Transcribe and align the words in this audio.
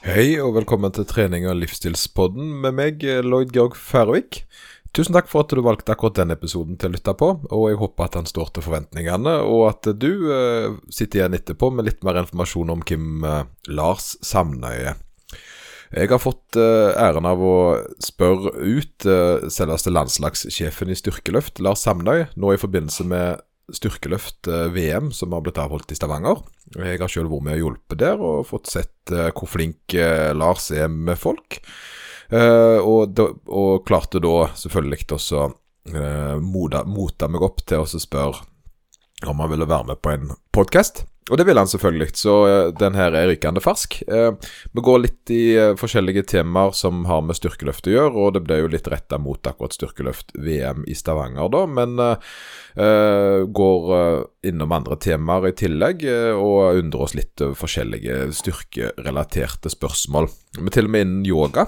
Hei 0.00 0.38
og 0.40 0.54
velkommen 0.56 0.94
til 0.96 1.04
trening- 1.04 1.44
og 1.44 1.58
livsstilspodden 1.60 2.54
med 2.62 2.72
meg, 2.72 3.02
Lloyd 3.20 3.50
Georg 3.52 3.74
Færøvik. 3.76 4.46
Tusen 4.96 5.12
takk 5.12 5.28
for 5.28 5.44
at 5.44 5.52
du 5.52 5.60
valgte 5.60 5.92
akkurat 5.92 6.16
denne 6.16 6.38
episoden 6.38 6.78
til 6.80 6.88
å 6.88 6.94
lytte 6.94 7.12
på, 7.20 7.28
og 7.44 7.66
jeg 7.68 7.76
håper 7.82 8.06
at 8.06 8.16
den 8.16 8.30
står 8.30 8.48
til 8.48 8.64
forventningene, 8.64 9.34
og 9.44 9.66
at 9.68 9.90
du 10.00 10.32
eh, 10.32 10.72
sitter 10.88 11.20
igjen 11.20 11.36
etterpå 11.36 11.68
med 11.68 11.84
litt 11.84 12.00
mer 12.00 12.16
informasjon 12.22 12.72
om 12.72 12.80
hvem 12.80 13.28
eh, 13.28 13.44
Lars 13.76 14.14
Samnøye. 14.24 14.96
Jeg 15.92 16.08
har 16.14 16.24
fått 16.24 16.56
eh, 16.56 16.96
æren 16.96 17.28
av 17.28 17.44
å 17.44 17.54
spørre 18.00 18.56
ut 18.56 19.04
eh, 19.04 19.50
selveste 19.52 19.92
landslagssjefen 19.92 20.94
i 20.94 20.96
styrkeløft, 20.96 21.60
Lars 21.60 21.84
Samnøy, 21.84 22.30
nå 22.40 22.56
i 22.56 22.62
forbindelse 22.64 23.04
med 23.04 23.44
styrkeløft-VM 23.76 25.10
som 25.14 25.34
har 25.34 25.44
blitt 25.44 25.60
avholdt 25.60 25.92
i 25.92 25.98
Stavanger. 25.98 26.42
Jeg 26.76 27.00
har 27.00 27.10
selv 27.10 27.32
vært 27.32 27.46
med 27.46 27.58
og 27.58 27.62
hjulpet 27.64 28.02
der, 28.02 28.20
og 28.20 28.46
fått 28.48 28.70
sett 28.70 29.12
eh, 29.14 29.30
hvor 29.34 29.50
flink 29.50 29.94
eh, 29.96 30.30
Lars 30.36 30.70
er 30.74 30.90
med 30.92 31.18
folk. 31.20 31.60
Eh, 32.30 32.78
og, 32.78 33.18
og 33.48 33.82
klarte 33.88 34.22
da 34.22 34.50
selvfølgelig 34.58 35.10
også 35.16 35.48
mota 35.90 37.26
meg 37.32 37.42
opp 37.42 37.62
til 37.66 37.80
å 37.82 37.88
spørre 37.88 38.44
om 39.26 39.40
han 39.40 39.50
ville 39.50 39.66
være 39.66 39.88
med 39.88 40.00
på 40.04 40.12
en 40.12 40.28
podkast. 40.52 41.06
Og 41.28 41.38
det 41.38 41.44
vil 41.46 41.58
han 41.60 41.68
selvfølgelig, 41.68 42.08
så 42.18 42.34
uh, 42.48 42.70
den 42.74 42.96
her 42.98 43.14
er 43.14 43.28
rykende 43.30 43.60
fersk. 43.62 44.00
Uh, 44.10 44.32
vi 44.74 44.82
går 44.82 45.02
litt 45.04 45.32
i 45.34 45.42
uh, 45.60 45.76
forskjellige 45.78 46.24
temaer 46.32 46.72
som 46.74 47.04
har 47.06 47.20
med 47.26 47.38
styrkeløft 47.38 47.86
å 47.86 47.92
gjøre, 47.92 48.14
og 48.16 48.32
det 48.34 48.42
ble 48.46 48.62
jo 48.62 48.70
litt 48.72 48.88
retta 48.90 49.18
mot 49.20 49.38
akkurat 49.46 49.76
styrkeløft-VM 49.76 50.86
i 50.90 50.96
Stavanger, 50.96 51.50
da, 51.52 51.64
men 51.70 51.98
går 53.50 53.88
innom 54.46 54.72
andre 54.72 54.96
temaer 55.02 55.48
i 55.48 55.54
tillegg, 55.58 56.04
og 56.38 56.78
undrer 56.78 57.02
oss 57.04 57.16
litt 57.18 57.42
over 57.42 57.58
forskjellige 57.58 58.30
styrkerelaterte 58.38 59.72
spørsmål. 59.72 60.30
Men 60.60 60.74
til 60.74 60.88
og 60.88 60.94
med 60.94 61.06
innen 61.06 61.26
yoga. 61.28 61.66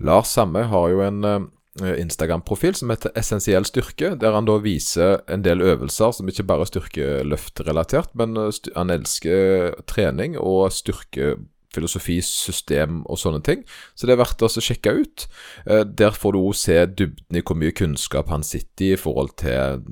Lars 0.00 0.32
Samme 0.32 0.64
har 0.72 0.92
jo 0.94 1.02
en 1.04 1.20
Eh, 1.24 1.40
Instagram-profil 1.78 2.74
som 2.74 2.90
heter 2.90 3.12
Essensiell 3.18 3.66
styrke, 3.68 4.16
der 4.18 4.34
han 4.34 4.48
da 4.48 4.56
viser 4.58 5.20
en 5.30 5.44
del 5.46 5.62
øvelser 5.62 6.10
som 6.16 6.28
ikke 6.28 6.44
bare 6.48 6.66
er 6.66 6.70
styrkeløftrelatert, 6.72 8.10
men 8.18 8.34
eh, 8.36 8.50
han 8.74 8.90
elsker 8.90 9.78
trening 9.90 10.34
og 10.40 10.72
styrkefilosofi, 10.74 12.18
system 12.26 13.04
og 13.06 13.20
sånne 13.22 13.42
ting. 13.46 13.62
Så 13.94 14.10
det 14.10 14.16
er 14.16 14.22
verdt 14.24 14.42
å 14.42 14.50
sjekke 14.50 14.96
ut. 14.98 15.28
Eh, 15.66 15.84
der 15.86 16.16
får 16.16 16.34
du 16.34 16.42
òg 16.42 16.58
se 16.58 16.80
dybden 16.90 17.38
i 17.38 17.44
hvor 17.44 17.60
mye 17.62 17.76
kunnskap 17.76 18.34
han 18.34 18.46
sitter 18.46 18.90
i 18.90 18.94
i 18.96 19.00
forhold 19.00 19.36
til 19.38 19.84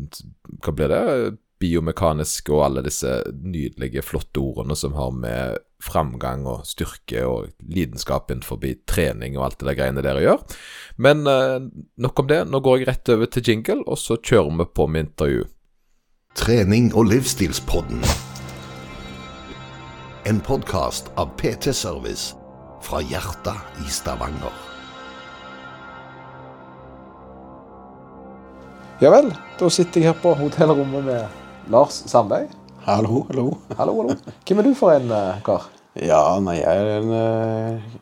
Hva 0.65 0.75
blir 0.75 0.91
det? 0.91 1.39
biomekanisk 1.59 2.53
og 2.55 2.65
alle 2.67 2.85
disse 2.87 3.11
nydelige, 3.43 4.05
flotte 4.07 4.43
ordene 4.43 4.77
som 4.79 4.95
har 4.99 5.11
med 5.15 5.59
framgang 5.83 6.45
og 6.51 6.67
styrke 6.67 7.23
og 7.27 7.53
lidenskap 7.63 8.33
innenfor 8.33 8.59
trening 8.91 9.37
og 9.39 9.45
alt 9.47 9.61
det 9.61 9.69
der 9.71 9.79
greiene 9.79 10.05
dere 10.05 10.25
gjør. 10.25 10.43
Men 11.01 11.27
eh, 11.27 11.61
nok 11.97 12.19
om 12.19 12.27
det. 12.27 12.45
Nå 12.51 12.59
går 12.61 12.81
jeg 12.81 12.89
rett 12.89 13.11
over 13.15 13.29
til 13.31 13.45
jingle, 13.47 13.85
og 13.87 14.01
så 14.03 14.17
kjører 14.19 14.57
vi 14.59 14.65
på 14.75 14.87
med 14.91 15.05
intervju. 15.07 15.45
Trening 16.35 16.89
og 16.91 17.07
livsstilspodden. 17.13 18.01
En 20.27 20.41
podkast 20.43 21.13
av 21.15 21.31
PT 21.39 21.71
Service 21.71 22.35
fra 22.83 22.99
hjertet 23.07 23.79
i 23.85 23.87
Stavanger. 23.95 24.65
Ja 28.99 29.15
vel, 29.15 29.31
da 29.63 29.71
sitter 29.71 30.03
jeg 30.03 30.11
her 30.11 30.19
på 30.19 30.35
hotellrommet 30.35 31.07
med 31.07 31.71
Lars 31.71 32.01
Sandøy. 32.11 32.51
Hallo, 32.89 33.23
hallo. 33.31 33.47
Hallo, 33.79 33.95
hallo. 34.01 34.19
Hvem 34.43 34.65
er 34.65 34.67
du 34.67 34.75
for 34.75 34.99
en 34.99 35.15
uh, 35.15 35.39
kar? 35.47 35.71
Ja, 35.95 36.25
nei, 36.43 36.59
jeg 36.59 36.83
er 36.83 36.93
en 36.99 37.15
uh, 37.15 37.99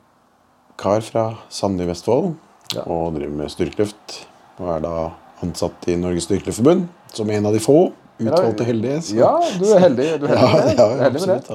kar 0.81 1.05
fra 1.05 1.29
Sandøy, 1.53 1.91
Vestfold 1.93 2.33
ja. 2.75 2.83
og 2.85 3.15
driver 3.17 3.37
med 3.43 3.53
styrkeløft. 3.53 4.19
Og 4.57 4.73
er 4.73 4.83
da 4.85 4.97
ansatt 5.45 5.87
i 5.93 5.99
Norges 6.01 6.27
Styrkeløftforbund 6.27 6.87
som 7.13 7.31
en 7.31 7.49
av 7.49 7.55
de 7.55 7.61
få 7.63 7.91
utvalgte 8.19 8.65
heldige. 8.65 9.03
Så. 9.03 9.19
Ja, 9.19 9.35
du 9.61 9.67
er 9.75 9.83
heldig, 9.85 10.07
du 10.23 10.27
er 10.31 10.41
heldig, 10.41 10.77
ja, 10.79 10.87
ja, 10.87 11.03
heldig 11.05 11.21
absolutt, 11.21 11.51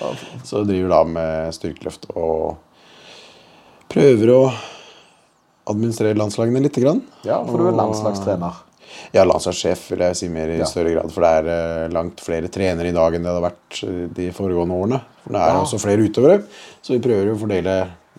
absolutt. 0.00 0.24
Så 0.46 0.64
driver 0.66 0.94
da 0.96 1.04
med 1.06 1.54
styrkeløft 1.54 2.10
og 2.16 2.58
prøver 3.90 4.34
å 4.34 4.40
administrere 5.70 6.18
landslagene 6.18 6.64
litt. 6.64 6.80
Ja, 6.82 7.38
for 7.46 7.60
du 7.60 7.70
er 7.70 7.78
landslagstrener. 7.78 8.66
Ja, 9.14 9.22
landslagssjef 9.26 9.84
vil 9.92 10.02
jeg 10.02 10.18
si 10.18 10.28
mer 10.32 10.50
i 10.50 10.58
ja. 10.58 10.66
større 10.68 10.96
grad. 10.96 11.12
For 11.14 11.24
det 11.24 11.30
er 11.38 11.48
uh, 11.86 11.92
langt 11.94 12.22
flere 12.24 12.50
trenere 12.52 12.90
i 12.90 12.94
dag 12.94 13.14
enn 13.14 13.26
det 13.26 13.34
har 13.36 13.44
vært 13.44 13.80
uh, 13.86 14.04
de 14.16 14.28
foregående 14.34 14.78
årene. 14.82 15.00
For 15.22 15.36
det 15.36 15.42
er 15.44 15.54
ja. 15.54 15.62
også 15.62 15.80
flere 15.82 16.06
utøvere. 16.06 16.40
Så 16.82 16.96
vi 16.96 17.02
prøver 17.04 17.30
jo 17.30 17.36
å 17.36 17.40
fordele 17.40 17.76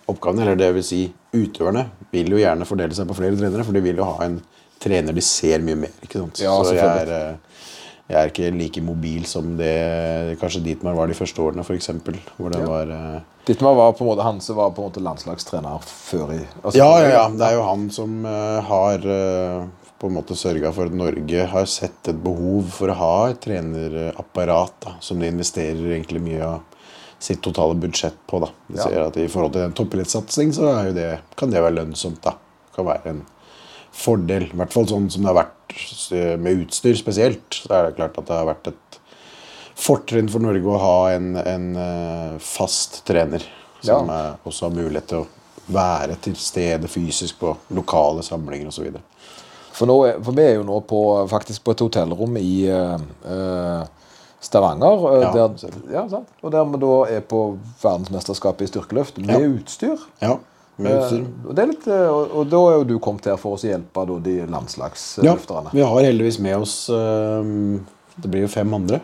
oppgavene. 0.09 0.45
Eller 0.45 0.59
det 0.59 0.71
vil 0.77 0.85
si, 0.85 1.03
utøverne 1.35 1.85
vil 2.13 2.33
jo 2.33 2.41
gjerne 2.41 2.67
fordele 2.67 2.97
seg 2.97 3.09
på 3.09 3.17
flere 3.19 3.37
trenere, 3.37 3.65
for 3.67 3.77
de 3.77 3.83
vil 3.85 4.01
jo 4.01 4.09
ha 4.09 4.27
en 4.27 4.39
trener 4.81 5.13
de 5.13 5.23
ser 5.25 5.61
mye 5.65 5.77
mer. 5.83 5.97
ikke 6.01 6.19
sant? 6.19 6.41
Ja, 6.41 6.55
så 6.65 6.73
jeg 6.73 6.85
er, 7.05 7.11
uh, 7.11 7.67
jeg 8.09 8.17
er, 8.17 8.31
ikke 8.31 8.53
like 8.55 8.81
mobil 8.83 9.27
som 9.29 9.53
det 9.59 9.75
kanskje 10.41 10.63
Dietmar 10.65 10.97
var 10.97 11.11
de 11.11 11.17
første 11.17 11.43
årene, 11.43 11.65
f.eks. 11.65 11.91
Hvor 12.37 12.53
det 12.53 12.63
ja. 12.63 12.69
var 12.69 12.95
Dietmar 13.45 13.77
var 13.77 13.93
på 13.97 14.05
en 14.05 14.11
måte 14.13 14.25
han 14.25 14.41
som 14.43 14.57
var 14.57 14.73
på 14.73 14.81
en 14.81 14.89
måte 14.89 15.03
landslagstrener 15.05 15.85
før 15.85 16.33
i 16.33 16.41
altså, 16.41 16.75
Ja, 16.79 16.89
ja, 17.01 17.13
ja. 17.13 17.23
Det 17.29 17.47
er 17.47 17.55
jo 17.59 17.69
han 17.69 17.87
som 17.93 18.25
har 18.25 19.07
på 20.01 20.09
en 20.09 20.17
måte 20.17 20.35
sørga 20.37 20.71
for 20.73 20.89
at 20.89 20.97
Norge 20.97 21.45
har 21.51 21.67
sett 21.69 22.09
et 22.09 22.21
behov 22.23 22.71
for 22.73 22.89
å 22.89 22.97
ha 22.97 23.15
et 23.29 23.41
trenerapparat 23.43 24.79
da, 24.81 24.95
som 25.03 25.21
de 25.21 25.29
investerer 25.29 25.93
egentlig 25.93 26.23
mye 26.25 26.41
av 26.41 26.79
sitt 27.21 27.41
totale 27.45 27.77
budsjett 27.77 28.17
på. 28.27 28.39
da. 28.41 28.49
De 28.67 28.79
ja. 28.79 28.87
ser 28.87 29.03
at 29.05 29.19
I 29.21 29.27
forhold 29.29 29.53
til 29.55 29.67
en 29.67 29.75
toppidrettssatsing 29.77 30.53
så 30.57 30.73
det, 30.95 31.09
kan 31.37 31.53
det 31.53 31.61
være 31.61 31.77
lønnsomt. 31.77 32.21
da. 32.25 32.35
Det 32.67 32.77
kan 32.79 32.87
være 32.87 33.13
en 33.13 33.21
fordel. 33.91 34.47
I 34.49 34.61
hvert 34.61 34.73
fall 34.73 34.89
sånn 34.89 35.09
som 35.13 35.25
det 35.25 35.29
har 35.29 35.41
vært 35.43 35.75
med 36.41 36.65
utstyr 36.65 36.97
spesielt. 36.99 37.61
Så 37.63 37.73
er 37.75 37.89
det 37.89 37.99
klart 37.99 38.17
at 38.17 38.29
det 38.29 38.39
har 38.39 38.49
vært 38.49 38.71
et 38.73 38.99
fortrinn 39.81 40.29
for 40.31 40.43
Norge 40.43 40.67
å 40.67 40.81
ha 40.81 40.97
en, 41.15 41.35
en 41.37 41.69
eh, 41.79 42.33
fast 42.43 43.03
trener. 43.07 43.45
Som 43.81 44.11
ja. 44.13 44.35
også 44.45 44.67
har 44.67 44.75
mulighet 44.75 45.07
til 45.09 45.23
å 45.23 45.29
være 45.71 46.17
til 46.21 46.35
stede 46.37 46.89
fysisk 46.91 47.39
på 47.41 47.53
lokale 47.73 48.21
samlinger 48.25 48.69
osv. 48.69 48.91
For, 49.71 49.87
nå, 49.89 49.95
for, 50.21 50.35
vi 50.37 50.43
er 50.43 50.57
jo 50.59 50.67
nå 50.67 50.81
på, 50.85 51.01
faktisk 51.31 51.63
på 51.65 51.73
et 51.73 51.81
hotellrom 51.85 52.37
i 52.37 52.53
uh, 52.69 53.87
Stavanger. 54.41 55.03
Ja, 55.21 55.31
der, 55.35 55.75
ja, 55.93 56.05
og 56.41 56.53
der 56.53 56.69
vi 56.71 56.79
da 56.81 56.95
er 57.13 57.21
på 57.21 57.41
verdensmesterskapet 57.83 58.65
i 58.65 58.71
styrkeløft 58.71 59.21
med 59.21 59.35
ja. 59.35 59.51
utstyr. 59.51 60.05
Ja, 60.23 60.37
med 60.81 60.97
utstyr. 60.97 61.27
Eh, 61.53 61.69
litt, 61.69 61.85
og, 61.85 62.33
og, 62.33 62.47
da 62.49 62.61
er 62.71 62.79
jo 62.79 62.87
du 62.89 62.95
kommet 63.03 63.29
her 63.29 63.37
for 63.41 63.57
å 63.57 63.69
hjelpe 63.69 64.05
da, 64.09 64.17
de 64.25 64.39
landslagsløfterne. 64.49 65.69
Ja, 65.69 65.77
vi 65.77 65.85
har 65.91 66.09
heldigvis 66.09 66.41
med 66.41 66.57
oss 66.57 66.75
uh, 66.89 67.45
Det 68.17 68.31
blir 68.31 68.47
jo 68.47 68.49
fem 68.51 68.73
andre, 68.75 68.99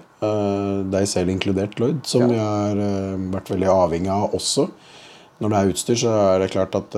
deg 0.92 1.06
selv 1.10 1.30
inkludert, 1.30 1.78
Lloyd, 1.78 2.02
som 2.10 2.26
vi 2.28 2.38
har 2.42 2.78
vært 3.32 3.52
veldig 3.54 3.70
avhengig 3.72 4.10
av 4.12 4.34
også. 4.36 4.66
Når 5.38 5.54
det 5.54 5.60
er 5.60 5.72
utstyr, 5.72 6.00
så 6.02 6.14
er 6.34 6.42
det 6.42 6.50
klart 6.52 6.76
at 6.78 6.98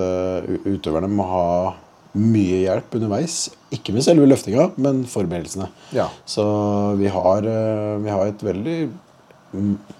utøverne 0.64 1.08
må 1.12 1.28
ha 1.28 1.46
mye 2.18 2.64
hjelp 2.64 2.96
underveis. 2.98 3.36
Ikke 3.74 3.94
med 3.94 4.04
selve 4.06 4.26
løftinga, 4.26 4.70
men 4.82 5.04
forberedelsene. 5.08 5.68
Ja. 5.94 6.08
Så 6.26 6.44
vi 6.98 7.10
har, 7.12 7.46
eh, 7.46 7.96
vi 8.02 8.10
har, 8.10 8.26
et 8.26 8.42
veldig 8.42 8.78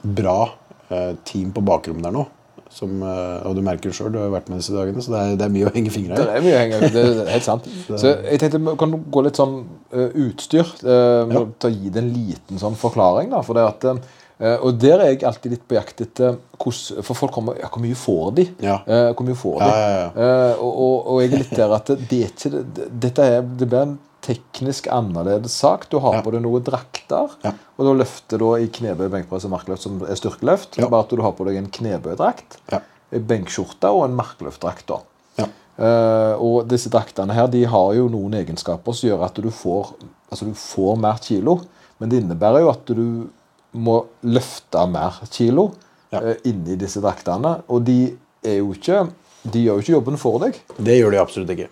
bra 0.02 0.52
eh, 0.90 1.14
team 1.24 1.52
på 1.52 1.62
bakrommet 1.62 2.02
der 2.08 2.14
nå. 2.14 2.26
Som, 2.70 3.02
eh, 3.02 3.46
og 3.46 3.56
du 3.56 3.62
merker 3.66 3.90
det 3.90 3.96
sjøl, 3.98 4.12
du 4.14 4.18
har 4.18 4.30
vært 4.30 4.50
med 4.50 4.60
disse 4.62 4.74
dagene, 4.74 5.02
så 5.02 5.14
det 5.14 5.20
er, 5.20 5.36
det 5.38 5.46
er 5.46 5.54
mye 5.54 5.70
å 5.70 5.74
henge 5.74 5.90
fingra 5.94 6.14
i. 6.14 6.18
Det 6.18 6.34
er 6.34 6.44
mye 6.44 6.56
å 6.56 6.60
henge, 6.60 6.90
det 6.94 7.04
er 7.06 7.30
helt 7.34 7.46
sant. 7.46 7.66
så 8.00 8.14
jeg 8.14 8.42
tenkte, 8.42 8.76
Kan 8.78 8.94
du 8.94 9.00
gå 9.10 9.24
litt 9.26 9.38
sånn 9.38 9.56
utstyr? 9.90 10.66
Uh, 10.86 11.30
ja. 11.34 11.44
gi 11.66 11.90
det 11.90 12.02
en 12.02 12.12
liten 12.14 12.62
sånn 12.62 12.78
forklaring. 12.78 13.30
da, 13.34 13.42
for 13.46 13.58
det 13.58 13.66
at 13.66 13.88
og 14.40 14.76
der 14.80 15.02
er 15.02 15.10
jeg 15.12 15.24
alltid 15.28 15.52
litt 15.52 15.64
på 15.68 15.76
jakt 15.76 15.98
etter 16.00 16.38
hvordan, 16.56 17.02
For 17.04 17.18
folk 17.18 17.34
kommer 17.34 17.58
ja, 17.60 17.68
Hvor 17.68 17.82
mye 17.84 17.96
får 17.98 18.28
de? 18.38 18.46
Ja. 18.64 18.78
Uh, 18.86 19.10
hvor 19.12 19.26
mye 19.28 19.36
får 19.38 19.58
de? 19.60 19.66
Ja, 19.68 20.04
uh, 20.14 20.62
og, 20.64 20.70
og, 20.70 20.94
og, 21.00 21.18
jeg 21.20 21.32
er 21.32 21.42
litt 21.42 21.58
der 21.58 21.74
at 21.76 21.90
det, 21.92 22.20
er 22.20 22.30
ikke, 22.30 22.62
det, 22.78 22.86
dette 23.04 23.26
er, 23.34 23.42
det 23.44 23.68
blir 23.68 23.84
en 23.84 23.98
teknisk 24.24 24.88
annerledes 24.92 25.54
sak. 25.56 25.86
Du 25.92 25.98
har 26.04 26.20
på 26.24 26.32
deg 26.34 26.42
noen 26.44 26.64
drakter, 26.64 27.32
og 27.40 27.86
da 27.86 27.92
løfter 27.96 28.40
du 28.40 28.50
i 28.52 28.68
knebøy, 28.68 29.06
benkpress 29.12 29.46
og 29.48 29.54
markløft, 29.54 29.86
som 29.86 30.02
er 30.04 30.18
styrkeløft. 30.20 30.76
Bare 30.82 31.06
at 31.06 31.14
du 31.16 31.22
har 31.24 31.32
på 31.38 31.46
deg 31.48 31.56
en 31.56 31.70
knebøydrakt, 31.72 32.58
en 32.76 33.24
benkskjorte 33.30 33.88
og 33.96 34.04
en 34.04 34.18
markløftdrakt. 34.18 34.92
og 35.80 36.68
disse 36.68 36.92
draktene 36.92 37.32
her 37.32 37.48
de 37.48 37.64
har 37.64 37.94
jo 37.96 38.10
noen 38.12 38.36
egenskaper 38.42 38.92
som 38.92 39.08
gjør 39.08 39.24
at 39.30 39.40
du 39.40 39.48
får, 39.48 39.94
altså 40.28 40.52
du 40.52 40.52
får 40.68 41.00
mer 41.00 41.24
kilo. 41.24 41.62
Men 42.00 42.12
det 42.12 42.20
innebærer 42.20 42.64
jo 42.64 42.70
at 42.72 42.92
du 42.92 43.04
må 43.72 44.02
løfte 44.26 44.84
mer 44.90 45.20
kilo 45.30 45.70
ja. 46.12 46.20
uh, 46.20 46.36
inni 46.48 46.78
disse 46.80 47.02
draktene. 47.02 47.58
Og 47.70 47.84
de 47.86 48.02
er 48.46 48.60
jo 48.60 48.72
ikke 48.76 49.08
De 49.40 49.62
gjør 49.62 49.78
jo 49.78 49.84
ikke 49.84 49.94
jobben 49.94 50.18
for 50.20 50.40
deg. 50.42 50.56
Det 50.76 50.98
gjør 50.98 51.14
de 51.14 51.20
absolutt 51.20 51.52
ikke. 51.54 51.70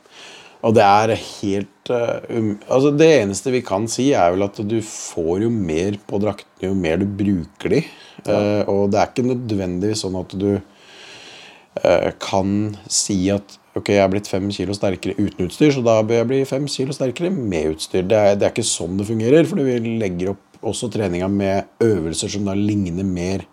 Og 0.66 0.74
det 0.74 0.84
er 0.84 1.12
helt 1.14 1.92
uh, 1.94 2.18
um, 2.32 2.54
Altså 2.66 2.92
Det 2.96 3.08
eneste 3.20 3.52
vi 3.54 3.62
kan 3.66 3.86
si, 3.90 4.10
er 4.16 4.32
vel 4.34 4.46
at 4.48 4.58
du 4.66 4.78
får 4.84 5.44
jo 5.44 5.52
mer 5.52 5.98
på 6.08 6.20
draktene 6.22 6.72
jo 6.72 6.74
mer 6.78 6.98
du 6.98 7.06
bruker 7.06 7.76
de. 7.76 7.84
Ja. 8.24 8.34
Uh, 8.34 8.62
og 8.72 8.82
det 8.92 9.00
er 9.00 9.12
ikke 9.12 9.28
nødvendigvis 9.28 10.02
sånn 10.04 10.18
at 10.18 10.34
du 10.38 10.50
uh, 10.58 12.10
kan 12.22 12.74
si 12.90 13.20
at 13.34 13.58
ok, 13.78 13.92
jeg 13.94 14.02
er 14.02 14.10
blitt 14.10 14.30
fem 14.30 14.48
kilo 14.50 14.74
sterkere 14.74 15.14
uten 15.18 15.46
utstyr, 15.46 15.70
så 15.74 15.84
da 15.86 16.00
bør 16.02 16.22
jeg 16.22 16.28
bli 16.32 16.40
fem 16.48 16.66
kilo 16.70 16.94
sterkere 16.96 17.30
med 17.30 17.76
utstyr. 17.76 18.02
Det 18.08 18.18
er, 18.18 18.34
det 18.38 18.48
er 18.48 18.54
ikke 18.54 18.66
sånn 18.66 18.98
det 18.98 19.06
fungerer, 19.06 19.46
for 19.46 19.62
vi 19.62 19.78
legger 20.00 20.32
opp 20.34 20.47
også 20.62 20.90
treninga 20.93 21.28
med 21.31 21.69
øvelser 21.84 22.31
som 22.32 22.44
da 22.49 22.55
ligner 22.58 23.05
mer 23.06 23.44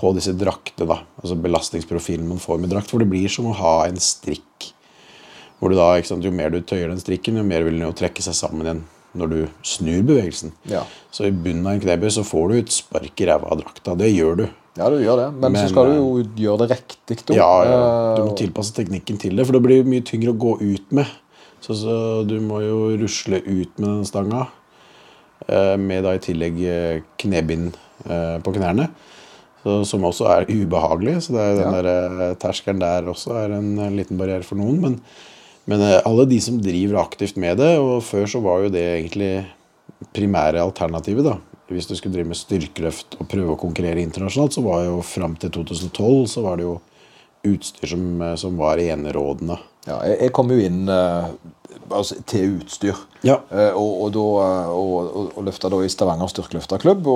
på 0.00 0.14
disse 0.16 0.32
draktene. 0.32 0.88
da, 0.88 1.00
Altså 1.22 1.36
belastningsprofilen 1.36 2.28
man 2.28 2.38
får 2.40 2.60
med 2.60 2.70
drakt. 2.72 2.90
For 2.90 2.98
det 3.02 3.10
blir 3.10 3.28
som 3.28 3.50
å 3.50 3.56
ha 3.58 3.74
en 3.86 4.00
strikk. 4.00 4.70
Hvor 5.60 5.68
du 5.70 5.76
da, 5.76 5.90
sant, 6.02 6.24
Jo 6.24 6.32
mer 6.32 6.50
du 6.50 6.60
tøyer 6.62 6.88
den 6.88 7.00
strikken, 7.00 7.36
jo 7.36 7.44
mer 7.44 7.62
vil 7.66 7.76
den 7.76 7.84
jo 7.88 7.92
trekke 7.92 8.22
seg 8.24 8.34
sammen 8.34 8.64
igjen 8.66 8.82
når 9.18 9.26
du 9.32 9.38
snur 9.66 10.04
bevegelsen. 10.06 10.52
Ja. 10.70 10.84
Så 11.10 11.26
i 11.26 11.32
bunnen 11.34 11.66
av 11.66 11.74
en 11.74 11.80
knebøy 11.82 12.10
så 12.14 12.22
får 12.22 12.48
du 12.48 12.58
et 12.60 12.70
spark 12.70 13.20
i 13.20 13.26
ræva 13.26 13.48
av 13.50 13.58
drakta. 13.58 13.96
Det 13.98 14.06
gjør 14.12 14.36
du. 14.38 14.44
Ja, 14.78 14.86
du 14.86 15.00
gjør 15.02 15.18
det, 15.18 15.26
men, 15.34 15.52
Men, 15.52 15.56
så 15.58 15.72
skal 15.72 15.90
du 15.90 15.96
jo 15.96 16.10
gjøre 16.38 16.62
det 16.62 16.76
riktig. 16.76 17.16
da. 17.26 17.34
Ja, 17.34 17.48
ja, 17.66 17.80
du 18.16 18.22
må 18.22 18.30
Eh, 18.30 18.36
tilpasse 18.38 18.72
teknikken 18.76 19.18
til 19.18 19.34
det, 19.36 19.44
for 19.46 19.52
det 19.58 19.62
blir 19.66 19.82
mye 19.84 20.04
tyngre 20.06 20.30
å 20.30 20.38
gå 20.38 20.54
ut 20.62 20.92
med. 20.94 21.10
Så, 21.60 21.74
så 21.74 22.22
du 22.24 22.38
må 22.40 22.62
jo 22.62 22.96
rusle 23.02 23.42
ut 23.42 23.74
med 23.82 23.88
den 23.88 24.06
stanga, 24.06 24.46
eh, 24.46 24.59
med 25.80 26.04
da 26.06 26.14
i 26.16 26.22
tillegg 26.22 26.60
eh, 26.64 27.00
knebind 27.20 27.74
eh, 28.06 28.36
på 28.44 28.52
knærne. 28.56 28.88
Så, 29.60 29.74
som 29.84 30.04
også 30.08 30.24
er 30.32 30.46
ubehagelig, 30.48 31.18
så 31.26 31.34
er 31.36 31.58
den 31.58 31.74
Ja. 31.74 31.82
der 31.82 31.88
eh, 32.30 32.36
terskelen 32.40 32.80
der 32.80 33.10
også 33.12 33.34
er 33.42 33.58
en 33.58 33.74
eh, 33.78 33.90
liten 33.92 34.16
barriere 34.20 34.46
for 34.46 34.56
noen. 34.56 34.78
Men, 34.80 35.00
men 35.68 35.82
eh, 35.84 36.00
alle 36.08 36.24
de 36.30 36.38
som 36.40 36.56
driver 36.64 37.02
aktivt 37.02 37.36
med 37.36 37.58
det, 37.60 37.74
og 37.78 38.00
før 38.06 38.24
så 38.30 38.40
var 38.40 38.64
jo 38.64 38.72
det 38.72 38.86
egentlig 39.02 39.32
primære 40.16 40.62
alternativet, 40.64 41.26
da. 41.28 41.36
Hvis 41.70 41.86
du 41.86 41.92
skulle 41.94 42.16
drive 42.16 42.32
med 42.32 42.38
styrkeløft 42.40 43.18
og 43.20 43.28
prøve 43.30 43.52
å 43.54 43.60
konkurrere 43.60 44.02
internasjonalt, 44.02 44.56
så 44.56 44.62
var 44.64 44.86
jo 44.88 44.96
fram 45.06 45.36
til 45.38 45.52
2012 45.54 46.24
så 46.32 46.42
var 46.42 46.56
det 46.58 46.64
jo 46.66 46.78
utstyr 47.46 47.92
som, 47.92 48.06
eh, 48.22 48.34
som 48.40 48.56
var 48.58 48.80
enerådende. 48.82 49.58
Ja, 49.86 50.00
jeg, 50.04 50.16
jeg 50.26 50.32
kom 50.36 50.50
jo 50.52 50.58
inn 50.60 50.82
eh, 50.92 51.30
altså, 51.88 52.18
til 52.28 52.58
utstyr. 52.58 52.98
Ja. 53.26 53.38
Eh, 53.52 53.70
og, 53.76 53.94
og, 54.04 54.10
da, 54.16 54.26
eh, 54.44 54.74
og, 54.74 54.92
og, 55.08 55.30
og 55.38 55.46
løfta 55.46 55.70
da 55.72 55.80
i 55.84 55.90
Stavanger 55.92 56.30
styrkeløfterklubb, 56.32 57.08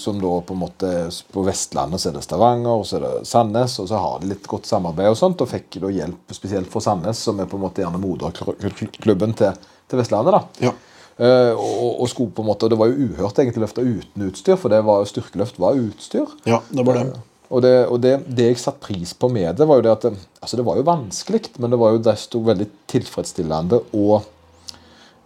som 0.00 0.20
da 0.20 0.34
på 0.44 0.56
en 0.56 0.62
måte 0.62 0.92
På 1.32 1.44
Vestlandet 1.46 2.02
så 2.02 2.10
er 2.10 2.18
det 2.18 2.24
Stavanger, 2.26 2.82
og 2.82 2.86
så 2.88 2.98
er 2.98 3.06
det 3.06 3.14
Sandnes, 3.30 3.78
og 3.82 3.88
så 3.90 4.02
har 4.04 4.20
de 4.20 4.30
litt 4.34 4.46
godt 4.50 4.68
samarbeid 4.68 5.12
og 5.12 5.18
sånt, 5.20 5.40
og 5.40 5.50
fikk 5.50 5.80
da 5.80 5.92
hjelp 5.96 6.36
spesielt 6.36 6.70
fra 6.72 6.84
Sandnes, 6.84 7.24
som 7.24 7.40
er 7.40 7.50
på 7.50 7.60
en 7.60 7.66
måte 7.66 7.84
gjerne 7.84 8.02
moderklubben 8.02 9.36
til, 9.40 9.66
til 9.90 10.02
Vestlandet. 10.02 10.36
da. 10.36 10.70
Ja. 10.70 10.76
Eh, 11.20 11.52
og, 11.52 12.00
og 12.00 12.32
på 12.32 12.42
en 12.42 12.48
måte, 12.48 12.64
og 12.64 12.70
Det 12.72 12.78
var 12.80 12.88
jo 12.88 13.08
uhørt 13.10 13.38
egentlig 13.38 13.66
løfte 13.66 13.84
uten 13.84 14.28
utstyr, 14.30 14.56
for 14.56 14.72
det 14.72 14.84
var 14.86 15.02
jo 15.02 15.10
styrkeløft 15.10 15.60
var 15.60 15.76
utstyr. 15.76 16.30
Ja, 16.48 16.62
det 16.70 16.86
var 16.86 16.96
det. 16.96 17.20
Og, 17.50 17.62
det, 17.64 17.72
og 17.90 17.98
det, 18.02 18.12
det 18.30 18.52
jeg 18.52 18.60
satte 18.62 18.84
pris 18.84 19.10
på 19.18 19.28
med 19.32 19.56
det, 19.58 19.66
var 19.66 19.80
jo 19.80 19.86
det 19.88 19.94
at 19.96 20.04
altså 20.06 20.58
det 20.58 20.66
var 20.66 20.78
jo 20.78 20.86
vanskelig, 20.86 21.48
men 21.58 21.72
det 21.72 21.80
var 21.80 21.96
jo 21.96 22.04
desto 22.06 22.42
veldig 22.46 22.68
tilfredsstillende 22.90 23.80
å, 23.98 24.20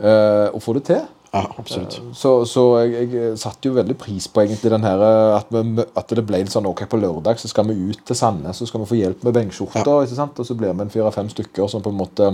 uh, 0.01 0.49
å 0.49 0.63
få 0.65 0.79
det 0.79 0.87
til. 0.89 1.03
Ja, 1.35 1.43
absolutt. 1.59 1.99
Så, 2.15 2.33
så 2.47 2.63
jeg, 2.87 3.09
jeg 3.11 3.37
satte 3.43 3.67
jo 3.69 3.75
veldig 3.75 3.97
pris 3.99 4.29
på 4.31 4.45
egentlig 4.45 4.71
den 4.71 4.85
her 4.87 5.01
eh, 5.03 5.33
at, 5.35 5.49
vi, 5.51 5.83
at 5.83 6.13
det 6.15 6.23
ble 6.29 6.39
en 6.45 6.53
sånn 6.53 6.69
ok, 6.71 6.85
på 6.87 7.01
lørdag 7.03 7.41
så 7.43 7.51
skal 7.51 7.67
vi 7.73 7.75
ut 7.91 8.05
til 8.07 8.15
Sandnes 8.15 8.61
så 8.63 8.69
skal 8.71 8.85
vi 8.85 8.87
få 8.93 8.99
hjelp 9.01 9.25
med 9.27 9.35
benkskjorter. 9.41 9.83
ikke 10.07 10.15
sant? 10.15 10.39
Og 10.39 10.47
så 10.47 10.55
blir 10.55 10.71
vi 10.71 10.85
en 10.87 10.93
fire-fem 10.95 11.33
stykker 11.33 11.67
som 11.73 11.83
på 11.83 11.91
en 11.91 11.99
måte 11.99 12.31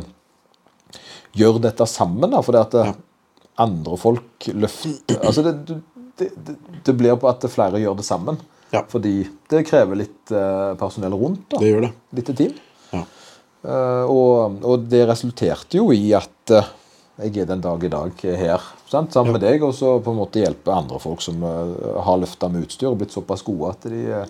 gjør 1.33 1.63
dette 1.65 1.89
sammen. 1.89 2.29
da, 2.29 2.45
det 2.45 2.61
at 2.61 2.77
det, 2.77 2.85
andre 3.61 3.97
folk 4.01 4.51
løfter 4.53 5.17
altså 5.19 5.43
det, 5.45 5.55
det, 6.21 6.29
det, 6.37 6.59
det 6.85 6.95
blir 6.97 7.17
på 7.21 7.29
at 7.29 7.45
flere 7.53 7.81
gjør 7.81 7.97
det 7.99 8.07
sammen. 8.07 8.37
Ja. 8.71 8.85
Fordi 8.89 9.15
det 9.51 9.65
krever 9.69 9.99
litt 9.99 10.33
eh, 10.35 10.75
personell 10.79 11.15
rundt. 11.19 11.47
da. 11.51 11.61
Det 11.61 11.71
gjør 11.73 11.87
det. 11.89 11.93
Litt 12.19 12.31
team. 12.39 12.53
Ja. 12.93 13.05
Eh, 13.67 14.05
og, 14.11 14.61
og 14.65 14.85
det 14.91 15.03
resulterte 15.11 15.81
jo 15.81 15.91
i 15.95 16.13
at 16.17 16.55
eh, 16.55 16.71
jeg 17.21 17.43
er 17.43 17.51
den 17.51 17.65
dag 17.65 17.83
i 17.85 17.91
dag 17.93 18.23
her 18.41 18.63
sant? 18.89 19.13
sammen 19.13 19.35
med 19.37 19.43
deg, 19.45 19.61
og 19.67 19.75
så 19.77 19.99
på 20.01 20.15
en 20.15 20.21
måte 20.23 20.41
hjelpe 20.41 20.73
andre 20.73 21.01
folk 21.03 21.21
som 21.21 21.43
har 21.45 22.17
løfta 22.17 22.49
med 22.49 22.65
utstyr 22.65 22.89
og 22.89 22.97
blitt 23.03 23.13
såpass 23.13 23.43
gode 23.45 23.75
at 23.75 23.85
de, 23.93 24.23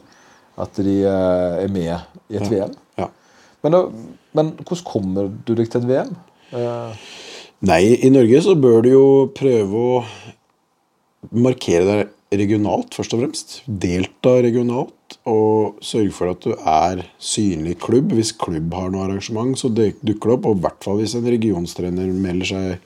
at 0.64 0.81
de 0.82 0.96
er 1.06 1.70
med 1.70 1.92
i 2.26 2.40
et 2.40 2.50
VM. 2.50 2.72
Ja. 2.98 3.06
Men, 3.62 3.76
men 4.34 4.50
hvordan 4.64 4.82
kommer 4.88 5.31
du 5.31 5.54
deg 5.54 5.70
til 5.70 5.84
et 5.84 5.87
VM? 5.92 6.10
Nei, 7.70 7.81
i 8.02 8.10
Norge 8.10 8.42
så 8.42 8.56
bør 8.58 8.82
du 8.82 8.90
jo 8.90 9.06
prøve 9.38 9.84
å 9.84 10.02
markere 11.31 11.87
deg 11.87 12.12
regionalt, 12.30 12.94
først 12.94 13.14
og 13.16 13.22
fremst. 13.24 13.54
Delta 13.66 14.36
regionalt, 14.44 15.16
og 15.26 15.80
sørge 15.82 16.12
for 16.14 16.30
at 16.30 16.44
du 16.44 16.52
er 16.54 17.02
synlig 17.18 17.76
klubb. 17.82 18.12
Hvis 18.14 18.30
klubb 18.38 18.72
har 18.78 18.90
noe 18.92 19.08
arrangement, 19.08 19.56
så 19.58 19.68
duk- 19.74 19.98
dukker 20.06 20.30
det 20.30 20.36
opp. 20.38 20.46
Og 20.46 20.56
i 20.56 20.60
hvert 20.66 20.84
fall 20.86 21.00
hvis 21.00 21.16
en 21.18 21.26
regionstrener 21.26 22.12
melder 22.14 22.46
seg 22.52 22.78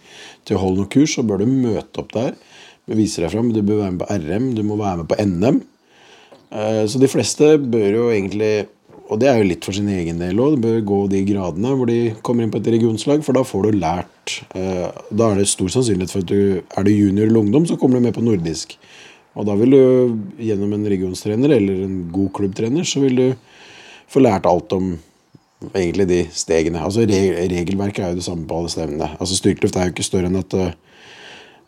til 0.49 0.57
å 0.57 0.63
holde 0.63 0.81
noe 0.85 0.93
kurs, 0.93 1.15
så 1.19 1.27
bør 1.27 1.45
du 1.45 1.47
møte 1.51 2.01
opp 2.01 2.13
der. 2.17 2.35
Vise 2.89 3.21
deg 3.25 3.33
fram. 3.33 3.53
Du 3.53 3.61
bør 3.63 3.83
være 3.85 3.93
med 3.93 4.01
på 4.05 4.17
RM, 4.25 4.55
du 4.57 4.63
må 4.63 4.77
være 4.81 5.03
med 5.03 5.09
på 5.09 5.21
NM. 5.25 5.61
Eh, 6.53 6.87
Så 6.87 6.99
de 7.01 7.09
fleste 7.09 7.57
bør 7.59 7.91
jo 7.93 8.09
egentlig 8.11 8.67
Og 9.11 9.19
det 9.21 9.29
er 9.29 9.37
jo 9.37 9.45
litt 9.45 9.65
for 9.67 9.73
sin 9.77 9.89
egen 9.89 10.17
del 10.19 10.39
òg. 10.41 10.55
Bør 10.63 10.81
gå 10.81 10.99
de 11.11 11.19
gradene 11.29 11.75
hvor 11.77 11.87
de 11.87 12.15
kommer 12.23 12.43
inn 12.43 12.51
på 12.51 12.57
et 12.57 12.71
regionslag, 12.73 13.23
for 13.23 13.35
da 13.37 13.43
får 13.45 13.63
du 13.67 13.79
lært 13.79 14.45
eh, 14.57 14.89
Da 15.13 15.31
er 15.31 15.37
det 15.37 15.47
stor 15.49 15.69
sannsynlighet 15.69 16.11
for 16.11 16.21
at 16.25 16.27
du 16.27 16.63
er 16.65 16.83
du 16.85 16.91
junior 16.91 17.27
eller 17.27 17.41
ungdom, 17.45 17.67
så 17.67 17.77
kommer 17.77 18.01
du 18.01 18.07
med 18.07 18.15
på 18.15 18.25
nordisk. 18.25 18.79
Og 19.35 19.47
da 19.49 19.57
vil 19.59 19.75
du 19.75 19.83
gjennom 20.39 20.77
en 20.77 20.87
regionstrener 20.91 21.57
eller 21.57 21.85
en 21.87 21.99
god 22.15 22.31
klubbtrener, 22.39 22.87
så 22.87 23.03
vil 23.03 23.19
du 23.19 23.27
få 24.11 24.23
lært 24.23 24.47
alt 24.47 24.73
om 24.77 24.93
egentlig 25.73 26.07
de 26.11 26.21
stegene. 26.35 26.83
Altså 26.85 27.07
Regelverket 27.09 28.05
er 28.05 28.13
jo 28.13 28.21
det 28.21 28.27
samme 28.27 28.47
på 28.47 28.59
alle 28.59 28.73
stevnene. 28.73 29.11
Altså 29.19 29.39
Styrkeløft 29.39 29.79
er 29.79 29.89
jo 29.89 29.95
ikke 29.95 30.07
større 30.07 30.31
enn 30.31 30.41
at 30.41 30.57
eh, 30.59 30.75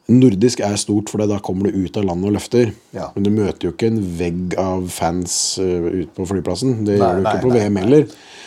Nordisk 0.06 0.60
er 0.62 0.76
stort, 0.78 1.10
for 1.10 1.18
da 1.26 1.40
kommer 1.42 1.66
du 1.72 1.80
ut 1.82 1.96
av 1.98 2.04
landet 2.06 2.28
og 2.30 2.36
løfter. 2.36 2.68
Ja. 2.94 3.08
Men 3.16 3.24
du 3.26 3.30
møter 3.34 3.66
jo 3.66 3.72
ikke 3.74 3.88
en 3.90 4.00
vegg 4.20 4.54
av 4.62 4.84
fans 4.94 5.34
uh, 5.58 5.88
ute 6.04 6.12
på 6.14 6.26
flyplassen. 6.30 6.84
Det 6.86 6.94
Nei, 7.00 7.08
gjør 7.08 7.16
du 7.18 7.24
nei, 7.24 7.32
ikke 7.34 7.46
på 7.48 7.50
nei, 7.54 7.62
VM 7.64 7.80
heller. 7.82 8.06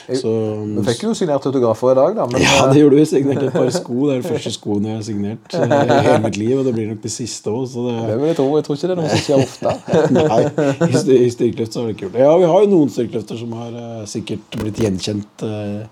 Så, 0.10 0.32
Du 0.74 0.80
fikk 0.88 1.04
jo 1.06 1.12
signert 1.14 1.44
autografer 1.46 1.92
i 1.92 1.98
dag, 2.00 2.16
da. 2.18 2.24
Men, 2.32 2.42
ja, 2.46 2.54
eh, 2.64 2.72
det 2.74 2.80
gjorde 2.82 2.98
du. 2.98 3.04
Signerte 3.12 3.44
et 3.50 3.54
par 3.54 3.68
sko. 3.76 3.98
Det 4.08 4.16
er 4.16 4.24
de 4.24 4.30
første 4.32 4.54
skoene 4.56 4.90
jeg 4.90 4.96
har 4.98 5.04
signert 5.06 5.58
eh, 5.60 5.76
i 5.76 6.00
hele 6.08 6.22
mitt 6.24 6.40
liv. 6.40 6.54
Og 6.58 6.66
det 6.66 6.74
blir 6.80 6.88
nok 6.90 7.04
det 7.04 7.12
siste 7.14 7.52
òg, 7.54 7.68
det 7.76 7.98
det 8.08 8.16
vil 8.24 8.32
jeg, 8.32 8.38
tro. 8.40 8.48
jeg 8.58 8.66
tror 8.70 8.80
ikke 8.80 8.90
det 8.90 8.96
er 8.96 9.02
noe 9.04 9.12
som 9.12 9.22
skjer 9.28 9.44
ofte. 9.44 9.76
Nei, 10.18 10.40
i 10.88 11.04
styr- 11.04 11.22
i 11.28 11.30
styrkeløft 11.36 11.76
så 11.76 11.84
har 11.84 11.92
det 11.92 11.98
ikke 11.98 12.08
gjort 12.08 12.16
det. 12.18 12.24
Ja, 12.26 12.32
vi 12.42 12.50
har 12.56 12.64
jo 12.66 12.72
noen 12.74 12.96
styrkeløfter 12.96 13.44
som 13.44 13.54
har 13.60 13.76
uh, 13.78 14.02
sikkert 14.10 14.58
blitt 14.64 14.82
gjenkjent. 14.82 15.46
eh, 15.46 15.84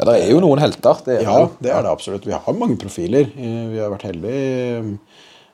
Ja, 0.00 0.06
det 0.08 0.16
er 0.24 0.30
jo 0.32 0.40
noen 0.40 0.58
helter. 0.62 1.00
Det 1.04 1.18
er 1.20 1.26
Ja, 1.28 1.38
det 1.60 1.70
er 1.76 1.82
det 1.84 1.90
absolutt. 1.92 2.24
Vi 2.24 2.32
har 2.32 2.56
mange 2.56 2.78
profiler. 2.80 3.28
Eh, 3.36 3.64
Vi 3.74 3.78
har 3.82 3.90
vært 3.92 4.06
heldige. 4.08 4.98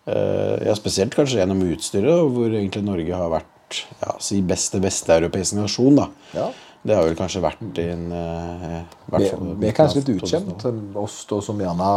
eh, 0.07 0.67
Ja, 0.67 0.75
spesielt 0.79 1.15
kanskje 1.17 1.41
gjennom 1.43 1.65
utstyret, 1.67 2.31
hvor 2.31 2.47
egentlig 2.55 2.85
Norge 2.87 3.13
har 3.19 3.31
vært 3.33 3.81
ja, 4.01 4.13
si 4.23 4.41
beste 4.47 4.79
vesteuropeiske 4.81 5.59
nasjon. 5.59 5.97
da. 5.99 6.07
Ja. 6.35 6.51
Det 6.87 6.95
har 6.95 7.07
vel 7.09 7.17
kanskje 7.19 7.43
vært 7.43 7.79
i 7.83 7.85
en 7.91 8.05
eh, 8.15 8.77
Vi, 9.17 9.27
er 9.67 9.75
kanskje 9.75 10.01
litt 10.01 10.11
utkjent, 10.15 10.53
ukjent, 10.55 10.99
oss 11.01 11.17
da 11.27 11.41
som 11.43 11.59
gjerne 11.63 11.89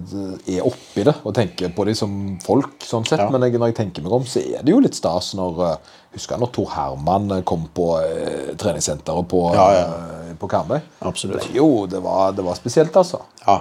eh, 0.00 0.56
er 0.56 0.66
oppi 0.66 1.04
det 1.06 1.14
og 1.22 1.34
tenker 1.36 1.70
på 1.76 1.86
dem 1.86 1.98
som 1.98 2.16
folk, 2.42 2.74
sånn 2.86 3.06
sett. 3.06 3.22
Ja. 3.22 3.28
Men 3.30 3.46
jeg, 3.46 3.60
når 3.60 3.70
jeg 3.70 3.78
tenker 3.78 4.04
meg 4.04 4.16
om, 4.18 4.26
så 4.26 4.42
er 4.42 4.64
det 4.64 4.74
jo 4.74 4.80
litt 4.82 4.98
stas 4.98 5.34
når 5.38 5.66
eh, 5.68 5.90
Husker 6.12 6.36
jeg 6.36 6.42
når 6.42 6.50
Tor 6.52 6.66
Herman 6.74 7.38
kom 7.48 7.62
på 7.72 7.86
eh, 8.02 8.50
treningssenteret 8.60 9.28
på, 9.30 9.38
Ja, 9.56 9.68
eh, 9.78 10.34
på 10.36 10.48
Karmøy? 10.50 10.82
Absolutt. 11.08 11.46
Det, 11.46 11.54
jo, 11.56 11.86
det, 11.88 12.02
var, 12.04 12.34
det 12.36 12.44
var 12.44 12.58
spesielt, 12.58 12.98
altså. 13.00 13.22
Ja, 13.46 13.54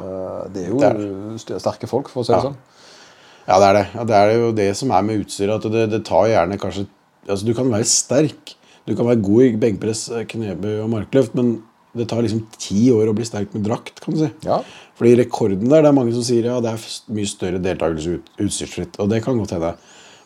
det 0.52 0.66
er 0.66 0.74
jo 0.74 0.82
det 0.82 0.90
er 0.90 1.00
det. 1.00 1.62
sterke 1.64 1.88
folk, 1.88 2.12
for 2.12 2.26
å 2.26 2.28
si 2.28 2.36
det 2.36 2.42
sånn. 2.50 2.58
Ja, 3.46 3.56
det 3.56 3.70
er 3.70 3.78
det. 3.78 3.86
Ja, 3.94 4.04
det 4.10 4.18
er 4.18 4.34
jo 4.36 4.50
det 4.58 4.68
som 4.82 4.92
er 4.92 5.06
med 5.08 5.24
utstyret. 5.24 5.62
At 5.62 5.72
det, 5.72 5.86
det 5.94 6.02
tar 6.10 6.28
gjerne 6.32 6.60
kanskje 6.60 6.90
Altså, 7.30 7.46
du 7.46 7.54
kan 7.54 7.68
være 7.70 7.86
sterk. 7.86 8.56
Du 8.92 8.98
kan 9.00 9.08
være 9.08 9.24
god 9.24 9.48
i 9.48 9.60
benkpress, 9.60 10.10
knebøy 10.34 10.82
og 10.84 10.90
markløft, 10.92 11.36
men 11.40 11.62
det 11.96 12.08
tar 12.12 12.24
liksom 12.24 12.44
ti 12.60 12.86
år 12.94 13.10
å 13.12 13.16
bli 13.16 13.26
sterk 13.28 13.52
med 13.56 13.66
drakt, 13.68 14.00
kan 14.04 14.16
du 14.16 14.22
si. 14.22 14.30
Ja. 14.48 14.62
Fordi 15.00 15.16
rekorden 15.20 15.72
der, 15.72 15.84
det 15.84 15.92
er 15.92 15.96
mange 15.96 16.14
som 16.16 16.24
sier 16.28 16.48
ja, 16.48 16.60
det 16.64 16.72
er 16.72 16.86
mye 17.16 17.30
større 17.30 17.60
deltakelse 17.64 18.20
ut, 18.20 18.32
utstyrsfritt. 18.46 19.00
Og 19.02 19.12
det 19.12 19.24
kan 19.26 19.40
godt 19.40 19.56
hende. 19.56 19.74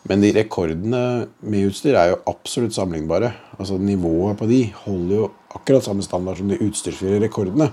Men 0.05 0.21
de 0.21 0.29
rekordene 0.35 1.01
med 1.41 1.71
utstyr 1.71 1.97
er 1.97 2.11
jo 2.11 2.21
absolutt 2.29 2.75
sammenlignbare. 2.75 3.31
Altså 3.57 3.79
Nivået 3.81 4.37
på 4.37 4.49
de 4.49 4.61
holder 4.83 5.15
jo 5.17 5.29
akkurat 5.57 5.87
samme 5.87 6.05
standard 6.05 6.37
som 6.37 6.51
de 6.51 6.59
utstyrsfrie 6.61 7.21
rekordene. 7.23 7.71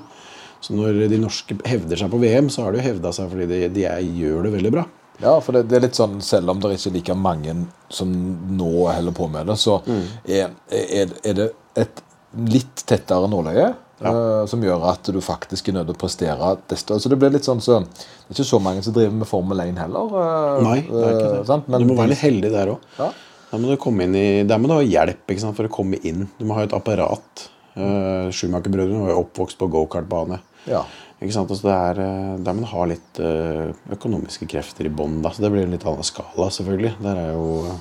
Så 0.62 0.76
når 0.76 1.02
de 1.10 1.20
norske 1.20 1.56
hevder 1.68 1.98
seg 1.98 2.12
på 2.12 2.20
VM, 2.22 2.48
så 2.52 2.64
har 2.64 2.72
de 2.72 2.80
jo 2.80 2.86
hevda 2.86 3.12
seg 3.12 3.28
fordi 3.32 3.48
de, 3.50 3.62
de 3.74 3.84
er, 3.90 4.00
gjør 4.22 4.46
det 4.46 4.54
veldig 4.54 4.72
bra. 4.78 4.86
Ja, 5.20 5.36
for 5.44 5.52
det, 5.54 5.66
det 5.70 5.76
er 5.78 5.84
litt 5.86 5.98
sånn, 5.98 6.16
selv 6.24 6.50
om 6.50 6.60
det 6.62 6.72
ikke 6.76 6.90
er 6.90 6.96
like 6.96 7.16
mange 7.18 7.54
som 7.92 8.10
nå 8.56 8.70
holder 8.88 9.14
på 9.16 9.28
med 9.30 9.46
det, 9.52 9.58
så 9.60 9.80
Mm. 9.86 10.02
er, 10.26 10.50
er, 10.70 11.12
er 11.24 11.34
det 11.38 11.48
et 11.76 12.02
litt 12.32 12.84
tettere 12.88 13.28
nåløye 13.28 13.66
eh, 14.00 14.44
som 14.48 14.62
gjør 14.64 14.86
at 14.90 15.10
du 15.12 15.20
faktisk 15.24 15.68
er 15.68 15.76
nødt 15.76 15.90
til 15.90 15.96
å 15.96 16.00
prestere 16.00 16.52
desto 16.70 16.98
Så 16.98 17.10
det 17.12 17.18
blir 17.20 17.32
litt 17.34 17.44
sånn 17.44 17.60
så 17.60 17.82
Det 17.82 18.32
er 18.32 18.38
ikke 18.38 18.48
så 18.48 18.60
mange 18.62 18.82
som 18.84 18.94
driver 18.96 19.18
med 19.20 19.28
Formel 19.28 19.60
1 19.66 19.80
heller. 19.82 20.14
Uh, 20.16 20.62
Nei, 20.64 20.78
det 20.88 21.02
er 21.04 21.12
ikke 21.12 21.28
eh, 21.28 21.44
det. 21.44 21.58
Men 21.68 21.84
du 21.84 21.90
må 21.90 21.98
være 21.98 22.14
litt 22.14 22.24
heldig 22.24 22.52
der 22.54 22.72
òg. 22.72 22.86
Ja. 22.98 23.10
Der 23.52 23.60
må 23.60 23.68
du 23.68 23.76
komme 23.76 24.06
inn 24.08 24.16
i, 24.16 24.26
der 24.48 24.60
må 24.60 24.70
du 24.70 24.78
ha 24.78 24.84
hjelp 24.84 25.34
sant, 25.36 25.56
for 25.58 25.68
å 25.68 25.72
komme 25.72 26.00
inn. 26.08 26.24
Du 26.38 26.46
må 26.48 26.56
ha 26.56 26.64
et 26.64 26.72
apparat. 26.72 27.48
Uh, 27.76 28.32
Schumacher-brødrene 28.32 29.04
var 29.04 29.12
jo 29.12 29.20
oppvokst 29.26 29.60
på 29.60 29.68
gokartbane. 29.72 30.40
Ja. 30.70 30.86
Altså 31.22 31.62
det 31.62 31.72
er, 31.76 32.02
eh, 32.02 32.38
Der 32.42 32.52
man 32.58 32.64
har 32.64 32.90
litt 32.90 33.22
eh, 33.22 33.72
økonomiske 33.94 34.48
krefter 34.50 34.88
i 34.88 34.92
bånn. 34.92 35.22
Så 35.22 35.42
det 35.42 35.52
blir 35.52 35.66
en 35.66 35.74
litt 35.74 35.86
annen 35.86 36.06
skala, 36.06 36.50
selvfølgelig. 36.50 36.96
Der 37.02 37.16
er 37.16 37.32
jo 37.36 37.78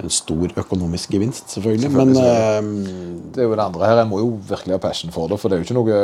en 0.00 0.08
stor 0.08 0.48
økonomisk 0.56 1.12
gevinst, 1.12 1.50
selvfølgelig. 1.52 1.90
Selvfølgelig, 1.90 2.62
Men 2.64 3.32
Det 3.32 3.42
er 3.42 3.48
jo 3.48 3.56
det 3.56 3.64
andre 3.64 3.86
her. 3.86 4.00
En 4.00 4.08
må 4.08 4.20
jo 4.22 4.30
virkelig 4.48 4.72
ha 4.72 4.78
passion 4.80 5.12
for 5.12 5.28
det, 5.28 5.38
for 5.38 5.48
det 5.48 5.58
er 5.58 5.60
jo 5.60 5.66
ikke 5.68 5.76
noe 5.76 5.98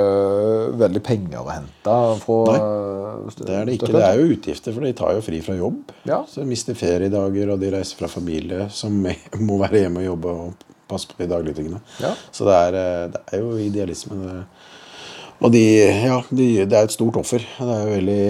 veldig 0.77 1.03
penger 1.03 1.41
å 1.41 1.49
hente 1.49 1.97
fra 2.21 2.41
Nei, 2.53 3.33
det 3.41 3.57
er 3.57 3.65
det 3.65 3.79
ikke. 3.79 3.93
Det 3.97 4.05
er 4.05 4.21
jo 4.21 4.37
utgifter, 4.37 4.77
for 4.77 4.85
de 4.85 4.93
tar 4.93 5.17
jo 5.17 5.25
fri 5.25 5.41
fra 5.41 5.57
jobb. 5.57 5.97
Ja. 6.05 6.21
Så 6.29 6.43
de 6.43 6.51
mister 6.51 6.77
feriedager, 6.77 7.55
og 7.55 7.61
de 7.61 7.73
reiser 7.73 7.97
fra 7.97 8.13
familie 8.13 8.69
som 8.69 9.01
må 9.49 9.61
være 9.65 9.87
hjemme 9.87 10.05
og 10.05 10.11
jobbe 10.11 10.37
og 10.45 10.67
passe 10.87 11.09
på 11.09 11.23
de 11.23 11.31
daglige 11.33 11.57
tingene. 11.59 11.81
Ja. 12.03 12.13
Så 12.31 12.47
det 12.47 12.55
er, 12.69 12.79
eh, 12.81 13.09
det 13.17 13.23
er 13.33 13.43
jo 13.43 13.57
idealisme. 13.57 14.21
Det. 14.23 14.37
Og 15.45 15.53
de, 15.53 15.63
ja, 16.07 16.21
de, 16.31 16.47
det 16.65 16.77
er 16.79 16.85
et 16.89 16.95
stort 16.95 17.17
offer. 17.21 17.43
Det 17.59 17.73
er 17.73 17.83
jo 17.87 17.97
veldig 17.99 18.21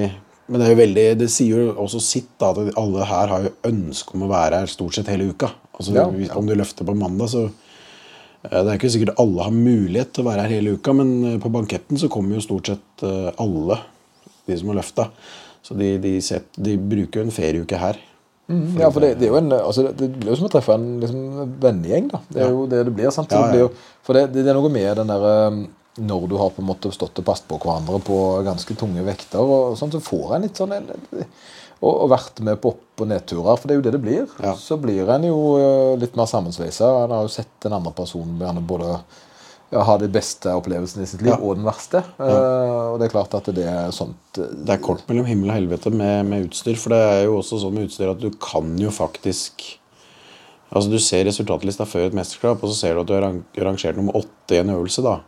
men 0.46 0.60
det 0.62 0.66
er 0.68 0.70
jo 0.76 0.78
veldig, 0.78 1.04
det 1.18 1.26
sier 1.34 1.58
jo 1.58 1.72
også 1.82 1.98
sitt 2.06 2.28
da, 2.38 2.52
at 2.54 2.76
alle 2.78 3.02
her 3.08 3.30
har 3.32 3.46
jo 3.48 3.50
ønske 3.66 4.14
om 4.14 4.22
å 4.22 4.30
være 4.30 4.60
her 4.60 4.68
stort 4.70 4.94
sett 4.94 5.08
hele 5.10 5.24
uka. 5.32 5.48
Altså, 5.74 5.92
Ja. 5.96 6.04
hvis- 6.06 6.30
Om 6.38 6.46
du 6.46 6.54
løfter 6.54 6.86
på 6.86 6.94
mandag, 6.94 7.28
så 7.32 7.50
eh, 8.44 8.62
Det 8.62 8.68
er 8.70 8.78
ikke 8.78 8.90
sikkert 8.94 9.18
alle 9.18 9.42
har 9.42 9.50
mulighet 9.50 10.12
til 10.12 10.22
å 10.22 10.28
være 10.28 10.42
her 10.46 10.54
hele 10.54 10.76
uka, 10.78 10.92
men 10.94 11.24
eh, 11.34 11.38
på 11.42 11.50
banketten 11.50 11.98
så 11.98 12.08
kommer 12.08 12.36
jo 12.36 12.40
stort 12.46 12.66
sett 12.66 13.02
eh, 13.02 13.32
alle 13.42 13.80
de 14.46 14.56
som 14.56 14.68
har 14.68 14.76
løfta. 14.76 15.08
Så 15.64 15.74
de, 15.76 15.98
de, 15.98 16.20
set, 16.22 16.44
de 16.56 16.76
bruker 16.78 17.18
jo 17.18 17.22
en 17.26 17.34
ferieuke 17.34 17.76
her. 17.76 17.96
Ja, 18.78 18.88
for 18.94 19.00
det, 19.00 19.18
det 19.18 19.26
er 19.26 19.32
jo 19.32 19.38
en 19.40 19.50
altså 19.50 19.82
det, 19.90 20.12
blir 20.20 20.30
jo 20.30 20.36
som 20.36 20.46
å 20.46 20.52
treffe 20.52 20.74
en 20.78 21.00
liksom, 21.00 21.58
vennegjeng, 21.58 22.06
da. 22.12 22.20
Det 22.30 22.42
er 22.44 22.50
jo 22.54 22.66
det 22.70 22.84
det 22.86 22.94
blir. 22.94 23.10
sant? 23.10 23.32
Ja, 23.32 23.40
Ja, 23.40 23.46
det 23.46 23.50
blir 23.56 23.64
jo, 23.66 23.70
for 24.06 24.12
det, 24.14 24.28
det 24.32 24.46
er 24.46 24.54
noe 24.54 24.70
med 24.70 24.94
den 24.96 25.08
der 25.10 25.48
um, 25.48 25.66
Når 25.96 26.26
du 26.28 26.34
har 26.36 26.50
på 26.52 26.60
en 26.60 26.68
måte 26.68 26.90
stått 26.92 27.18
og 27.22 27.24
passet 27.24 27.46
på 27.48 27.56
hverandre 27.62 28.00
på 28.04 28.16
ganske 28.44 28.74
tunge 28.76 29.04
vekter, 29.06 29.40
og 29.40 29.76
sånn, 29.80 29.92
så 29.94 30.00
får 30.04 30.34
en 30.36 30.42
litt 30.44 30.58
sånn 30.60 30.74
en, 30.76 30.90
og, 31.80 31.92
og 31.92 32.10
vært 32.12 32.40
med 32.44 32.58
på 32.60 32.74
opp- 32.74 33.00
og 33.04 33.08
nedturer, 33.08 33.56
for 33.56 33.68
det 33.68 33.74
er 33.74 33.78
jo 33.80 33.84
det 33.86 33.94
det 33.96 34.02
blir. 34.04 34.26
Ja. 34.44 34.52
Så 34.60 34.76
blir 34.80 35.08
en 35.12 35.24
jo 35.28 35.38
uh, 35.60 35.94
litt 36.00 36.16
mer 36.16 36.28
sammensveisa. 36.28 36.88
En 37.04 37.14
har 37.16 37.24
jo 37.24 37.32
sett 37.32 37.50
den 37.64 37.74
andre 37.76 37.92
personen 37.96 38.38
gjerne 38.40 38.62
både 38.64 38.90
ja, 39.72 39.82
ha 39.88 39.96
de 39.98 40.08
beste 40.12 40.52
opplevelsene 40.56 41.04
i 41.04 41.10
sitt 41.10 41.24
liv, 41.24 41.32
Ja. 41.34 41.38
og 41.40 41.56
den 41.58 41.66
verste. 41.66 42.00
Uh, 42.20 42.92
og 42.92 43.00
det 43.00 43.08
er 43.08 43.12
klart 43.16 43.34
at 43.36 43.48
det 43.56 43.64
er 43.68 43.90
sånt 43.96 44.40
uh, 44.40 44.46
Det 44.52 44.76
er 44.76 44.84
kort 44.84 45.04
mellom 45.08 45.26
himmel 45.28 45.50
og 45.52 45.56
helvete 45.58 45.92
med, 45.92 46.24
med 46.28 46.46
utstyr. 46.50 46.76
For 46.80 46.92
det 46.94 47.00
er 47.08 47.22
jo 47.26 47.38
også 47.42 47.60
sånn 47.64 47.74
med 47.76 47.88
utstyr 47.90 48.12
at 48.12 48.20
du 48.22 48.30
kan 48.36 48.72
jo 48.80 48.92
faktisk 48.94 49.64
Altså 50.76 50.90
Du 50.90 50.98
ser 50.98 51.22
resultatlista 51.28 51.84
før 51.86 52.08
et 52.08 52.14
mesterskap, 52.16 52.58
og 52.60 52.68
så 52.72 52.74
ser 52.74 52.96
du 52.96 53.00
at 53.04 53.06
du 53.08 53.12
har 53.14 53.22
rang- 53.22 53.44
rangert 53.62 53.96
nummer 53.96 54.16
åtte 54.18 54.56
i 54.56 54.58
en 54.64 54.72
øvelse. 54.74 55.04
da 55.04 55.20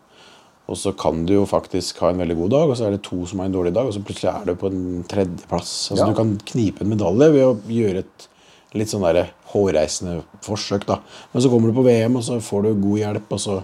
Og 0.69 0.77
så 0.77 0.93
kan 0.93 1.23
du 1.25 1.33
jo 1.33 1.47
faktisk 1.49 2.01
ha 2.05 2.11
en 2.13 2.21
veldig 2.21 2.37
god 2.43 2.51
dag, 2.53 2.71
og 2.71 2.77
så 2.77 2.87
er 2.89 2.97
det 2.97 3.03
to 3.07 3.23
som 3.27 3.41
har 3.41 3.49
en 3.49 3.55
dårlig 3.55 3.73
dag, 3.73 3.89
og 3.89 3.95
så 3.97 4.03
plutselig 4.05 4.29
er 4.35 4.51
du 4.51 4.59
på 4.61 4.69
en 4.69 5.05
tredjeplass. 5.09 5.71
Altså 5.93 6.03
Ja. 6.03 6.09
Du 6.11 6.19
kan 6.19 6.35
knipe 6.45 6.85
en 6.85 6.93
medalje 6.93 7.31
ved 7.33 7.45
å 7.47 7.55
gjøre 7.73 8.05
et 8.05 8.29
litt 8.77 8.93
sånn 8.93 9.07
der 9.07 9.31
hårreisende 9.55 10.23
forsøk. 10.45 10.85
da 10.87 10.99
Men 11.33 11.43
så 11.43 11.49
kommer 11.49 11.73
du 11.73 11.79
på 11.79 11.87
VM, 11.87 12.17
og 12.17 12.23
så 12.23 12.37
får 12.41 12.63
du 12.63 12.75
god 12.83 12.99
hjelp, 12.99 13.33
og 13.33 13.41
så 13.41 13.63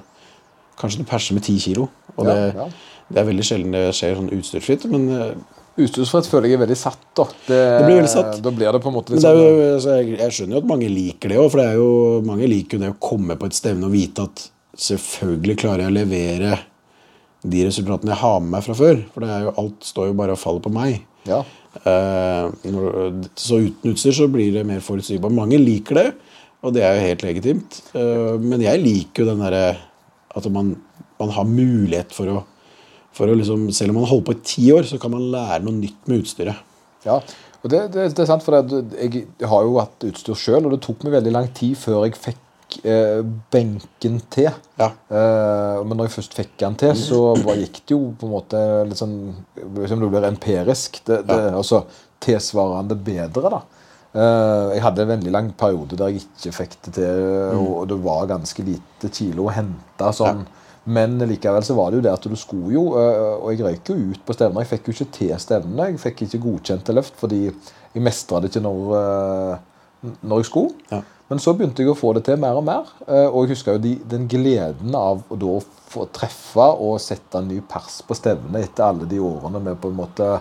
kanskje 0.80 1.04
du 1.04 1.04
perser 1.04 1.34
med 1.34 1.44
ti 1.44 1.58
kilo. 1.58 1.90
Og 2.16 2.24
Ja, 2.26 2.32
det, 2.34 2.54
ja. 2.56 2.68
det 3.12 3.20
er 3.20 3.28
veldig 3.28 3.44
sjelden 3.44 3.72
det 3.76 3.84
skjer 3.92 4.16
sånn 4.16 4.32
utstyrsfritt, 4.32 4.88
men 4.90 5.10
eh, 5.12 5.34
Utstyrsfritt 5.74 6.28
føler 6.30 6.52
jeg 6.52 6.54
er 6.54 6.66
veldig 6.68 6.76
satt, 6.78 7.00
da. 7.18 7.24
Det, 7.48 7.56
Det 7.58 7.86
blir 7.88 7.96
veldig 7.98 8.10
satt. 8.12 8.36
Da 8.40 8.50
blir 8.54 8.70
det 8.70 8.80
på 8.80 8.92
en 8.92 8.94
måte 8.94 9.10
liksom, 9.10 9.38
jo, 9.40 9.72
altså, 9.74 9.96
jeg, 9.98 10.18
jeg 10.20 10.30
skjønner 10.36 10.54
jo 10.54 10.60
at 10.62 10.68
mange 10.70 10.88
liker 10.88 11.28
det 11.32 11.38
òg, 11.42 11.48
for 11.50 11.58
det 11.58 11.64
er 11.66 11.74
jo, 11.80 11.88
mange 12.28 12.46
liker 12.46 12.78
jo 12.78 12.82
det 12.84 12.90
å 12.92 13.00
komme 13.02 13.34
på 13.36 13.48
et 13.50 13.56
stevne 13.58 13.88
og 13.88 13.90
vite 13.96 14.22
at 14.22 14.44
selvfølgelig 14.78 15.56
klarer 15.58 15.82
jeg 15.82 15.90
å 15.90 15.96
levere 15.98 16.52
de 17.44 17.64
resultatene 17.66 18.14
jeg 18.14 18.22
har 18.22 18.40
med 18.40 18.54
meg 18.56 18.64
fra 18.66 18.76
før. 18.78 19.02
For 19.12 19.24
det 19.24 19.32
er 19.32 19.46
jo, 19.46 19.54
alt 19.62 19.88
står 19.90 20.10
jo 20.10 20.16
bare 20.18 20.36
og 20.36 20.40
faller 20.40 20.64
på 20.64 20.72
meg. 20.74 21.02
Ja. 21.28 21.42
Eh, 21.82 22.74
så 23.40 23.60
uten 23.64 23.92
utstyr 23.92 24.16
så 24.16 24.28
blir 24.32 24.54
det 24.54 24.64
mer 24.68 24.82
forutsigbart. 24.84 25.34
Mange 25.34 25.60
liker 25.60 26.00
det, 26.00 26.08
og 26.64 26.74
det 26.76 26.84
er 26.84 26.96
jo 26.96 27.06
helt 27.08 27.24
legitimt. 27.26 27.80
Eh, 27.96 28.34
men 28.40 28.64
jeg 28.64 28.82
liker 28.82 29.24
jo 29.24 29.30
den 29.32 29.44
derre 29.44 29.64
at 30.34 30.50
man, 30.52 30.74
man 31.20 31.32
har 31.36 31.48
mulighet 31.48 32.14
for 32.14 32.32
å, 32.32 32.42
for 33.14 33.30
å 33.30 33.36
liksom, 33.38 33.68
Selv 33.76 33.92
om 33.92 34.00
man 34.02 34.10
holder 34.10 34.26
på 34.26 34.36
i 34.38 34.46
ti 34.54 34.68
år, 34.74 34.88
så 34.88 34.98
kan 35.00 35.12
man 35.14 35.28
lære 35.34 35.62
noe 35.66 35.76
nytt 35.76 36.08
med 36.10 36.24
utstyret. 36.24 36.72
Ja, 37.04 37.20
og 37.64 37.70
det, 37.72 37.80
det, 37.94 38.08
det 38.16 38.24
er 38.24 38.28
sant, 38.28 38.44
for 38.44 38.56
jeg, 38.56 39.26
jeg 39.40 39.48
har 39.48 39.64
jo 39.64 39.78
hatt 39.80 40.04
utstyr 40.08 40.36
sjøl, 40.36 40.64
og 40.64 40.74
det 40.74 40.82
tok 40.84 41.04
meg 41.04 41.18
veldig 41.18 41.32
lang 41.32 41.46
tid 41.56 41.78
før 41.80 42.02
jeg 42.04 42.18
fikk 42.20 42.40
eh, 42.82 43.20
benken 43.52 44.18
til. 44.32 44.50
Ja. 44.80 44.90
Eh, 44.90 45.82
men 45.84 45.96
når 45.98 46.08
jeg 46.08 46.16
først 46.16 46.34
fikk 46.38 46.56
den 46.62 46.78
til, 46.80 46.96
så 46.98 47.20
bare 47.40 47.60
gikk 47.62 47.82
det 47.82 47.94
jo 47.94 48.00
på 48.18 48.28
en 48.28 48.34
måte 48.34 48.60
litt 48.88 49.00
sånn 49.00 49.16
Som 49.88 50.02
det 50.02 50.10
blir 50.10 50.26
empirisk. 50.28 51.00
Det, 51.06 51.22
det, 51.28 51.40
Altså 51.54 51.84
tilsvarende 52.24 52.96
bedre, 52.96 53.52
da. 53.52 53.62
Eh, 54.14 54.74
jeg 54.76 54.84
hadde 54.84 55.02
en 55.02 55.12
veldig 55.16 55.32
lang 55.34 55.48
periode 55.58 55.98
der 55.98 56.12
jeg 56.12 56.22
ikke 56.22 56.52
fikk 56.60 56.76
det 56.86 56.92
til, 57.00 57.24
og 57.58 57.88
det 57.90 57.96
var 58.04 58.28
ganske 58.30 58.66
lite 58.66 59.10
kilo 59.10 59.48
å 59.48 59.54
hente. 59.54 60.12
sånn 60.14 60.44
Men 60.84 61.16
likevel 61.18 61.64
så 61.64 61.74
var 61.74 61.90
det 61.90 61.98
jo 61.98 62.04
det 62.04 62.12
at 62.12 62.26
du 62.28 62.36
skulle 62.36 62.74
jo 62.74 62.82
øh, 63.00 63.40
Og 63.40 63.54
jeg 63.54 63.64
røyk 63.64 63.88
jo 63.88 63.94
ut 64.12 64.20
på 64.26 64.34
stevner. 64.36 64.60
Jeg 64.60 64.70
fikk 64.74 64.88
jo 64.88 64.94
ikke 64.98 65.12
til 65.16 65.32
stevnene. 65.40 65.86
Jeg 65.94 66.02
fikk 66.02 66.26
ikke 66.26 66.42
godkjente 66.44 66.92
løft 66.92 67.16
fordi 67.16 67.46
jeg 67.48 68.02
mestra 68.04 68.42
det 68.42 68.50
ikke 68.50 68.64
når, 68.66 68.94
øh, 69.00 70.12
når 70.20 70.42
jeg 70.42 70.50
skulle. 70.50 70.74
Ja. 70.90 71.00
Men 71.30 71.40
så 71.40 71.54
begynte 71.56 71.82
jeg 71.82 71.92
å 71.92 71.96
få 71.96 72.12
det 72.16 72.26
til 72.26 72.40
mer 72.40 72.58
og 72.58 72.66
mer. 72.66 72.90
øh, 73.08 73.28
Og 73.30 73.44
jeg 73.44 73.54
husker 73.54 73.76
jo 73.76 73.84
de, 73.86 73.94
den 74.10 74.26
gleden 74.28 74.94
av 74.98 75.22
å 75.32 75.54
få 75.94 76.08
treffe 76.12 76.66
og 76.84 76.98
sette 77.00 77.40
en 77.40 77.48
ny 77.48 77.60
pers 77.68 78.02
på 78.04 78.16
stevnet 78.18 78.68
etter 78.68 78.84
alle 78.88 79.08
de 79.08 79.22
årene 79.24 79.62
med 79.62 79.80
på 79.80 79.92
en 79.92 80.02
måte 80.02 80.34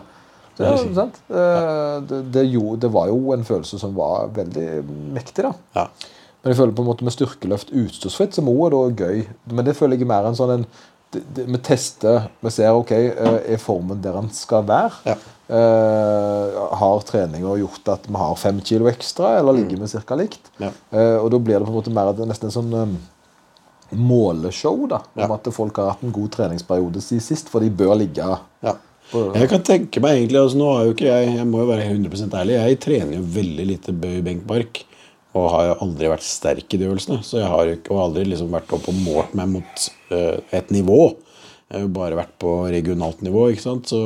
det, 0.57 0.67
ja. 0.67 0.75
sant? 0.93 1.15
Eh, 1.33 1.95
det, 2.09 2.19
det, 2.35 2.43
jo, 2.53 2.75
det 2.77 2.91
var 2.93 3.07
jo 3.09 3.31
en 3.33 3.45
følelse 3.47 3.79
som 3.81 3.95
var 3.97 4.29
veldig 4.35 4.83
mektig, 5.15 5.47
da. 5.47 5.53
Ja. 5.73 5.87
Men 6.43 6.51
jeg 6.51 6.59
føler 6.59 6.75
på 6.75 6.83
en 6.83 6.89
måte 6.91 7.07
med 7.07 7.15
styrkeløft 7.15 7.71
utstyrsfritt, 7.71 8.35
så 8.35 8.43
må 8.45 8.53
er 8.67 8.75
da 8.75 9.07
gøy. 9.07 9.23
Men 9.49 9.65
det 9.65 9.77
føler 9.79 9.97
jeg 9.97 10.05
er 10.05 10.11
mer 10.11 10.27
en 10.27 10.37
sånn 10.37 10.57
en 10.57 10.65
Vi 11.35 11.59
tester, 11.63 12.27
vi 12.43 12.51
ser 12.51 12.73
ok, 12.75 12.91
eh, 12.91 13.39
er 13.55 13.61
formen 13.61 14.01
der 14.01 14.17
den 14.17 14.29
skal 14.35 14.65
være. 14.67 14.91
Ja. 15.05 15.15
Eh, 15.53 16.59
har 16.79 17.03
treninga 17.05 17.57
gjort 17.59 17.89
at 17.93 18.07
vi 18.07 18.15
har 18.17 18.35
fem 18.39 18.61
kilo 18.65 18.87
ekstra, 18.91 19.35
eller 19.39 19.53
ligger 19.59 19.83
vi 19.83 19.87
ca. 20.07 20.15
likt? 20.15 20.51
Ja. 20.57 20.71
Eh, 20.91 21.17
og 21.19 21.29
da 21.31 21.39
blir 21.39 21.59
det 21.59 21.67
på 21.67 21.73
en 21.73 21.79
måte 21.81 21.93
mer 21.93 22.13
nesten 22.25 22.49
en 22.49 22.55
sånn 22.55 22.73
um, 22.73 22.95
måleshow, 23.91 24.87
da. 24.89 25.01
Om 25.15 25.21
Ja. 25.27 25.33
at 25.33 25.53
folk 25.53 25.77
har 25.77 25.91
hatt 25.93 26.03
en 26.03 26.11
god 26.15 26.31
treningsperiode 26.31 27.01
siden 27.01 27.21
sist, 27.21 27.49
for 27.49 27.59
de 27.59 27.69
bør 27.69 27.95
ligge 27.97 28.37
Ja. 28.63 28.75
Jeg 29.13 29.49
kan 29.49 29.61
tenke 29.61 29.99
meg 30.01 30.15
egentlig 30.17 30.39
altså 30.39 30.57
Nå 30.57 30.67
har 30.73 30.85
jo 30.85 30.93
ikke 30.93 31.05
jeg 31.05 31.35
Jeg 31.35 31.45
må 31.45 31.59
jo 31.59 31.65
være 31.67 31.83
100% 31.91 32.33
ærlig. 32.33 32.55
Jeg 32.55 32.79
trener 32.79 33.17
jo 33.17 33.21
veldig 33.21 33.65
lite 33.67 33.91
bøy 33.91 34.21
benkbark. 34.23 34.85
Og 35.33 35.49
har 35.49 35.81
aldri 35.81 36.11
vært 36.11 36.25
sterk 36.25 36.75
i 36.75 36.79
de 36.79 36.87
øvelsene. 36.89 37.23
Så 37.25 37.39
jeg 37.41 37.49
har 37.49 37.71
ikke, 37.73 37.97
aldri 37.97 38.27
liksom 38.29 38.53
vært 38.53 38.73
oppe 38.75 38.93
og 38.93 39.01
målt 39.01 39.33
meg 39.37 39.49
mot 39.55 39.89
uh, 40.13 40.37
et 40.53 40.73
nivå. 40.73 41.01
Jeg 41.65 41.79
har 41.79 41.85
jo 41.87 41.93
bare 41.95 42.19
vært 42.19 42.35
på 42.41 42.55
regionalt 42.69 43.23
nivå. 43.25 43.47
ikke 43.49 43.65
sant 43.65 43.89
Så, 43.89 44.03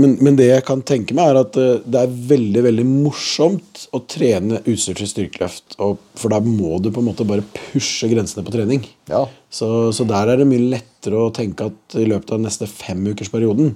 men, 0.00 0.14
men 0.24 0.38
det 0.38 0.46
jeg 0.48 0.64
kan 0.64 0.80
tenke 0.88 1.12
meg, 1.14 1.28
er 1.28 1.40
at 1.42 1.58
uh, 1.60 1.82
det 1.84 2.00
er 2.00 2.14
veldig 2.32 2.62
veldig 2.70 2.86
morsomt 2.88 3.84
å 3.92 4.00
trene 4.08 4.62
utstyr 4.64 4.96
til 4.96 5.10
styrkeløft. 5.12 5.76
Og, 5.84 6.00
for 6.16 6.32
da 6.32 6.40
må 6.40 6.80
du 6.80 6.88
på 6.88 7.04
en 7.04 7.10
måte 7.10 7.28
bare 7.28 7.44
pushe 7.58 8.08
grensene 8.08 8.46
på 8.46 8.56
trening. 8.56 8.88
Ja. 9.12 9.26
Så, 9.52 9.92
så 9.92 10.08
der 10.08 10.32
er 10.32 10.40
det 10.40 10.48
mye 10.48 10.70
lettere 10.72 11.20
å 11.20 11.34
tenke 11.36 11.68
at 11.68 12.00
i 12.00 12.08
løpet 12.08 12.32
av 12.32 12.40
neste 12.48 12.70
femukersperioden, 12.70 13.74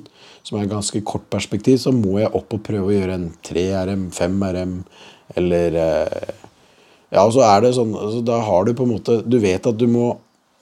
som 0.49 0.57
er 0.57 0.65
et 0.65 0.73
ganske 0.73 1.05
kort 1.05 1.29
perspektiv, 1.33 1.77
så 1.83 1.93
må 1.93 2.17
jeg 2.23 2.33
opp 2.33 2.57
og 2.57 2.65
prøve 2.65 2.89
å 2.89 2.97
gjøre 2.97 3.17
en 3.21 3.31
3 3.47 3.65
RM, 3.91 4.07
5 4.17 4.45
RM, 4.57 4.77
eller 5.39 5.77
eh, 5.79 6.35
Ja, 7.11 7.25
og 7.25 7.33
så 7.35 7.43
er 7.47 7.65
det 7.65 7.75
sånn 7.75 7.91
altså, 7.99 8.21
Da 8.27 8.37
har 8.47 8.67
du 8.67 8.73
på 8.79 8.87
en 8.87 8.93
måte 8.93 9.17
Du 9.27 9.39
vet 9.43 9.65
at 9.67 9.79
du 9.79 9.87
må, 9.91 10.13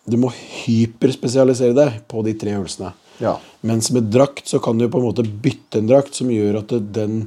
du 0.09 0.17
må 0.21 0.31
hyperspesialisere 0.33 1.77
deg 1.77 1.99
på 2.09 2.23
de 2.25 2.33
tre 2.41 2.55
øvelsene. 2.57 2.95
Ja. 3.21 3.35
Mens 3.67 3.91
med 3.93 4.09
drakt 4.15 4.49
så 4.49 4.61
kan 4.63 4.79
du 4.79 4.87
på 4.89 5.01
en 5.01 5.09
måte 5.09 5.27
bytte 5.27 5.83
en 5.83 5.91
drakt 5.91 6.17
som 6.17 6.31
gjør 6.33 6.61
at 6.63 6.73
den, 6.95 7.27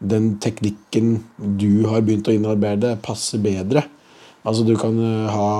den 0.00 0.32
teknikken 0.42 1.20
du 1.36 1.86
har 1.90 2.02
begynt 2.02 2.26
å 2.30 2.34
innarbeide, 2.34 2.96
passer 3.04 3.42
bedre. 3.44 3.84
Altså 4.46 4.64
du 4.66 4.74
kan 4.78 4.98
eh, 5.02 5.34
ha 5.34 5.50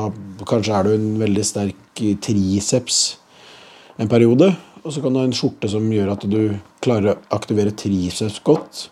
Kanskje 0.46 0.74
er 0.78 0.86
du 0.86 0.94
en 0.94 1.06
veldig 1.20 1.44
sterk 1.46 2.02
triceps 2.22 3.16
en 3.96 4.10
periode. 4.10 4.50
Og 4.84 4.92
så 4.94 5.02
kan 5.02 5.14
du 5.14 5.18
ha 5.18 5.26
en 5.26 5.34
skjorte 5.34 5.68
som 5.70 5.86
gjør 5.90 6.12
at 6.12 6.24
du 6.30 6.40
klarer 6.84 7.14
å 7.14 7.20
aktivere 7.34 7.74
triceps 7.74 8.38
godt. 8.46 8.86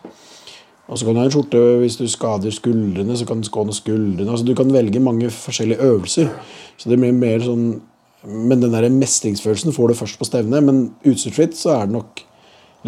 Og 0.88 0.98
så 1.00 1.06
kan 1.06 1.16
du 1.16 1.20
ha 1.22 1.24
en 1.26 1.32
skjorte 1.32 1.60
hvis 1.80 1.96
du 1.96 2.04
skader 2.12 2.52
skuldrene, 2.52 3.16
så 3.16 3.24
kan 3.28 3.40
du 3.40 3.48
skåne 3.48 3.72
skuldrene. 3.72 4.28
Altså 4.28 4.44
Du 4.44 4.54
kan 4.58 4.72
velge 4.72 5.00
mange 5.00 5.30
forskjellige 5.32 5.80
øvelser. 5.80 6.28
Så 6.76 6.90
det 6.90 6.98
blir 7.00 7.14
mer 7.16 7.40
sånn 7.44 7.80
Men 8.24 8.60
den 8.62 8.72
der 8.72 8.88
mestringsfølelsen 8.88 9.74
får 9.76 9.90
du 9.90 9.94
først 9.98 10.16
på 10.20 10.24
stevnet. 10.24 10.64
Men 10.64 10.94
utstyrsfritt 11.04 11.56
så 11.60 11.74
er 11.74 11.86
det 11.86 11.96
nok 11.98 12.22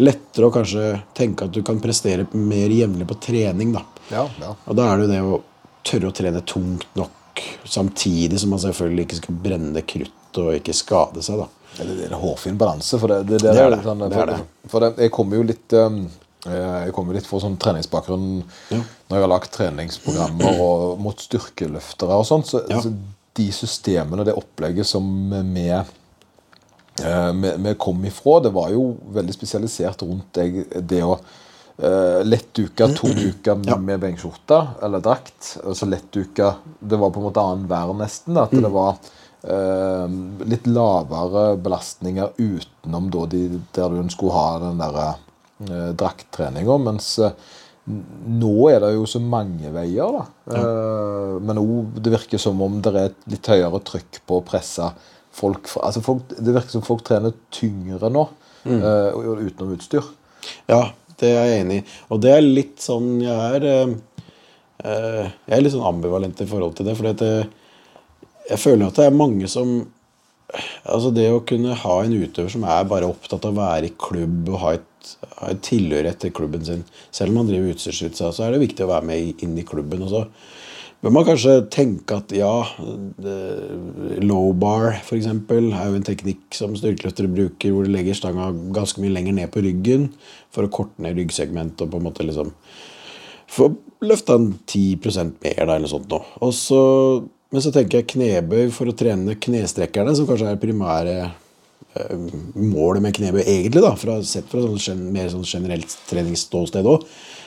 lettere 0.01 0.47
å 0.47 0.53
kanskje 0.53 0.85
tenke 1.17 1.45
at 1.45 1.53
du 1.53 1.61
kan 1.65 1.77
prestere 1.81 2.25
mer 2.33 2.73
jevnlig 2.73 3.05
på 3.09 3.17
trening. 3.21 3.73
da. 3.73 3.83
Ja, 4.09 4.23
ja. 4.41 4.55
Og 4.65 4.77
da 4.77 4.87
er 4.89 4.97
det 4.97 5.05
jo 5.05 5.11
det 5.11 5.21
å 5.21 5.39
tørre 5.85 6.09
å 6.09 6.15
trene 6.17 6.41
tungt 6.41 6.89
nok, 6.97 7.43
samtidig 7.65 8.39
som 8.41 8.53
man 8.53 8.61
selvfølgelig 8.61 9.05
ikke 9.05 9.19
skal 9.21 9.39
brenne 9.45 9.85
krutt 9.85 10.41
og 10.41 10.53
ikke 10.57 10.73
skade 10.77 11.21
seg. 11.25 11.41
da. 11.43 11.47
Det 11.77 11.85
er 12.07 12.11
en 12.11 12.21
hårfin 12.21 12.57
balanse. 12.57 12.97
For 12.97 13.13
det, 13.13 13.23
det, 13.29 13.41
det, 13.43 13.53
Det 13.53 13.65
er 13.65 13.75
det. 13.75 13.81
Sånn, 13.85 14.01
Det 14.05 14.17
for, 14.17 14.31
det. 14.33 14.69
for 14.73 14.87
jeg 15.05 15.13
kommer 15.13 15.37
jo 15.37 15.47
litt 15.53 15.77
um, 15.77 16.01
Jeg 16.45 16.93
kommer 16.93 17.13
litt 17.17 17.25
fra 17.27 17.39
sånn 17.41 17.57
treningsbakgrunn 17.59 18.43
Ja. 18.71 18.77
når 19.09 19.17
jeg 19.17 19.21
har 19.23 19.31
lagt 19.31 19.51
treningsprogrammer 19.57 20.59
og 20.61 20.99
mot 21.01 21.17
styrkeløftere 21.19 22.13
og 22.13 22.25
sånt. 22.29 22.45
Så, 22.47 22.61
Ja. 22.69 22.79
så 22.81 22.93
de 23.35 23.51
systemene, 23.51 24.23
det 24.25 24.35
opplegget 24.37 24.85
som 24.85 25.29
vi, 25.53 25.67
eh, 25.69 27.31
vi, 27.33 27.51
vi 27.57 27.73
kom 27.75 28.05
ifra, 28.05 28.39
det 28.43 28.53
var 28.53 28.69
jo 28.69 28.97
veldig 29.13 29.33
spesialisert 29.33 30.01
rundt 30.01 30.31
det, 30.33 30.65
det 30.87 31.03
å 31.03 31.17
Uh, 31.77 32.23
lettduka, 32.25 32.87
toduka 32.87 33.53
med, 33.55 33.67
Ja. 33.67 33.75
med 33.77 33.99
benkskjorte 34.01 34.67
eller 34.81 34.97
drakt. 34.99 35.59
Altså 35.63 35.85
lettduka 35.85 36.55
Det 36.81 36.97
var 36.97 37.11
på 37.11 37.17
en 37.21 37.27
måte 37.27 37.37
annenhver, 37.43 37.93
nesten. 37.93 38.33
da, 38.33 38.45
At 38.45 38.49
det 38.49 38.71
var 38.73 38.97
uh, 39.45 40.07
litt 40.43 40.65
lavere 40.65 41.55
belastninger 41.61 42.31
utenom 42.39 43.11
da 43.11 43.25
de, 43.27 43.61
der 43.77 43.89
du 43.89 44.09
skulle 44.09 44.31
ha 44.33 44.57
den 44.57 44.79
der 44.79 45.15
uh, 45.65 45.91
drakttreninga. 45.97 46.77
Mens 46.85 47.09
eh, 47.23 47.35
nå 47.87 48.53
er 48.69 48.81
det 48.83 48.93
jo 48.97 49.05
så 49.09 49.21
mange 49.23 49.71
veier, 49.73 50.17
da. 50.17 50.25
Ja. 50.51 50.63
men 51.39 51.59
òg 51.61 52.01
det 52.03 52.11
virker 52.11 52.41
som 52.41 52.59
om 52.61 52.81
det 52.83 52.91
er 52.91 53.09
et 53.09 53.29
litt 53.31 53.47
høyere 53.47 53.79
trykk 53.87 54.19
på 54.27 54.41
å 54.41 54.45
presse 54.45 54.89
folk. 55.31 55.71
Altså 55.79 56.03
folk 56.03 56.27
det 56.35 56.51
virker 56.51 56.75
som 56.75 56.83
folk 56.83 57.05
trener 57.07 57.35
tyngre 57.53 58.11
nå, 58.11 58.25
mm. 58.67 58.81
og 59.15 59.45
utenom 59.45 59.77
utstyr. 59.77 60.03
Ja, 60.67 60.81
det 61.19 61.33
er 61.33 61.49
jeg 61.49 61.61
enig 61.63 61.81
i. 61.81 61.85
Og 62.13 62.21
det 62.23 62.33
er 62.33 62.45
litt 62.45 62.81
sånn 62.83 63.17
Jeg 63.23 63.57
er 63.57 63.67
eh, 63.67 63.93
eh, 64.85 65.23
Jeg 65.47 65.55
er 65.57 65.63
litt 65.63 65.75
sånn 65.75 65.87
ambivalent 65.89 66.41
i 66.43 66.49
forhold 66.49 66.77
til 66.77 66.89
det. 66.89 66.97
For 66.97 67.09
jeg 67.09 68.61
føler 68.61 68.89
at 68.89 68.99
det 68.99 69.07
er 69.07 69.21
mange 69.23 69.49
som 69.51 69.79
Altså 70.87 71.09
det 71.11 71.25
å 71.33 71.43
kunne 71.43 71.75
ha 71.75 71.95
en 72.03 72.13
utøver 72.15 72.51
som 72.53 72.63
er 72.63 72.85
bare 72.87 73.09
opptatt 73.09 73.43
av 73.43 73.51
å 73.51 73.65
være 73.65 73.89
i 73.89 73.95
klubb 73.99 74.47
og 74.53 74.61
ha 74.61 74.69
et, 74.77 74.85
ha 75.39 75.51
et 75.53 75.63
tilhørighet 75.65 76.21
til 76.21 76.33
klubben 76.35 76.65
sin 76.65 76.85
Selv 77.11 77.31
om 77.31 77.41
man 77.41 77.51
driver 77.51 77.73
utstyrsutsalg, 77.73 78.35
så 78.35 78.45
er 78.45 78.55
det 78.55 78.63
viktig 78.65 78.85
å 78.85 78.91
være 78.91 79.07
med 79.09 79.43
inn 79.45 79.57
i 79.57 79.65
klubben. 79.67 80.03
Og 80.05 80.11
så 80.13 80.23
bør 81.03 81.13
man 81.13 81.27
kanskje 81.27 81.55
tenke 81.73 82.17
at 82.17 82.33
ja, 82.35 82.51
low 84.25 84.51
bar 84.57 84.97
f.eks. 84.97 85.29
er 85.29 85.89
jo 85.91 85.97
en 85.99 86.07
teknikk 86.07 86.57
som 86.57 86.75
styrkeløftere 86.77 87.31
bruker, 87.31 87.73
hvor 87.73 87.85
du 87.85 87.93
legger 87.93 88.17
stanga 88.17 88.49
ganske 88.75 89.01
mye 89.03 89.13
lenger 89.13 89.37
ned 89.37 89.53
på 89.53 89.63
ryggen 89.65 90.09
for 90.53 90.65
å 90.65 90.73
korte 90.73 91.03
ned 91.03 91.19
ryggsegmentet 91.19 91.85
og 91.85 91.93
på 91.93 92.01
en 92.01 92.07
måte 92.09 92.25
liksom 92.25 92.53
få 93.47 93.71
løfta 94.03 94.35
en 94.37 94.51
10% 94.67 95.37
mer, 95.43 95.55
der 95.55 95.63
eller 95.63 95.85
noe 95.85 95.91
sånt. 95.91 96.11
Nå. 96.11 96.19
Og 96.43 96.53
så, 96.55 96.81
men 97.53 97.63
så 97.63 97.71
tenker 97.73 98.01
jeg 98.01 98.11
knebøy 98.13 98.71
for 98.75 98.89
å 98.89 98.95
trene 98.97 99.37
knestrekkerne, 99.39 100.15
som 100.17 100.27
kanskje 100.29 100.51
er 100.51 100.61
primære 100.61 101.15
eh, 101.23 101.35
målet 102.55 103.01
med 103.01 103.15
knebøy, 103.17 103.41
egentlig, 103.43 103.81
da, 103.83 103.93
fra, 103.99 104.19
sett 104.25 104.49
fra 104.51 104.61
sånn, 104.61 105.07
mer 105.13 105.31
sånn 105.33 105.47
generelt 105.47 105.93
treningsståsted 106.09 106.87
òg. 106.87 107.05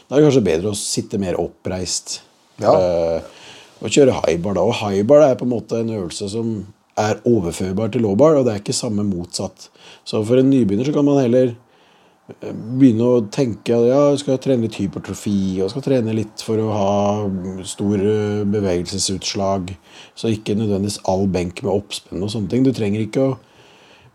Da 0.09 0.17
er 0.17 0.21
det 0.21 0.27
kanskje 0.27 0.47
bedre 0.49 0.73
å 0.73 0.79
sitte 0.79 1.21
mer 1.23 1.39
oppreist. 1.41 2.21
Ja. 2.61 2.75
eh, 2.75 3.39
og 3.81 3.95
kjøre 3.95 4.19
highbar 4.19 4.59
da. 4.59 4.67
Og 4.67 4.77
highbar 4.83 5.25
er 5.25 5.39
på 5.41 5.47
en 5.47 5.55
måte 5.55 5.81
en 5.81 5.95
øvelse 5.95 6.29
som 6.33 6.53
er 7.01 7.21
overførbar 7.29 7.93
til 7.93 8.05
lowbar, 8.05 8.37
og 8.37 8.47
det 8.47 8.55
er 8.55 8.63
ikke 8.63 8.77
samme 8.77 9.07
motsatt. 9.07 9.71
Så 10.05 10.21
for 10.27 10.41
en 10.41 10.51
nybegynner 10.51 10.89
så 10.89 10.93
kan 10.93 11.07
man 11.07 11.21
heller 11.23 11.55
eh, 11.55 12.51
begynne 12.51 13.07
å 13.07 13.23
tenke 13.33 13.77
at 13.77 13.87
ja, 13.87 14.01
jeg 14.11 14.25
skal 14.25 14.41
trene 14.43 14.67
litt 14.67 14.81
hypertrofi, 14.83 15.61
og 15.63 15.71
skal 15.73 15.87
trene 15.87 16.17
litt 16.17 16.45
for 16.45 16.61
å 16.61 16.73
ha 16.75 17.65
stor 17.69 18.03
eh, 18.03 18.43
bevegelsesutslag, 18.51 19.73
så 20.19 20.35
ikke 20.35 20.59
nødvendigvis 20.59 21.01
all 21.09 21.25
benk 21.31 21.63
med 21.65 21.73
oppspenn 21.73 22.27
og 22.27 22.35
sånne 22.35 22.53
ting. 22.53 22.67
Du 22.67 22.75
trenger 22.77 23.07
ikke 23.07 23.31
å 23.31 23.39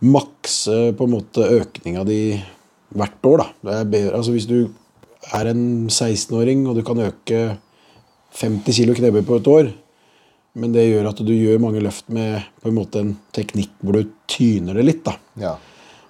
makse 0.03 0.91
på 0.97 1.05
en 1.07 1.13
måte 1.13 1.45
økninga 1.59 2.03
di 2.07 2.19
hvert 2.95 3.27
år, 3.27 3.43
da. 3.63 3.79
Altså 4.12 4.34
hvis 4.36 4.47
du 4.49 4.67
er 5.34 5.49
en 5.51 5.88
16-åring, 5.88 6.67
og 6.69 6.75
du 6.77 6.84
kan 6.86 6.99
øke 7.05 7.58
50 8.36 8.75
kilo 8.75 8.95
knebøy 8.97 9.23
på 9.25 9.39
et 9.39 9.47
år, 9.51 9.71
men 10.55 10.71
det 10.75 10.86
gjør 10.88 11.10
at 11.10 11.19
du 11.23 11.31
gjør 11.36 11.63
mange 11.63 11.81
løft 11.84 12.08
med 12.15 12.43
på 12.62 12.69
en 12.71 12.77
måte 12.77 13.01
en 13.01 13.15
teknikk 13.36 13.73
hvor 13.81 13.97
du 13.97 14.12
tyner 14.31 14.77
det 14.77 14.86
litt, 14.88 15.01
da. 15.08 15.15
Ja. 15.41 15.55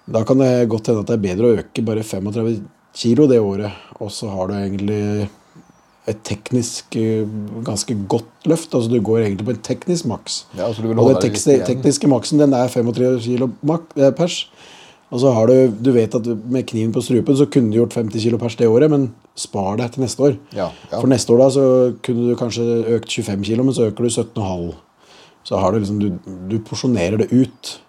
Da 0.06 0.22
kan 0.28 0.38
det 0.42 0.68
godt 0.70 0.92
hende 0.92 1.02
at 1.02 1.10
det 1.10 1.16
er 1.18 1.24
bedre 1.24 1.48
å 1.48 1.58
øke 1.62 1.86
bare 1.86 2.06
35 2.06 2.60
kilo 2.96 3.26
det 3.30 3.40
året, 3.42 3.74
og 3.98 4.12
så 4.14 4.30
har 4.34 4.52
du 4.52 4.54
egentlig 4.60 5.30
et 6.10 6.22
teknisk 6.28 6.96
eh, 7.00 7.26
ganske 7.66 7.96
godt 8.10 8.48
løft. 8.50 8.76
Altså 8.76 8.92
du 8.92 9.00
går 9.02 9.24
egentlig 9.24 9.48
på 9.48 9.56
en 9.56 9.66
teknisk 9.66 10.06
maks. 10.10 10.46
Ja, 10.58 10.68
altså 10.68 10.86
og 10.86 10.94
den 10.94 11.16
deg 11.16 11.22
tekniske, 11.24 11.60
tekniske 11.66 12.10
maksen 12.12 12.42
den 12.42 12.54
er 12.54 12.70
35 12.70 13.22
kilo 13.26 13.50
eh, 13.98 14.12
pers. 14.18 14.46
Og 15.14 15.22
så 15.22 15.32
har 15.32 15.48
du 15.48 15.74
Du 15.82 15.92
vet 15.94 16.16
at 16.16 16.26
med 16.26 16.66
kniven 16.68 16.94
på 16.94 17.02
strupen 17.02 17.38
så 17.38 17.46
kunne 17.46 17.72
du 17.72 17.78
gjort 17.80 17.94
50 17.94 18.22
kilo 18.22 18.38
pers 18.42 18.56
det 18.56 18.68
året, 18.68 18.90
men 18.92 19.14
spar 19.36 19.78
det 19.78 19.92
til 19.94 20.06
neste 20.06 20.24
år. 20.24 20.38
Ja, 20.54 20.70
ja. 20.92 21.00
For 21.00 21.08
neste 21.08 21.34
år 21.34 21.44
da 21.44 21.50
så 21.50 21.66
kunne 22.06 22.30
du 22.30 22.36
kanskje 22.36 22.66
økt 22.98 23.10
25 23.10 23.44
kilo, 23.44 23.64
men 23.64 23.74
så 23.74 23.90
øker 23.90 24.04
du 24.04 24.10
17,5. 24.10 24.74
Så 25.46 25.58
har 25.58 25.72
du 25.72 25.80
liksom 25.80 26.00
Du, 26.00 26.10
du 26.50 26.60
porsjonerer 26.60 27.18
det 27.18 27.32
ut. 27.32 27.80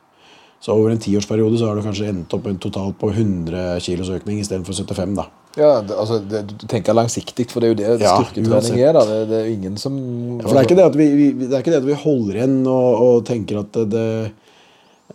Så 0.60 0.72
over 0.72 0.90
en 0.90 0.98
tiårsperiode 0.98 1.58
så 1.58 1.68
har 1.68 1.76
du 1.76 1.84
kanskje 1.84 2.08
endt 2.08 2.32
opp 2.34 2.46
en 2.46 2.58
total 2.58 2.94
på 2.96 3.10
100 3.12 3.80
kilos 3.80 4.08
økning 4.08 4.40
istedenfor 4.40 4.72
75. 4.72 5.16
da. 5.16 5.28
Ja, 5.56 5.80
det, 5.80 5.94
altså, 5.96 6.18
det, 6.28 6.42
du 6.60 6.66
tenker 6.68 6.92
langsiktig, 6.96 7.46
for 7.50 7.64
det 7.64 7.68
er 7.68 7.72
jo 7.72 7.78
det 7.80 8.04
Ja, 8.04 8.16
styrketrening 8.20 8.80
er. 8.84 8.92
da. 8.92 9.04
Det, 9.08 9.20
det 9.30 9.36
er 9.38 9.46
jo 9.46 9.54
ingen 9.54 9.78
som 9.80 9.94
For 10.42 10.52
det 10.52 10.58
er 10.60 10.68
ikke 10.68 10.76
det 10.80 10.88
at 10.90 10.98
vi, 11.00 11.06
vi, 11.16 11.28
det 11.46 11.52
er 11.54 11.64
ikke 11.64 11.72
det 11.72 11.80
at 11.80 11.88
vi 11.88 11.96
holder 12.02 12.40
igjen 12.42 12.58
og, 12.68 12.90
og 13.06 13.24
tenker 13.28 13.62
at 13.62 13.72
det, 13.78 13.86
det 13.94 14.04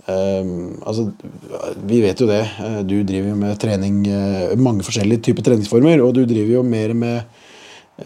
ehm, 0.09 0.55
Altså, 0.81 1.05
vi 1.85 2.01
vet 2.03 2.23
jo 2.23 2.29
det. 2.29 2.41
Eh, 2.65 2.81
Du 2.89 2.97
driver 3.03 3.29
jo 3.33 3.37
med 3.43 3.59
trening 3.61 4.01
eh, 4.09 4.55
Mange 4.57 4.85
forskjellige 4.87 5.27
typer 5.29 5.45
treningsformer, 5.45 6.01
og 6.01 6.15
du 6.17 6.23
driver 6.25 6.57
jo 6.59 6.65
mer 6.67 6.93
med 6.97 7.37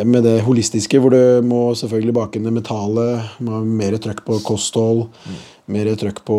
med 0.04 0.26
det 0.28 0.41
holistiske, 0.43 1.00
hvor 1.00 1.13
du 1.13 1.45
må 1.48 1.69
selvfølgelig 1.78 2.13
bake 2.17 2.39
det 2.43 2.52
mentale, 2.52 3.04
må 3.39 3.54
ha 3.54 3.60
mer 3.63 3.93
trøkk 4.04 4.26
på 4.28 4.41
kosthold, 4.43 5.06
mer 5.71 5.88
trøkk 5.95 6.19
på 6.28 6.36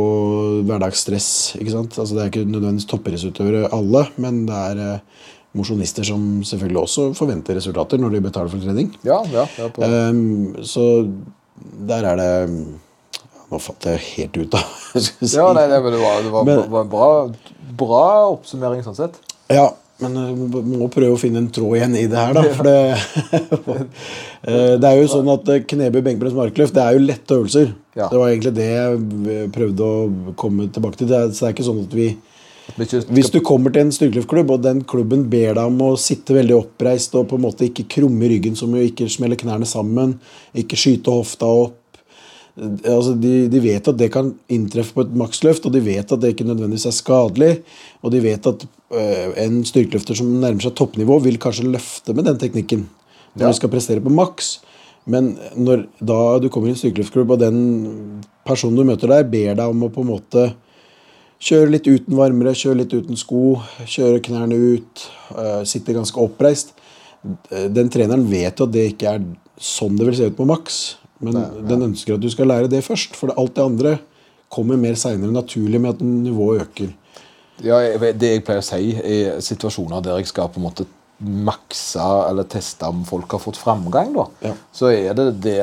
hverdagsstress. 0.68 1.54
ikke 1.56 1.72
sant? 1.72 1.96
Altså 1.96 2.18
Det 2.18 2.20
er 2.20 2.28
ikke 2.34 2.44
nødvendigvis 2.50 2.88
toppidrettsutøvere 2.90 3.70
alle, 3.72 4.02
men 4.20 4.42
det 4.50 4.58
er 4.58 4.82
eh, 4.82 5.24
mosjonister 5.56 6.06
som 6.08 6.26
selvfølgelig 6.46 6.82
også 6.82 7.06
forventer 7.18 7.56
resultater 7.58 8.00
når 8.02 8.16
de 8.16 8.20
betaler 8.28 8.52
for 8.52 8.62
trening. 8.62 8.90
Ja, 9.06 9.22
ja, 9.32 9.46
ja, 9.58 9.68
på, 9.72 9.82
Ehm, 9.86 10.54
så 10.66 10.84
der 11.88 12.04
er 12.12 12.20
det 12.20 12.30
Nå 13.46 13.60
fatter 13.62 13.94
jeg 13.94 14.02
helt 14.16 14.36
ut, 14.42 14.50
da. 14.56 14.58
hva 14.92 15.00
si. 15.06 15.36
ja 15.38 15.44
nei, 15.54 15.68
nei, 15.70 15.76
men 15.84 15.92
det 15.94 16.00
var, 16.02 16.22
det 16.24 16.30
var, 16.34 16.46
Men- 16.48 16.62
var 16.72 16.82
en 16.82 16.88
bra, 16.90 17.10
bra 17.78 18.04
oppsummering 18.32 18.80
sånn 18.82 18.96
sett. 18.98 19.20
Ja, 19.54 19.68
men 20.02 20.16
vi 20.50 20.78
må 20.80 20.88
prøve 20.92 21.14
å 21.14 21.20
finne 21.20 21.38
en 21.44 21.46
tråd 21.54 21.76
igjen 21.78 21.94
i 21.96 22.02
det 22.10 22.18
her, 22.18 22.34
da. 22.34 22.42
For 22.58 22.66
det, 22.66 23.86
Eh, 24.46 24.76
det 24.78 24.86
er 24.86 25.00
jo 25.00 25.06
sånn 25.10 25.26
at 25.32 25.48
eh, 25.50 25.62
knebøy, 25.66 26.02
benkpress, 26.06 26.34
markløft 26.36 26.74
det 26.76 26.82
er 26.84 26.94
jo 26.94 27.00
lette 27.02 27.34
øvelser. 27.34 27.72
Ja. 27.98 28.06
Det 28.12 28.18
var 28.20 28.28
egentlig 28.30 28.52
det 28.54 28.66
jeg 28.68 29.00
eh, 29.32 29.46
prøvde 29.50 29.86
å 29.88 30.34
komme 30.38 30.68
tilbake 30.70 31.00
til. 31.00 31.08
Det 31.10 31.16
er, 31.18 31.32
så 31.34 31.40
det 31.42 31.48
er 31.48 31.54
ikke 31.56 31.66
sånn 31.66 31.80
at 31.82 31.96
vi 31.98 32.06
Hvis 32.76 33.30
du 33.30 33.38
kommer 33.46 33.70
til 33.70 33.86
en 33.86 33.92
styrkeløftklubb, 33.94 34.50
og 34.50 34.62
den 34.64 34.82
klubben 34.88 35.28
ber 35.30 35.54
deg 35.54 35.64
om 35.64 35.78
å 35.86 35.92
sitte 36.00 36.34
veldig 36.34 36.56
oppreist 36.56 37.14
og 37.14 37.28
på 37.30 37.38
en 37.38 37.44
måte 37.46 37.68
ikke 37.68 37.86
krumme 37.96 38.26
ryggen 38.32 38.58
som 38.58 38.74
jo 38.74 38.82
ikke 38.82 39.06
smeller 39.12 39.38
knærne 39.38 39.68
sammen, 39.70 40.16
ikke 40.58 40.78
skyte 40.80 41.14
hofta 41.14 41.46
opp 41.46 41.82
altså 42.56 43.12
de, 43.20 43.32
de 43.52 43.60
vet 43.60 43.88
at 43.90 43.98
det 44.00 44.08
kan 44.14 44.30
inntreffe 44.52 44.96
på 44.96 45.04
et 45.04 45.16
maksløft, 45.20 45.66
og 45.68 45.74
de 45.74 45.82
vet 45.84 46.12
at 46.12 46.22
det 46.22 46.32
ikke 46.32 46.46
nødvendigvis 46.48 46.88
er 46.88 46.96
skadelig. 46.96 47.50
Og 48.00 48.12
de 48.14 48.22
vet 48.24 48.48
at 48.48 48.64
øh, 48.66 49.34
en 49.44 49.58
styrkeløfter 49.68 50.16
som 50.16 50.30
nærmer 50.40 50.64
seg 50.64 50.76
toppnivå, 50.78 51.18
vil 51.26 51.36
kanskje 51.42 51.68
løfte 51.68 52.16
med 52.16 52.28
den 52.30 52.40
teknikken 52.40 52.86
når 53.36 53.44
Ja. 53.44 53.52
du 53.52 53.58
skal 53.58 53.72
prestere 53.72 54.00
på 54.00 54.12
maks. 54.12 54.54
Men 55.06 55.34
når 55.54 55.84
da 56.00 56.38
du 56.40 56.48
kommer 56.48 56.70
i 56.70 56.74
en 56.74 56.80
styrkeløftklubb, 56.80 57.34
og 57.36 57.42
den 57.44 57.58
personen 58.48 58.80
du 58.80 58.88
møter 58.88 59.12
der, 59.12 59.28
ber 59.28 59.58
deg 59.58 59.66
om 59.68 59.84
å 59.84 59.92
på 59.92 60.00
en 60.02 60.14
måte 60.14 60.46
Kjøre 61.36 61.70
litt 61.74 61.86
uten 61.86 62.16
varmere, 62.16 62.54
kjøre 62.56 62.80
litt 62.80 62.94
uten 62.96 63.18
sko, 63.20 63.58
kjøre 63.84 64.22
knærne 64.24 64.56
ut, 64.56 65.06
øh, 65.36 65.62
sitte 65.68 65.92
ganske 65.92 66.20
oppreist. 66.20 66.72
Eh, 67.50 67.68
Den 67.68 67.90
treneren 67.92 68.24
vet 68.30 68.58
jo 68.58 68.64
at 68.64 68.72
det 68.72 68.92
ikke 68.94 69.14
er 69.14 69.24
sånn 69.60 69.96
det 69.96 70.06
vil 70.06 70.16
se 70.16 70.30
ut 70.30 70.36
på 70.36 70.46
maks, 70.48 70.96
men 71.20 71.36
den 71.68 71.82
ønsker 71.90 72.14
at 72.14 72.20
du 72.20 72.28
skal 72.30 72.48
lære 72.48 72.70
det 72.72 72.84
først. 72.84 73.16
For 73.16 73.32
alt 73.36 73.54
det 73.54 73.64
andre 73.64 73.98
kommer 74.52 74.76
mer 74.76 74.94
seinere 74.94 75.32
naturlig 75.32 75.80
med 75.80 75.96
at 75.96 76.00
nivået 76.00 76.62
øker. 76.62 76.92
Ja, 77.64 77.80
Det 78.12 78.22
jeg 78.22 78.44
pleier 78.44 78.60
å 78.60 78.64
si 78.64 78.92
i 78.92 79.40
situasjoner 79.40 80.02
der 80.02 80.18
jeg 80.18 80.28
skal 80.28 80.48
på 80.48 80.60
en 80.60 80.66
måte 80.68 80.86
makse 81.18 82.02
eller 82.28 82.44
testa 82.44 82.90
om 82.92 83.04
folk 83.08 83.30
har 83.32 83.40
fått 83.40 83.56
framgang, 83.56 84.12
da, 84.12 84.26
Ja. 84.44 84.52
så 84.72 84.90
er 84.92 85.14
det 85.16 85.40
det 85.40 85.60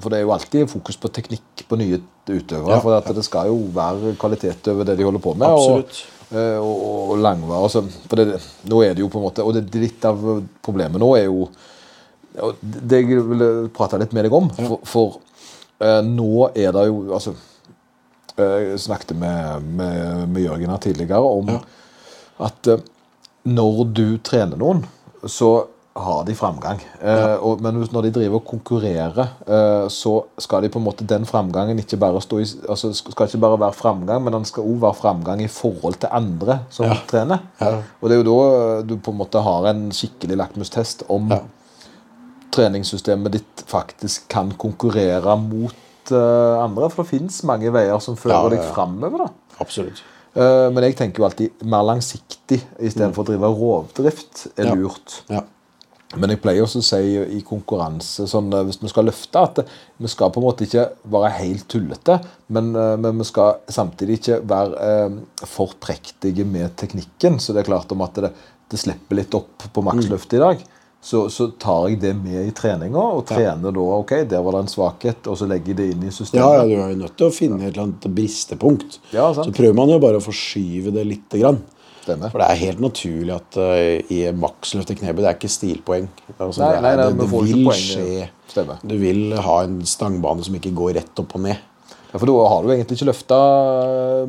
For 0.00 0.10
det 0.10 0.18
er 0.18 0.22
jo 0.22 0.32
alltid 0.32 0.70
fokus 0.70 0.96
på 0.96 1.10
teknikk 1.10 1.64
på 1.68 1.76
nye 1.76 2.00
utøvere. 2.28 2.76
Ja, 2.76 2.80
for 2.80 2.94
at 2.94 3.08
det 3.14 3.24
skal 3.24 3.48
jo 3.50 3.56
være 3.74 4.14
kvalitet 4.18 4.68
over 4.68 4.84
det 4.84 4.96
de 4.98 5.04
holder 5.04 5.22
på 5.22 5.34
med. 5.34 5.48
Absolutt. 5.48 6.04
Og, 6.30 6.36
eh, 6.38 6.58
og, 6.58 7.10
og 7.10 7.18
langvar. 7.18 7.62
og 7.66 7.70
sånn. 7.70 7.90
For 8.08 8.16
det, 8.16 8.40
nå 8.64 8.82
er 8.82 8.94
det 8.94 9.02
jo 9.02 9.08
på 9.08 9.18
en 9.18 9.26
måte 9.26 9.44
Og 9.46 9.54
det, 9.54 9.74
litt 9.74 10.04
av 10.04 10.18
problemet 10.62 11.00
nå 11.00 11.16
er 11.16 11.26
jo 11.26 11.48
Det 12.60 12.98
jeg 13.00 13.22
ville 13.22 13.68
prate 13.74 13.98
litt 13.98 14.12
med 14.12 14.26
deg 14.26 14.34
om. 14.34 14.50
For, 14.50 14.80
for 14.84 15.20
uh, 15.80 16.02
nå 16.02 16.50
er 16.54 16.74
det 16.74 16.86
jo 16.88 17.12
altså 17.12 17.34
eh, 18.36 18.72
Jeg 18.72 18.80
snakket 18.86 19.16
med, 19.16 19.62
med, 19.62 20.28
med 20.28 20.42
Jørgen 20.42 20.70
her 20.70 20.82
tidligere 20.82 21.22
om 21.22 21.56
at 22.38 22.68
eh, 22.68 22.82
når 23.46 23.82
du 23.94 24.04
trener 24.26 24.58
noen, 24.60 24.84
så 25.26 25.66
har 25.96 26.26
de 26.28 26.34
framgang. 26.36 26.80
Eh, 27.00 27.38
og, 27.40 27.62
men 27.64 27.78
når 27.88 28.04
de 28.04 28.10
driver 28.18 28.36
og 28.36 28.44
konkurrerer, 28.50 29.30
eh, 29.48 29.86
så 29.88 30.10
skal 30.44 30.66
de 30.66 30.68
på 30.68 30.76
en 30.76 30.84
måte 30.84 31.06
den 31.08 31.24
framgangen 31.24 31.78
ikke 31.80 31.96
bare 32.02 32.20
stå 32.20 32.40
i 32.42 32.44
altså 32.68 32.90
skal 32.92 33.30
ikke 33.30 33.40
bare 33.40 33.60
være 33.62 33.72
framgang, 33.78 34.20
men 34.26 34.36
den 34.36 34.44
skal 34.44 34.66
òg 34.68 34.82
være 34.82 34.98
framgang 34.98 35.40
i 35.40 35.48
forhold 35.48 35.96
til 36.02 36.12
andre 36.12 36.58
som 36.68 36.90
trener. 37.08 37.46
Og 38.02 38.10
det 38.10 38.18
er 38.18 38.20
jo 38.20 38.26
da 38.28 38.82
du 38.90 38.96
på 39.00 39.14
en 39.14 39.20
måte 39.22 39.40
har 39.46 39.70
en 39.72 39.86
skikkelig 39.96 40.36
lakmustest 40.42 41.06
om 41.08 41.32
Ja. 41.32 41.40
treningssystemet 42.56 43.32
ditt 43.38 43.64
faktisk 43.68 44.28
kan 44.32 44.52
konkurrere 44.60 45.36
mot 45.40 46.12
eh, 46.12 46.58
andre. 46.62 46.90
For 46.92 47.02
det 47.04 47.10
fins 47.14 47.40
mange 47.48 47.72
veier 47.72 47.98
som 48.04 48.16
fører 48.20 48.36
Ja, 48.36 48.42
ja, 48.44 48.52
deg 48.56 48.68
framover. 48.74 49.30
Absolutt. 49.60 50.02
Eh, 50.36 50.68
men 50.72 50.84
jeg 50.84 50.98
tenker 50.98 51.22
jo 51.22 51.28
alltid 51.28 51.66
mer 51.66 51.84
langsiktig 51.88 52.60
istedenfor 52.76 53.24
å 53.24 53.30
drive 53.32 53.52
rovdrift 53.56 54.48
er 54.56 54.74
lurt. 54.76 55.22
Ja. 55.32 55.46
Men 56.14 56.30
jeg 56.30 56.40
pleier 56.42 56.62
også 56.62 56.80
å 56.80 56.86
si 56.86 57.16
i 57.34 57.40
konkurranse 57.46 58.28
sånn, 58.30 58.52
eh, 58.54 58.64
hvis 58.68 58.78
vi 58.82 58.90
skal 58.92 59.08
løfte, 59.08 59.42
at 59.42 59.58
vi 59.98 60.10
skal 60.10 60.30
på 60.30 60.40
en 60.40 60.46
måte 60.46 60.66
ikke 60.68 60.86
være 61.12 61.32
helt 61.40 61.66
tullete, 61.72 62.20
men, 62.48 62.70
eh, 62.76 62.94
men 62.96 63.18
vi 63.18 63.26
skal 63.26 63.58
samtidig 63.68 64.20
ikke 64.20 64.40
være 64.46 64.86
eh, 64.86 65.18
for 65.44 65.74
prektige 65.80 66.46
med 66.46 66.76
teknikken. 66.78 67.40
Så 67.40 67.52
det 67.52 67.64
er 67.64 67.72
klart 67.72 67.92
om 67.92 68.04
at 68.06 68.14
det, 68.22 68.32
det 68.70 68.80
slipper 68.80 69.18
litt 69.18 69.34
opp 69.34 69.66
på 69.72 69.84
maksløftet 69.84 70.38
i 70.38 70.44
dag. 70.44 70.64
Så, 71.06 71.20
så 71.30 71.44
tar 71.62 71.84
jeg 71.92 72.00
det 72.02 72.10
med 72.18 72.48
i 72.48 72.50
treninga 72.56 72.98
og 72.98 73.20
trener 73.28 73.70
da 73.74 73.82
ok, 74.00 74.14
der 74.26 74.40
var 74.42 74.56
det 74.56 74.64
en 74.64 74.70
svakhet, 74.72 75.28
og 75.30 75.38
så 75.38 75.46
legger 75.46 75.70
jeg 75.70 75.78
det 75.78 75.86
inn 75.92 76.02
i 76.08 76.10
systemet. 76.10 76.42
ja, 76.42 76.64
du 76.66 76.72
er 76.74 76.90
jo 76.90 76.98
nødt 77.04 77.14
til 77.20 77.28
å 77.28 77.34
finne 77.34 77.60
et 77.62 77.68
eller 77.70 77.84
annet 77.84 78.08
bristepunkt. 78.16 78.98
Ja, 79.14 79.28
så 79.36 79.46
prøver 79.54 79.76
man 79.78 79.92
jo 79.94 80.00
bare 80.02 80.18
å 80.18 80.24
forskyve 80.24 80.90
det 80.96 81.04
lite 81.06 81.38
grann. 81.44 81.60
For 82.06 82.38
det 82.38 82.48
er 82.48 82.58
helt 82.60 82.82
naturlig 82.82 83.32
at 83.34 83.56
uh, 83.58 84.12
i 84.14 84.18
maksløft 84.34 84.90
i 84.94 84.98
knebøy, 84.98 85.22
det 85.24 85.30
er 85.30 85.38
ikke 85.38 85.50
stilpoeng. 85.50 86.10
Altså, 86.36 86.62
Nei, 86.62 86.72
det, 86.74 86.82
nei, 86.82 86.92
nei, 86.98 87.06
det, 87.06 87.16
det 87.22 87.30
vil 87.32 87.64
poeng, 87.66 87.80
skje. 87.86 88.26
stemmer. 88.50 88.82
Du 88.86 88.94
vil 89.00 89.24
ha 89.46 89.56
en 89.66 89.80
stangbane 89.86 90.46
som 90.46 90.58
ikke 90.58 90.74
går 90.78 90.94
rett 91.00 91.22
opp 91.22 91.34
og 91.38 91.46
ned. 91.46 91.62
Ja, 92.12 92.18
For 92.22 92.26
da 92.30 92.34
har 92.48 92.62
du 92.64 92.70
egentlig 92.72 92.96
ikke 92.96 93.08
løfta 93.10 93.38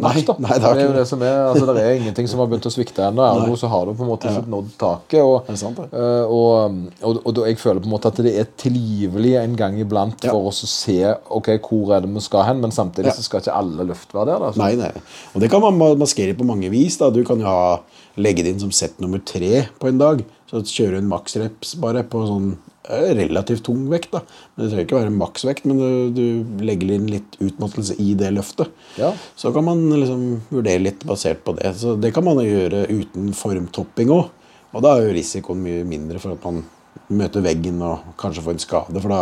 maks, 0.01 0.23
da. 0.27 0.35
nei, 0.43 0.57
det 0.59 0.69
er 0.71 0.81
jo 0.87 0.93
det 0.97 1.03
som 1.09 1.21
er, 1.23 1.37
altså 1.51 1.67
Det 1.77 1.83
er 1.83 1.95
ingenting 1.99 2.27
som 2.29 2.41
har 2.41 2.49
begynt 2.51 2.65
å 2.69 2.71
svikte 2.73 3.05
ennå. 3.07 3.23
Ergo 3.27 3.57
så 3.59 3.69
har 3.71 3.85
du 3.87 3.93
på 3.97 4.03
en 4.05 4.09
måte 4.11 4.31
ikke 4.31 4.49
nådd 4.51 4.71
taket. 4.81 5.21
Og, 5.23 5.51
sant, 5.59 5.79
eh, 5.87 6.23
og, 6.37 6.77
og, 7.01 7.19
og 7.29 7.41
jeg 7.47 7.59
føler 7.61 7.81
på 7.83 7.89
en 7.89 7.93
måte 7.95 8.11
at 8.11 8.21
det 8.25 8.33
er 8.41 8.49
tilgivelig 8.59 9.35
en 9.41 9.55
gang 9.59 9.77
iblant 9.81 10.23
Ja. 10.25 10.31
for 10.33 10.49
oss 10.51 10.63
å 10.65 10.69
se 10.71 10.97
ok, 11.29 11.51
hvor 11.67 11.93
er 11.97 12.01
det 12.05 12.11
vi 12.13 12.23
skal 12.25 12.43
hen, 12.49 12.61
men 12.63 12.71
samtidig 12.71 13.13
så 13.17 13.23
skal 13.25 13.41
ikke 13.43 13.55
alle 13.57 13.85
løft 13.91 14.13
være 14.15 14.31
der. 14.33 14.39
Da. 14.47 14.51
Nei, 14.63 14.73
nei. 14.79 14.91
Og 15.35 15.41
det 15.43 15.49
kan 15.53 15.61
man 15.61 15.77
maskere 15.99 16.35
på 16.37 16.45
mange 16.47 16.69
vis. 16.73 16.97
da. 16.97 17.09
Du 17.13 17.23
kan 17.27 17.39
jo 17.39 17.45
ha, 17.45 17.79
legge 18.17 18.43
det 18.43 18.55
inn 18.55 18.59
som 18.65 18.71
sett 18.73 18.99
nummer 18.99 19.19
tre 19.23 19.67
på 19.79 19.87
en 19.91 19.97
dag. 20.01 20.23
Så 20.49 20.61
kjører 20.63 20.97
du 20.97 21.03
en 21.03 21.09
maksreps 21.11 21.75
bare 21.81 22.03
på 22.07 22.21
sånn 22.25 22.53
eh, 22.53 22.76
relativt 22.87 23.65
tung 23.67 23.87
vekt. 23.91 24.11
da. 24.11 24.21
Men 24.55 24.63
Det 24.63 24.69
trenger 24.71 24.87
ikke 24.87 24.99
være 24.99 25.15
maksvekt, 25.17 25.67
men 25.67 25.81
du, 25.81 25.89
du 26.15 26.63
legger 26.65 26.95
inn 26.95 27.09
litt 27.11 27.37
utmattelse 27.43 27.97
i 27.99 28.13
det 28.19 28.31
løftet. 28.35 28.71
Ja. 28.99 29.13
Så 29.35 29.51
kan 29.55 29.67
man 29.67 29.83
liksom 29.91 30.25
vurdere 30.49 30.85
litt 30.85 31.05
basert 31.07 31.43
på 31.45 31.57
det. 31.59 31.75
Så 31.79 31.97
Det 31.99 32.13
kan 32.15 32.25
man 32.27 32.43
gjøre 32.43 32.87
uten 32.89 33.33
formtopping 33.37 34.13
òg. 34.15 34.33
Og 34.75 34.83
da 34.83 34.97
er 34.97 35.07
jo 35.07 35.15
risikoen 35.15 35.61
mye 35.63 35.85
mindre 35.87 36.19
for 36.21 36.35
at 36.35 36.43
man 36.43 36.65
møter 37.13 37.43
veggen 37.45 37.79
og 37.85 38.03
kanskje 38.19 38.43
får 38.43 38.55
en 38.55 38.61
skade. 38.61 39.01
For 39.03 39.13
da, 39.13 39.21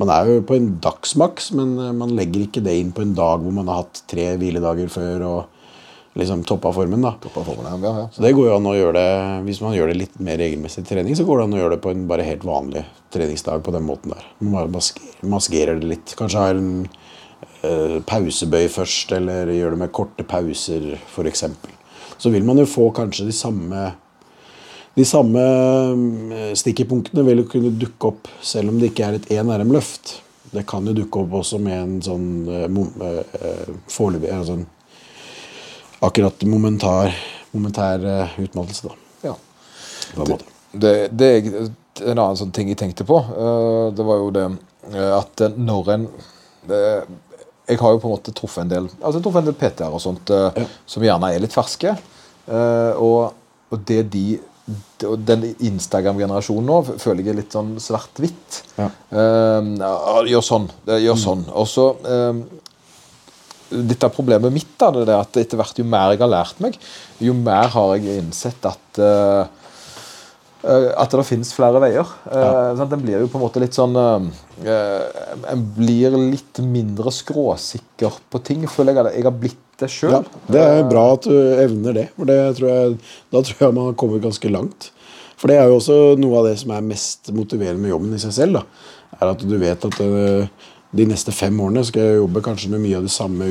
man 0.00 0.12
er 0.14 0.30
jo 0.30 0.44
på 0.46 0.56
en 0.56 0.70
dagsmaks, 0.82 1.50
men 1.58 1.74
eh, 1.82 1.94
man 1.96 2.14
legger 2.16 2.46
ikke 2.46 2.62
det 2.64 2.76
inn 2.80 2.92
på 2.94 3.02
en 3.02 3.16
dag 3.18 3.42
hvor 3.42 3.54
man 3.54 3.70
har 3.70 3.82
hatt 3.82 4.04
tre 4.10 4.32
hviledager 4.40 4.90
før 4.92 5.26
og 5.26 5.55
liksom 6.16 6.44
toppa 6.48 6.72
formen. 6.72 7.02
da. 7.02 7.14
Toppa 7.22 7.44
formen, 7.44 7.82
ja, 7.82 7.92
ja. 8.00 8.08
Så 8.12 8.22
det 8.24 8.32
går 8.36 8.48
jo 8.48 8.54
an 8.56 8.68
å 8.70 8.76
gjøre 8.76 8.96
det, 8.96 9.42
Hvis 9.48 9.60
man 9.64 9.74
gjør 9.76 9.92
det 9.92 9.98
litt 10.00 10.16
mer 10.20 10.38
regelmessig 10.40 10.86
trening, 10.88 11.16
så 11.16 11.26
går 11.28 11.38
det 11.38 11.44
an 11.48 11.56
å 11.56 11.60
gjøre 11.60 11.76
det 11.76 11.82
på 11.84 11.92
en 11.92 12.06
bare 12.08 12.26
helt 12.26 12.46
vanlig 12.46 12.84
treningsdag 13.14 13.62
på 13.64 13.74
den 13.74 13.86
måten 13.86 14.14
der. 14.14 14.24
Man 14.40 14.56
bare 14.56 14.72
maskerer, 14.72 15.28
maskerer 15.36 15.80
det 15.80 15.92
litt. 15.92 16.16
Kanskje 16.18 16.42
ha 16.42 16.54
en 16.54 16.72
eh, 17.62 17.98
pausebøy 18.08 18.66
først, 18.72 19.12
eller 19.16 19.52
gjør 19.54 19.76
det 19.76 19.82
med 19.84 19.94
korte 19.94 20.26
pauser, 20.26 20.96
f.eks. 20.98 21.46
Så 22.16 22.32
vil 22.32 22.44
man 22.48 22.58
jo 22.58 22.68
få 22.68 22.90
kanskje 22.96 23.28
de 23.28 23.36
samme 23.36 23.92
de 24.96 25.04
samme 25.04 25.40
eh, 26.32 26.52
stikkepunktene 26.56 27.24
vil 27.26 27.42
jo 27.42 27.50
kunne 27.52 27.74
dukke 27.76 28.14
opp 28.14 28.30
selv 28.40 28.72
om 28.72 28.78
det 28.80 28.94
ikke 28.94 29.10
er 29.10 29.18
et 29.18 29.28
én 29.36 29.50
RM-løft. 29.52 30.22
Det 30.54 30.62
kan 30.68 30.86
jo 30.88 30.94
dukke 30.96 31.20
opp 31.20 31.34
også 31.42 31.58
med 31.60 31.76
en 31.76 31.98
sånn 32.04 32.30
eh, 32.48 32.64
eh, 32.64 33.18
eh, 33.36 33.74
foreløpig 33.92 34.30
eh, 34.32 34.44
sånn, 34.48 34.64
Akkurat 36.04 36.42
momentar, 36.42 37.14
momentær 37.52 38.04
eh, 38.04 38.38
utmattelse, 38.44 38.88
da. 38.88 38.94
ja. 39.30 39.34
Det. 40.16 40.38
Det, 40.72 40.92
det 41.16 41.28
er 41.32 41.46
en 42.12 42.18
annen 42.18 42.36
sånn 42.36 42.52
ting 42.52 42.68
jeg 42.68 42.78
tenkte 42.80 43.06
på. 43.08 43.16
eh, 43.16 43.86
Det 43.96 44.04
var 44.04 44.20
jo 44.20 44.26
det 44.34 44.44
eh, 44.92 45.12
at 45.16 45.46
når 45.56 45.92
en 45.94 46.04
Jeg 47.66 47.78
har 47.80 47.94
jo 47.94 47.98
på 48.02 48.08
en 48.08 48.12
måte 48.12 48.34
truffet 48.34 48.64
en 48.64 48.70
del 48.70 48.84
altså 49.00 49.20
truffet 49.22 49.40
en 49.42 49.48
del 49.48 49.56
PT-er 49.58 49.94
og 49.94 50.02
sånt 50.02 50.30
ja. 50.30 50.66
som 50.86 51.02
gjerne 51.02 51.32
er 51.34 51.42
litt 51.42 51.54
ferske. 51.54 51.92
Og, 53.02 53.32
og 53.70 53.80
det 53.86 54.04
de 54.12 54.38
den 55.26 55.44
Instagram-generasjonen 55.62 56.66
nå 56.66 56.76
føler 56.98 57.22
jeg 57.22 57.32
er 57.32 57.38
litt 57.40 57.54
sånn 57.54 57.72
svart-hvitt. 57.82 58.60
Ja. 58.78 58.88
Gjør 60.26 60.46
sånn. 60.46 60.66
Gjør 60.90 61.18
sånn. 61.22 61.44
Og 61.54 61.66
så 61.70 61.88
Litt 63.74 64.04
av 64.06 64.14
problemet 64.14 64.54
mitt 64.54 64.74
da, 64.78 64.92
det 64.94 65.10
er 65.10 65.20
at 65.20 65.38
etter 65.40 65.58
hvert 65.58 65.78
jo 65.80 65.86
mer 65.88 66.14
jeg 66.14 66.22
har 66.22 66.30
lært 66.30 66.60
meg, 66.62 66.76
jo 67.18 67.34
mer 67.34 67.70
har 67.72 67.94
jeg 67.96 68.20
innsett 68.22 68.68
at 68.68 69.00
eh, 69.02 69.42
eh, 70.62 70.88
at 70.94 71.16
det 71.18 71.26
finnes 71.26 71.50
flere 71.56 71.82
veier. 71.82 72.12
Ja. 72.30 72.72
Uh, 72.72 72.82
En 72.86 73.02
blir 73.02 73.24
jo 73.24 73.30
på 73.32 73.40
en 73.40 73.46
måte 73.46 73.62
litt 73.62 73.74
sånn 73.74 73.96
uh, 73.98 74.22
En 75.50 75.64
blir 75.76 76.14
litt 76.14 76.62
mindre 76.62 77.10
skråsikker 77.14 78.20
på 78.30 78.42
ting, 78.46 78.66
føler 78.70 78.94
jeg. 78.94 79.18
Jeg 79.18 79.28
har 79.28 79.38
blitt 79.44 79.62
det 79.80 79.90
sjøl. 79.92 80.14
Ja, 80.14 80.22
det 80.52 80.62
er 80.62 80.84
bra 80.88 81.06
at 81.14 81.26
du 81.28 81.36
evner 81.36 81.96
det, 81.96 82.06
for 82.16 82.30
det 82.30 82.38
tror 82.58 82.70
jeg, 82.70 83.00
da 83.34 83.42
tror 83.44 83.66
jeg 83.66 83.76
man 83.76 83.90
har 83.90 83.98
kommet 84.00 84.24
ganske 84.24 84.52
langt. 84.52 84.90
For 85.36 85.52
det 85.52 85.58
er 85.60 85.68
jo 85.68 85.80
også 85.80 85.96
noe 86.20 86.40
av 86.40 86.48
det 86.48 86.56
som 86.62 86.72
er 86.72 86.86
mest 86.86 87.28
motiverende 87.36 87.82
med 87.82 87.92
jobben 87.92 88.14
i 88.16 88.20
seg 88.22 88.32
selv. 88.38 88.60
da, 88.60 88.62
er 89.18 89.32
At 89.34 89.44
du 89.44 89.56
vet 89.60 89.84
at 89.88 90.00
eh, 90.04 90.48
de 90.94 91.06
neste 91.08 91.34
fem 91.34 91.56
årene 91.60 91.84
skal 91.86 92.04
jeg 92.04 92.20
jobbe 92.20 92.42
kanskje 92.44 92.70
med 92.72 92.84
mye 92.84 93.00
av 93.00 93.06
de 93.06 93.12
samme 93.12 93.48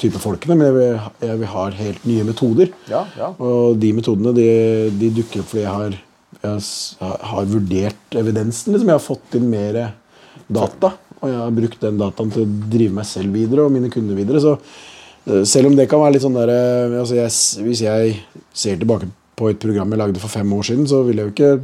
type 0.00 0.18
folkene, 0.20 0.56
men 0.58 0.68
jeg 0.68 0.76
vil, 0.76 0.96
jeg 1.28 1.40
vil 1.40 1.52
ha 1.52 1.64
helt 1.78 2.08
nye 2.08 2.26
metoder. 2.26 2.72
Ja, 2.90 3.04
ja. 3.18 3.30
Og 3.38 3.78
de 3.80 3.92
metodene 3.96 4.34
de, 4.36 4.48
de 4.98 5.10
dukker 5.20 5.42
opp 5.42 5.52
fordi 5.52 5.64
jeg 5.64 5.74
har, 5.74 5.98
jeg 6.42 7.12
har 7.30 7.50
vurdert 7.50 8.18
evidensen. 8.20 8.74
Liksom. 8.74 8.90
Jeg 8.90 8.98
har 8.98 9.04
fått 9.04 9.38
inn 9.38 9.46
mer 9.52 9.80
data, 10.50 10.94
og 11.20 11.30
jeg 11.30 11.40
har 11.40 11.54
brukt 11.60 11.84
den 11.86 12.00
dataen 12.00 12.34
til 12.34 12.44
å 12.44 12.50
drive 12.74 12.98
meg 12.98 13.08
selv 13.08 13.38
videre 13.38 13.64
og 13.64 13.74
mine 13.74 13.90
kunder 13.92 14.18
videre. 14.18 14.42
Så 14.42 14.56
eh, 14.58 15.44
selv 15.48 15.70
om 15.70 15.78
det 15.78 15.88
kan 15.90 16.02
være 16.02 16.16
litt 16.16 16.26
sånn 16.26 16.36
der, 16.36 16.52
eh, 16.52 16.98
altså 17.00 17.20
jeg, 17.20 17.36
Hvis 17.68 17.84
jeg 17.86 18.18
ser 18.52 18.80
tilbake 18.80 19.08
på 19.38 19.48
et 19.50 19.62
program 19.62 19.94
jeg 19.94 20.02
lagde 20.02 20.22
for 20.22 20.32
fem 20.32 20.52
år 20.58 20.68
siden, 20.68 20.90
så 20.90 21.02
vil 21.06 21.22
jeg 21.22 21.30
jo 21.30 21.34
ikke 21.34 21.54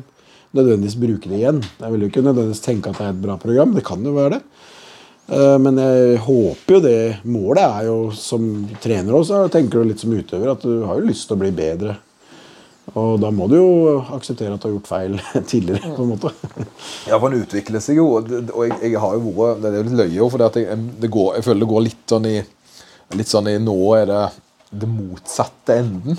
nødvendigvis 0.56 0.98
bruke 0.98 1.30
det 1.30 1.42
igjen. 1.42 1.61
Jeg 1.78 1.92
vil 1.92 2.04
jo 2.04 2.11
ikke 2.11 2.24
nødvendigvis 2.26 2.64
tenke 2.64 2.90
at 2.90 2.98
det 2.98 3.06
er 3.06 3.14
et 3.14 3.22
bra 3.26 3.37
program. 3.42 3.74
Det 3.76 3.85
kan 3.87 4.06
jo 4.06 4.16
være 4.16 4.38
det. 4.38 4.42
Eh, 5.30 5.56
Men 5.62 5.78
jeg 5.78 6.18
håper 6.26 6.76
jo 6.76 6.80
det 6.84 6.98
Målet 7.30 7.62
er 7.64 7.88
jo 7.88 7.96
som 8.16 8.46
trener 8.82 9.14
også, 9.14 9.44
og 9.46 9.52
tenker 9.54 9.80
du 9.82 9.90
litt 9.90 10.02
som 10.02 10.12
utøver, 10.14 10.52
at 10.52 10.64
du 10.66 10.82
har 10.88 10.98
jo 11.00 11.06
lyst 11.10 11.28
til 11.28 11.36
å 11.38 11.42
bli 11.44 11.50
bedre. 11.54 11.96
Og 12.98 13.20
da 13.22 13.28
må 13.30 13.46
du 13.46 13.54
jo 13.54 13.70
akseptere 14.16 14.56
at 14.56 14.62
du 14.64 14.66
har 14.66 14.72
gjort 14.74 14.88
feil 14.90 15.18
tidligere. 15.52 15.92
på 15.94 16.02
en 16.02 16.10
måte. 16.16 16.32
Ja, 17.06 17.18
for 17.20 17.28
den 17.30 17.44
utvikler 17.44 17.82
seg 17.84 18.00
jo, 18.00 18.08
og 18.18 18.30
jeg, 18.66 18.74
jeg 18.82 18.98
har 18.98 19.14
jo 19.14 19.34
vært 19.36 19.60
Det 19.62 19.70
er 19.70 19.76
jo 19.78 19.84
litt 19.86 20.00
løye, 20.00 20.30
for 20.32 20.46
jeg, 20.48 20.80
går, 21.14 21.28
jeg 21.38 21.46
føler 21.46 21.62
det 21.62 21.70
går 21.74 21.86
litt 21.86 22.14
sånn 22.14 22.26
i 22.32 22.38
Litt 23.18 23.26
sånn 23.30 23.48
i 23.50 23.56
Nå 23.62 23.74
er 23.98 24.04
det 24.06 24.24
det 24.70 24.86
motsatte 24.86 25.74
enden. 25.80 26.14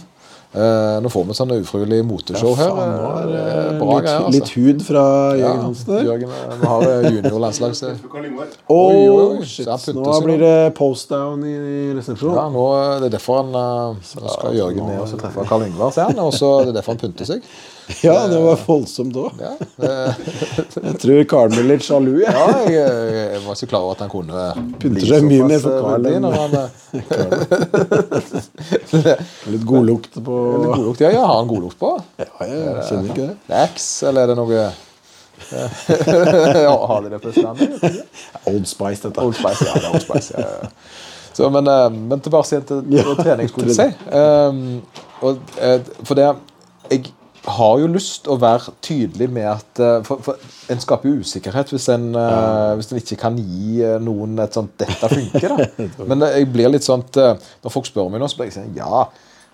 Eh, 0.52 0.98
nå 1.00 1.08
får 1.08 1.30
vi 1.30 1.36
sånn 1.38 1.52
ufrivillig 1.56 2.02
moteshow 2.04 2.58
her. 2.60 2.74
Faen, 2.76 2.90
er 2.92 3.00
Eh, 3.72 3.78
Bra 3.80 3.94
litt, 3.96 4.04
greier, 4.04 4.20
altså. 4.20 4.36
litt 4.36 4.52
hud 4.58 4.82
fra 4.84 5.04
Jørgen 5.40 5.62
Hansen 5.64 5.88
der. 5.94 6.02
Jørgen, 6.10 6.30
eh, 6.36 6.56
vi 6.60 6.66
har 6.68 6.84
juniorlandslags... 7.08 7.80
Pynter 8.02 8.26
Nå 9.96 10.18
blir 10.26 10.44
det 10.44 10.74
post-down 10.76 11.40
i 11.48 11.56
resepsjonen. 11.96 12.36
Ja, 12.36 12.52
nå, 12.52 12.68
Det 13.00 13.08
er 13.08 13.16
derfor 13.16 13.40
han 13.46 13.56
uh, 13.56 13.96
skal 14.04 14.52
Jørgen 14.58 14.84
ned 14.92 15.00
og 15.00 15.08
treffe 15.24 15.48
Karl 15.48 15.64
Yngvar, 15.70 15.96
ser. 15.96 16.12
Og 16.20 16.36
så 16.36 16.52
er 16.60 16.68
det 16.70 16.76
derfor 16.82 16.98
han 16.98 17.02
pynter 17.06 17.26
seg. 17.32 17.40
Ja, 18.06 18.13
det 18.32 18.38
var 18.39 18.56
voldsomt 18.65 19.15
òg. 19.20 19.32
Ja, 19.41 19.52
eh, 19.88 20.12
Jeg 20.86 20.96
tror 21.02 21.24
Carl 21.30 21.50
blir 21.54 21.65
litt 21.74 21.84
sjalu. 21.86 22.13
jeg. 22.22 22.32
ja 22.32 22.46
jeg, 22.72 22.91
jeg 23.36 23.41
var 23.46 23.54
ikke 23.58 23.70
klar 23.74 23.84
over 23.88 23.94
at 23.98 24.02
han 24.06 24.12
kunne 24.13 24.38
Pynter 24.82 25.06
seg 25.10 25.22
mye 25.28 25.44
mer 25.50 25.60
for 25.63 25.72
Carl 25.82 26.02
Karl 26.06 26.15
enn- 26.15 26.30
eh, 29.02 29.20
Litt 29.52 29.65
godlukt 29.67 30.13
på 30.24 30.36
Litt 30.62 30.72
godlukt. 30.78 31.00
Ja, 31.04 31.10
ja, 31.17 31.24
har 31.26 31.36
han 31.41 31.50
godlukt 31.52 31.78
på? 31.82 31.89
Ja, 32.22 32.30
jeg 32.48 32.86
kjenner 32.89 33.08
ikke 33.12 33.26
det. 33.28 33.36
Axe, 33.65 33.91
eller 34.10 34.22
er 34.24 34.28
det 34.34 34.38
noe 34.39 34.54
ja, 34.62 34.72
Har 36.88 37.02
de 37.02 37.10
det 37.10 37.20
på 37.20 37.28
Østlandet? 37.32 37.70
Old 38.46 38.67
Spice, 38.70 39.02
dette. 39.08 39.22
Old 39.24 39.34
Spice, 39.36 39.65
ja. 39.65 39.74
det 39.74 39.84
er 39.88 39.91
Old 39.96 40.02
Spice, 40.06 40.34
ja, 40.38 40.48
ja. 40.62 40.67
Så, 41.34 41.50
men, 41.50 41.67
eh, 41.67 41.89
men 41.89 42.20
tilbake 42.20 42.60
til, 42.62 42.84
til 42.91 43.15
trening, 43.24 43.48
skulle 43.50 43.67
jeg 43.72 43.76
si. 43.80 43.91
Um, 44.12 44.82
eh, 45.62 45.80
for 46.04 46.13
det 46.20 46.24
Jeg 46.28 46.36
har 47.49 47.80
jo 47.82 47.88
lyst 47.89 48.27
å 48.30 48.36
være 48.41 48.73
tydelig 48.86 49.27
med 49.34 49.47
at 49.49 49.82
eh, 49.82 49.97
For, 50.06 50.21
for 50.21 50.71
en 50.71 50.82
skaper 50.82 51.10
jo 51.10 51.25
usikkerhet 51.25 51.73
hvis 51.73 51.88
en, 51.93 52.12
eh, 52.17 52.73
hvis 52.77 52.91
en 52.91 53.01
ikke 53.01 53.17
kan 53.23 53.39
gi 53.39 53.82
eh, 53.86 53.97
noen 54.04 54.38
et 54.43 54.58
sånt 54.58 54.75
'Dette 54.77 55.10
funker'. 55.10 55.58
da. 55.58 55.89
Men 56.10 56.27
jeg 56.27 56.51
blir 56.54 56.69
litt 56.69 56.86
sånn 56.86 57.04
Når 57.15 57.73
folk 57.73 57.89
spør 57.89 58.12
meg 58.13 58.21
nå, 58.21 58.30
så 58.30 58.41
blir 58.41 58.51
jeg 58.51 58.60
sånn 58.60 58.77
Ja. 58.77 59.08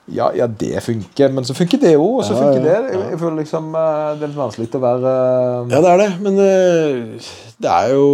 Ja, 0.07 0.29
ja, 0.31 0.45
det 0.47 0.79
funker, 0.85 1.33
men 1.35 1.43
så 1.43 1.51
funker 1.51 1.81
det 1.81 1.89
òg, 1.97 2.21
og 2.21 2.23
så 2.23 2.31
Ja, 2.31 2.39
funker 2.39 2.63
ja, 2.63 2.77
det. 2.79 2.93
Jeg, 2.93 3.07
jeg 3.11 3.19
føler 3.19 3.41
liksom 3.41 3.65
eh, 3.75 4.11
Det 4.15 4.23
er 4.23 4.29
litt 4.31 4.39
vanskelig 4.39 4.67
å 4.77 4.79
være 4.79 5.11
eh, 5.11 5.73
Ja, 5.73 5.81
det 5.83 5.89
er 5.91 5.99
det, 5.99 6.07
men 6.23 6.37
eh, 6.43 7.31
det 7.65 7.73
er 7.73 7.89
jo 7.91 8.05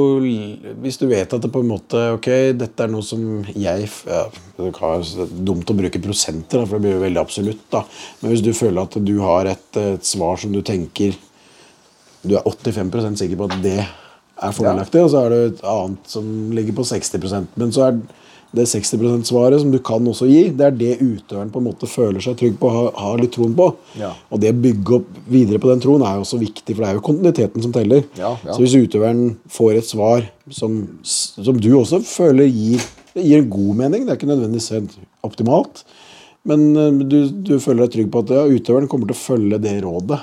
Hvis 0.82 0.97
du 0.97 1.06
vet 1.12 1.36
at 1.38 1.43
det 1.45 1.51
på 1.53 1.62
en 1.62 1.69
måte 1.69 2.01
Ok, 2.15 2.29
dette 2.58 2.88
er 2.88 2.89
noe 2.89 3.06
som 3.06 3.21
jeg 3.53 3.86
ja, 4.10 4.23
Det 4.58 4.71
er 4.73 5.36
dumt 5.45 5.69
å 5.69 5.77
bruke 5.84 6.01
prosenter, 6.01 6.65
for 6.65 6.79
det 6.79 6.88
blir 6.88 6.95
jo 6.97 7.03
veldig 7.06 7.21
absolutt. 7.21 7.62
da. 7.73 7.84
Men 8.23 8.34
hvis 8.34 8.45
du 8.47 8.49
føler 8.58 8.88
at 8.88 8.97
du 8.97 9.13
har 9.21 9.51
et, 9.53 9.69
et 9.84 10.10
svar 10.10 10.41
som 10.41 10.56
du 10.56 10.63
tenker 10.65 11.13
Du 12.25 12.34
er 12.39 12.49
85% 12.49 13.21
sikker 13.21 13.38
på 13.38 13.51
at 13.51 13.62
det 13.62 13.77
er 13.84 14.58
fordelaktig, 14.58 15.06
og 15.06 15.13
så 15.13 15.27
er 15.27 15.29
det 15.29 15.41
et 15.51 15.63
annet 15.69 16.10
som 16.10 16.25
ligger 16.58 16.82
på 16.82 16.89
60% 16.89 17.53
Men 17.62 17.69
så 17.75 17.86
er 17.86 17.99
det 18.01 18.22
60 18.54 19.02
%-svaret 19.02 19.62
som 19.63 19.72
du 19.74 19.80
kan 19.82 20.06
også 20.08 20.28
gi, 20.30 20.44
det 20.54 20.66
er 20.68 20.76
det 20.78 20.92
utøveren 21.02 21.50
på 21.54 21.62
en 21.62 21.68
måte 21.72 21.89
føler 21.89 22.22
seg 22.22 22.38
trygg 22.38 22.60
på 22.62 22.70
og 22.70 22.76
har, 22.76 22.89
har 23.02 23.22
litt 23.22 23.34
troen 23.34 23.56
på. 23.58 23.72
Ja. 23.98 24.12
Og 24.30 24.42
det 24.44 24.52
å 24.54 24.60
bygge 24.66 25.00
opp 25.00 25.10
videre 25.34 25.62
på 25.62 25.72
den 25.72 25.82
troen 25.84 26.06
er 26.06 26.20
jo 26.20 26.26
også 26.28 26.42
viktig, 26.42 26.76
for 26.76 26.84
det 26.84 26.92
er 26.92 27.00
jo 27.00 27.06
kontinuiteten 27.08 27.66
som 27.66 27.74
teller. 27.74 28.06
Ja, 28.20 28.36
ja. 28.46 28.54
Så 28.54 28.62
hvis 28.62 28.78
utøveren 28.78 29.24
får 29.52 29.80
et 29.80 29.89
svar 29.89 30.28
som, 30.54 30.78
som 31.04 31.58
du 31.58 31.72
også 31.80 32.04
føler 32.06 32.52
gir, 32.52 32.86
gir 33.18 33.42
en 33.42 33.50
god 33.58 33.82
mening, 33.82 34.06
det 34.06 34.13
er 34.13 34.22
ikke 34.22 34.30
nødvendigvis 34.30 35.02
optimalt, 35.26 35.84
men 36.50 36.70
eh, 36.78 37.02
du, 37.08 37.20
du 37.34 37.56
føler 37.63 37.86
deg 37.86 37.98
trygg 37.98 38.13
på 38.13 38.24
at 38.26 38.38
utøveren 38.54 38.89
kommer 38.92 39.10
til 39.10 39.18
å 39.18 39.24
følge 39.24 39.62
det 39.63 39.80
rådet. 39.86 40.22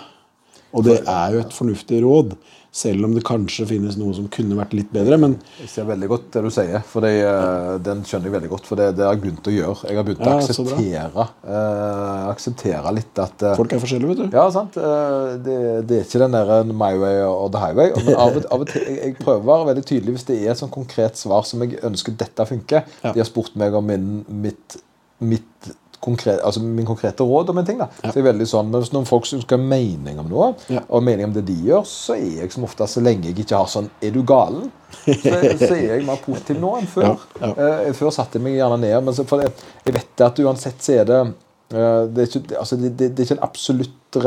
Og 0.70 0.86
det 0.86 1.00
er 1.02 1.34
jo 1.34 1.42
et 1.42 1.54
fornuftig 1.54 1.98
råd, 2.04 2.36
selv 2.72 3.02
om 3.04 3.14
det 3.16 3.24
kanskje 3.26 3.64
finnes 3.66 3.96
noe 3.98 4.14
som 4.14 4.28
kunne 4.30 4.54
vært 4.54 4.74
litt 4.78 4.92
bedre. 4.94 5.16
Men 5.18 5.32
Jeg 5.58 5.68
ser 5.72 5.88
veldig 5.88 6.08
godt 6.12 6.28
det 6.36 6.42
du 6.44 6.50
sier, 6.54 6.82
for 6.86 7.02
det, 7.02 7.10
eh, 7.26 7.78
den 7.82 8.04
skjønner 8.06 8.30
jeg 8.30 8.34
veldig 8.36 8.50
godt. 8.52 8.68
For 8.68 8.78
det, 8.78 8.86
det 8.94 9.04
har 9.06 9.16
jeg 9.16 9.22
begynt 9.24 9.50
å 9.50 9.54
gjøre. 9.56 9.88
Jeg 9.90 9.98
har 9.98 10.06
begynt 10.06 10.22
Ja, 10.22 10.36
å 10.36 10.44
akseptere, 10.44 11.26
eh, 11.50 12.28
akseptere 12.30 12.92
litt 12.94 13.18
at 13.24 13.42
eh, 13.42 13.56
folk 13.58 13.72
er 13.74 13.82
forskjellige, 13.82 14.12
vet 14.14 14.22
du. 14.30 14.36
Ja, 14.38 14.46
sant. 14.54 14.76
Eh, 14.78 15.36
Det, 15.40 15.56
det 15.90 15.98
er 15.98 16.04
ikke 16.06 16.22
den 16.22 16.36
der 16.38 16.64
my 16.70 16.92
way 17.00 17.20
or 17.26 17.48
the 17.50 17.58
highway. 17.58 17.90
Men 18.06 18.14
av 18.14 18.36
og, 18.38 18.46
av 18.54 18.60
og 18.64 18.70
til, 18.70 18.86
jeg, 18.86 19.00
jeg 19.02 19.16
prøver 19.18 19.42
å 19.42 19.50
være 19.50 19.68
veldig 19.72 19.86
tydelig 19.90 20.14
hvis 20.18 20.28
det 20.30 20.38
er 20.44 20.52
et 20.54 20.62
sånn 20.62 20.70
konkret 20.74 21.18
svar 21.18 21.42
som 21.48 21.62
jeg 21.66 21.80
ønsker 21.86 22.14
dette 22.22 22.46
funker. 22.46 22.86
Ja. 23.02 23.12
De 23.12 23.18
har 23.22 23.28
spurt 23.28 23.56
meg 23.58 23.74
om 23.74 23.86
min, 23.90 24.08
mitt, 24.46 24.78
mitt 25.18 25.72
konkret, 26.00 26.38
altså 26.46 26.62
min 26.64 26.86
konkrete 26.88 27.22
råd 27.26 27.50
om 27.52 27.58
en 27.60 27.66
ting. 27.68 27.78
da. 27.78 27.86
Så 28.02 28.14
jeg 28.16 28.22
er 28.24 28.28
veldig 28.32 28.46
sånn, 28.48 28.70
men 28.72 28.86
noen 28.94 29.06
folk 29.08 29.26
skal 29.28 29.58
ha 29.58 29.64
mening 29.64 30.18
om 30.22 30.28
noe, 30.30 30.54
Ja. 30.72 30.80
og 30.88 31.02
mening 31.04 31.26
om 31.28 31.34
det 31.34 31.42
de 31.50 31.56
gjør, 31.68 31.84
så 31.88 32.14
er 32.16 32.40
jeg 32.42 32.52
som 32.54 32.64
ofte, 32.64 32.86
så 32.88 33.02
lenge 33.04 33.28
jeg 33.28 33.38
ikke 33.44 33.56
har 33.60 33.68
sånn 33.68 33.90
Er 34.02 34.10
du 34.14 34.22
galen? 34.24 34.70
Så, 35.04 35.12
så 35.20 35.74
er 35.76 35.84
jeg 35.98 36.06
mer 36.08 36.16
positiv 36.24 36.58
nå 36.60 36.72
enn 36.80 36.88
før. 36.90 37.14
Ja, 37.40 37.50
Uh, 37.52 37.92
før 37.96 38.10
satte 38.14 38.38
jeg 38.38 38.44
meg 38.44 38.56
gjerne 38.58 38.80
ned, 38.80 38.96
men 39.04 39.14
så, 39.16 39.24
for 39.28 39.40
det, 39.44 39.52
jeg 39.84 39.94
vet 39.94 40.24
at 40.26 40.40
uansett 40.44 40.80
så 40.84 40.96
er 41.00 41.04
det 41.08 41.20
eh, 41.20 42.02
det 42.10 42.24
er, 42.24 42.26
ikke, 42.40 42.56
altså 42.58 42.76
det, 42.80 42.90
det, 42.98 43.10
det 43.14 43.22
er 43.22 43.28
ikke 43.28 43.36
en 43.38 43.46
absolutt 43.46 44.18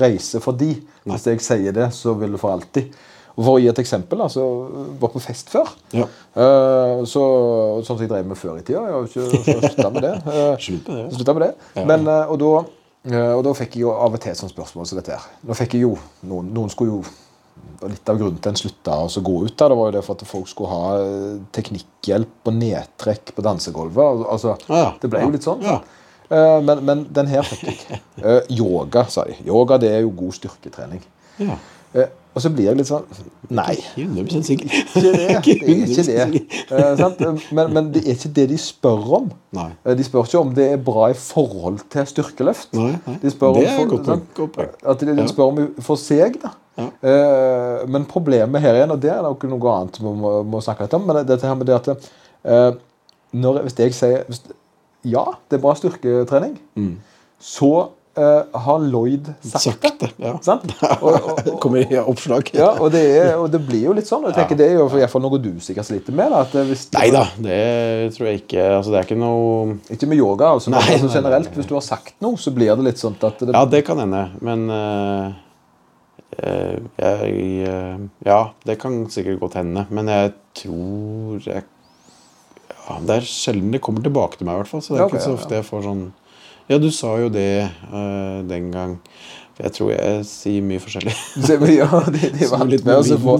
reise 0.00 0.40
for 0.44 0.52
de. 0.60 0.74
Hvis 1.08 1.26
jeg 1.26 1.40
sier 1.44 1.72
det, 1.76 1.88
så 1.96 2.14
vil 2.20 2.32
det 2.36 2.40
for 2.40 2.52
alltid. 2.54 2.92
Og 3.34 3.42
For 3.42 3.56
å 3.56 3.62
gi 3.62 3.66
et 3.70 3.80
eksempel, 3.82 4.20
da, 4.22 4.28
så 4.30 4.44
var 5.00 5.10
på 5.10 5.22
fest 5.22 5.50
før. 5.50 5.72
Ja. 5.94 6.06
Uh, 6.36 7.02
så, 7.08 7.24
sånn 7.82 7.96
som 7.96 8.04
jeg 8.04 8.12
drev 8.12 8.30
med 8.30 8.38
før 8.38 8.60
i 8.60 8.62
tida. 8.62 8.84
Jeg 8.86 8.94
har 8.94 9.02
jo 9.02 9.10
ikke 9.10 9.58
slutta 9.64 9.90
med 9.90 10.06
det. 10.06 10.14
Uh, 10.28 10.54
Slutt 10.68 10.88
med 10.90 11.00
det. 11.00 11.08
slutta 11.16 11.34
med 11.34 11.46
det. 11.46 11.82
Men, 11.90 12.06
uh, 12.06 12.30
og, 12.30 12.38
da, 12.42 12.52
uh, 13.10 13.32
og 13.32 13.42
da 13.48 13.56
fikk 13.58 13.74
jeg 13.74 13.86
jo 13.88 13.94
av 13.96 14.14
og 14.14 14.22
til 14.22 14.34
et 14.34 14.38
sånt 14.38 14.54
spørsmål 14.54 14.86
som 14.86 15.00
dette 15.00 15.16
her. 15.16 15.26
Nå 15.42 15.58
fikk 15.58 15.74
jeg 15.74 15.86
jo, 15.88 15.96
Noen, 16.30 16.54
noen 16.54 16.72
skulle 16.72 16.98
jo 16.98 17.04
Litt 17.84 18.08
av 18.08 18.16
grunnen 18.18 18.38
til 18.42 18.50
en 18.50 18.56
slutta 18.58 18.94
å 19.04 19.20
gå 19.24 19.32
ut, 19.44 19.52
da, 19.58 19.66
det 19.70 19.76
var 19.76 19.88
jo 19.88 19.92
det 19.94 20.00
for 20.04 20.16
at 20.16 20.28
folk 20.28 20.48
skulle 20.48 20.70
ha 20.72 21.40
teknikkhjelp 21.54 22.48
og 22.48 22.56
nedtrekk 22.56 23.32
på 23.36 23.44
dansegulvet. 23.44 24.24
Altså, 24.30 24.54
ja. 24.70 24.88
Det 25.00 25.10
ble 25.12 25.20
jo 25.22 25.32
litt 25.34 25.46
sånn. 25.46 25.62
Ja. 25.64 25.76
Men, 26.64 26.80
men 26.86 27.04
den 27.14 27.28
her 27.30 27.46
fikk 27.46 27.66
jeg. 27.68 28.00
Yoga, 28.58 29.04
sa 29.12 29.26
de. 29.28 29.36
Yoga 29.46 29.78
det 29.82 29.92
er 29.96 30.02
jo 30.04 30.12
god 30.16 30.36
styrketrening. 30.38 31.04
Ja. 31.42 31.58
Eh, 31.94 32.08
og 32.34 32.42
så 32.42 32.50
blir 32.50 32.66
jeg 32.66 32.78
litt 32.80 32.88
sånn 32.88 33.04
Nei. 33.54 33.76
Ikke 33.94 34.06
100 34.24 34.42
sikker. 34.48 34.72
Ikke 34.72 35.02
det. 35.04 35.10
Det 35.44 35.58
er 35.68 35.84
ikke 35.86 36.04
det. 36.08 37.28
Eh. 37.28 37.44
Men, 37.54 37.70
men 37.76 37.90
det 37.94 38.02
er 38.02 38.16
ikke 38.16 38.30
det 38.38 38.46
de 38.50 38.58
spør 38.58 39.04
om. 39.20 39.28
Nei. 39.54 39.68
Eh, 39.84 39.94
De 39.98 40.06
spør 40.06 40.26
ikke 40.26 40.40
om 40.40 40.50
det 40.56 40.66
er 40.72 40.80
bra 40.82 41.10
i 41.12 41.16
forhold 41.18 41.84
til 41.92 42.08
styrkeløft. 42.10 42.72
Nei, 42.74 42.96
nei. 43.06 43.16
De 43.22 43.30
spør 43.30 43.54
Det 43.60 43.68
om 43.68 43.78
for, 43.78 44.48
godt. 44.56 44.74
At 44.82 45.04
de, 45.04 45.14
de 45.20 45.28
spør 45.30 45.52
om 45.52 45.62
for 45.86 46.00
seg, 46.00 46.40
da. 46.42 46.54
Ja. 46.80 46.88
Eh, 47.06 47.84
men 47.94 48.08
problemet 48.10 48.64
her 48.64 48.80
igjen, 48.80 48.90
og 48.90 48.98
det 49.04 49.12
er 49.14 49.22
nok 49.22 49.44
noe 49.46 49.74
annet 49.76 50.00
vi 50.02 50.10
må, 50.24 50.32
må 50.42 50.62
snakke 50.64 50.88
litt 50.88 50.96
om, 50.98 51.04
men 51.06 51.20
dette 51.28 51.46
her 51.46 51.54
med 51.60 51.70
det 51.70 51.76
at 51.76 51.92
eh, 51.94 52.70
når, 53.34 53.60
Hvis 53.68 53.78
jeg 53.78 53.94
sier 53.94 54.24
ja, 55.06 55.22
det 55.50 55.58
er 55.58 55.62
bra 55.62 55.74
styrketrening, 55.78 56.56
så 57.38 57.70
eh, 58.16 58.58
har 58.66 58.78
Lloyd 58.78 59.28
sagt, 59.42 59.86
det. 60.00 60.10
Ja. 60.22 60.34
Sant? 60.42 60.66
Og, 61.04 61.14
og, 61.14 61.40
Det 61.44 61.54
kommer 61.62 61.82
i 61.84 61.98
oppslag. 61.98 62.50
ja, 62.54 62.70
og 62.80 62.90
det, 62.94 63.02
er, 63.18 63.34
og 63.40 63.48
det 63.52 63.60
blir 63.66 63.88
jo 63.88 63.94
litt 63.96 64.08
sånn. 64.08 64.26
jeg 64.28 64.36
tenker 64.38 64.58
Det 64.58 64.68
er 64.70 64.76
jo 64.78 64.86
i 64.88 65.00
hvert 65.02 65.12
fall 65.12 65.24
noe 65.24 65.40
du 65.42 65.50
sikkert 65.64 65.88
sliter 65.88 66.16
med. 66.16 66.32
Da, 66.32 66.64
Nei 66.98 67.06
da, 67.14 67.24
det 67.42 67.60
tror 68.16 68.30
jeg 68.30 68.42
ikke. 68.44 68.66
Altså, 68.78 68.94
det 68.94 69.00
er 69.00 69.08
ikke 69.08 69.20
noe 69.20 69.78
Ikke 69.94 70.08
med 70.10 70.20
yoga, 70.20 70.54
altså, 70.56 70.72
Nei, 70.74 70.82
altså, 70.82 70.96
nei, 70.96 71.08
nei, 71.08 71.14
generelt. 71.18 71.50
nei. 71.50 71.58
Hvis 71.60 71.70
du 71.70 71.76
har 71.76 71.86
sagt 71.86 72.14
noe, 72.24 72.38
så 72.40 72.54
blir 72.54 72.74
det 72.74 72.88
litt 72.88 73.02
sånn 73.02 73.18
at 73.20 73.42
det, 73.42 73.52
Ja, 73.54 73.64
det 73.68 73.84
kan 73.86 74.00
hende, 74.02 74.24
men 74.44 74.66
eh, 74.74 75.36
eh, 76.38 76.80
jeg 77.02 77.68
uh, 77.68 78.08
Ja, 78.26 78.40
det 78.66 78.78
kan 78.82 79.04
sikkert 79.12 79.42
godt 79.44 79.60
hende, 79.60 79.86
men 79.94 80.10
jeg 80.12 80.34
tror 80.64 81.40
jeg 81.44 81.64
ja, 82.84 82.98
Det 83.00 83.16
er 83.16 83.28
sjelden 83.28 83.72
det 83.72 83.80
kommer 83.84 84.04
tilbake 84.04 84.36
til 84.38 84.48
meg, 84.48 84.58
i 84.58 84.62
hvert 84.62 84.70
fall. 84.70 84.82
Så 84.84 84.92
det 84.94 85.00
er 85.00 85.04
Ja, 85.04 85.08
ok, 85.08 85.16
ikke 85.16 85.24
så 85.24 85.32
ja, 85.32 85.38
ofte 85.40 85.58
jeg 85.58 85.66
får 85.70 85.86
sånn 85.88 86.04
Ja, 86.70 86.78
du 86.80 86.88
sa 86.94 87.14
jo 87.20 87.28
det 87.32 87.68
uh, 87.92 88.40
den 88.48 88.70
gang. 88.72 88.98
Jeg 89.60 89.70
tror 89.76 89.90
jeg 89.92 90.24
sier 90.26 90.64
mye 90.66 90.80
forskjellig. 90.82 91.12
Ja, 91.76 91.86
de, 92.10 92.30
de 92.34 92.48
vant 92.50 92.72
med 92.72 92.96
å 92.96 93.18
få 93.22 93.36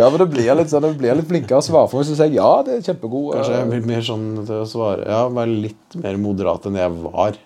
Ja, 0.00 0.08
men 0.10 0.18
det 0.24 0.26
blir 0.32 0.48
litt 0.58 0.72
sånn, 0.72 0.82
det 0.88 0.96
blir 0.98 1.14
litt 1.20 1.28
flinkere 1.30 1.62
svar. 1.62 1.86
For 1.92 2.00
hvis 2.02 2.10
du 2.10 2.16
sier 2.18 2.32
ja, 2.34 2.48
det 2.66 2.78
er 2.80 2.84
kjempegod 2.88 3.36
Kanskje 3.36 3.54
jeg 3.58 3.66
eh, 3.66 3.70
blir 3.70 3.86
mer 3.92 4.02
sånn 4.08 4.24
til 4.48 4.56
å 4.58 4.66
svare 4.66 5.06
Ja, 5.06 5.20
være 5.30 5.54
litt 5.68 5.98
mer 6.02 6.18
moderat 6.18 6.66
enn 6.70 6.80
jeg 6.80 6.96
var. 7.04 7.38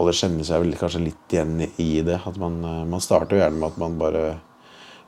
Alle 0.00 0.14
kjenner 0.16 0.46
seg 0.48 0.62
vel 0.64 0.72
kanskje 0.80 1.02
litt 1.04 1.34
igjen 1.36 1.52
i- 1.66 1.70
i 1.84 1.90
det. 2.06 2.16
At 2.26 2.38
man, 2.40 2.56
eh, 2.64 2.80
man 2.94 3.02
starter 3.04 3.36
jo 3.36 3.42
gjerne 3.42 3.58
med 3.60 3.68
at 3.74 3.82
man 3.84 3.98
bare 4.00 4.24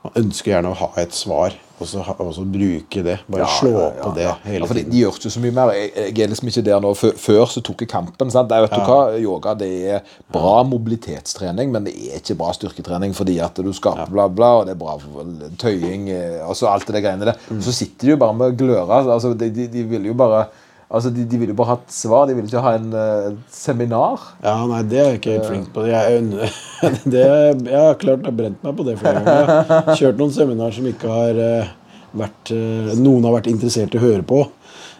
Man 0.05 0.19
ønsker 0.27 0.53
gjerne 0.53 0.75
å 0.75 0.77
ha 0.83 0.91
et 1.01 1.15
svar, 1.17 1.55
og 1.79 1.89
så, 1.91 2.03
og 2.19 2.31
så 2.35 2.45
bruke 2.47 3.03
det. 3.03 3.17
Bare 3.31 3.49
slå 3.59 3.73
på 3.99 4.13
det 4.15 4.27
ja. 4.27 4.35
hele 4.45 4.63
ja, 4.63 4.71
tiden. 4.71 4.91
de 4.93 5.01
gjør 5.01 5.17
ikke 5.19 5.33
så 5.35 5.43
mye 5.43 5.55
mer. 5.57 5.73
Jeg, 5.75 5.91
jeg 5.97 6.25
er 6.25 6.31
liksom 6.31 6.51
ikke 6.53 6.65
der 6.69 6.83
nå. 6.85 6.93
Før, 6.99 7.15
før 7.19 7.45
så 7.51 7.63
tok 7.67 7.83
jeg 7.83 7.91
kampen. 7.91 8.31
sant? 8.31 8.51
Det 8.51 8.61
vet 8.65 8.77
du 8.77 8.85
hva, 8.87 8.99
Yoga 9.19 9.57
det 9.59 9.71
er 9.97 10.17
bra 10.35 10.57
mobilitetstrening, 10.71 11.73
men 11.75 11.89
det 11.89 11.95
er 11.99 12.23
ikke 12.23 12.39
bra 12.39 12.53
styrketrening 12.55 13.17
fordi 13.17 13.41
at 13.43 13.59
du 13.59 13.73
skaper 13.75 14.13
bla, 14.13 14.29
bla, 14.31 14.53
og 14.61 14.69
det 14.69 14.77
er 14.77 14.83
bra 14.85 14.99
for 15.03 15.35
tøying 15.61 16.11
og 16.45 16.55
så 16.59 16.71
alt 16.71 16.87
det 16.91 17.03
greiene 17.03 17.33
der. 17.33 17.41
Mm. 17.51 17.63
Så 17.65 17.75
sitter 17.75 18.07
de 18.07 18.15
jo 18.15 18.21
bare 18.23 18.39
med 18.39 18.59
gløra. 18.61 19.03
altså 19.03 19.35
De, 19.35 19.51
de, 19.51 19.67
de 19.73 19.89
vil 19.91 20.13
jo 20.13 20.15
bare 20.19 20.47
altså 20.89 21.13
de, 21.15 21.25
de 21.29 21.39
ville 21.41 21.55
jo 21.55 21.59
bare 21.59 21.75
hatt 21.75 21.95
svar. 21.95 22.27
De 22.29 22.37
ville 22.37 22.51
ikke 22.51 22.65
ha 22.65 22.75
en 22.79 22.91
uh, 22.95 23.39
seminar. 23.53 24.27
Ja, 24.45 24.57
nei, 24.71 24.83
det 24.91 25.01
er 25.01 25.09
jeg 25.13 25.21
ikke 25.23 25.39
flink 25.49 25.71
på. 25.75 25.87
Jeg, 25.91 26.25
det, 27.15 27.25
jeg 27.25 27.79
har 27.79 28.01
klart 28.01 28.29
jeg 28.29 28.39
brent 28.41 28.67
meg 28.67 28.77
på 28.79 28.87
det 28.89 28.99
flere 29.01 29.23
ganger. 29.23 29.55
Jeg 29.55 29.87
har 29.89 30.03
kjørt 30.03 30.21
noen 30.23 30.37
seminar 30.37 30.77
som 30.77 30.91
ikke 30.91 31.15
har 31.15 31.41
uh, 31.41 31.73
vært 32.25 32.55
uh, 32.55 32.93
Noen 33.01 33.27
har 33.29 33.39
vært 33.39 33.51
interessert 33.53 33.97
i 33.97 34.01
å 34.03 34.05
høre 34.05 34.27
på. 34.27 34.45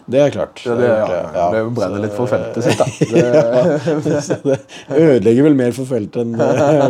Det 0.07 0.21
er 0.21 0.31
klart. 0.35 0.61
Ja, 0.67 0.75
det, 0.77 0.89
ja, 0.89 1.19
Ja, 1.35 1.45
det 1.55 1.61
brenner 1.77 2.03
litt 2.03 2.13
for 2.17 2.29
feltet 2.29 2.65
sitt, 2.67 2.77
da. 2.77 2.85
Det, 3.15 4.19
det 4.45 5.01
ødelegger 5.01 5.47
vel 5.47 5.57
mer 5.57 5.73
for 5.77 5.89
feltet 5.89 6.21
enn 6.21 6.35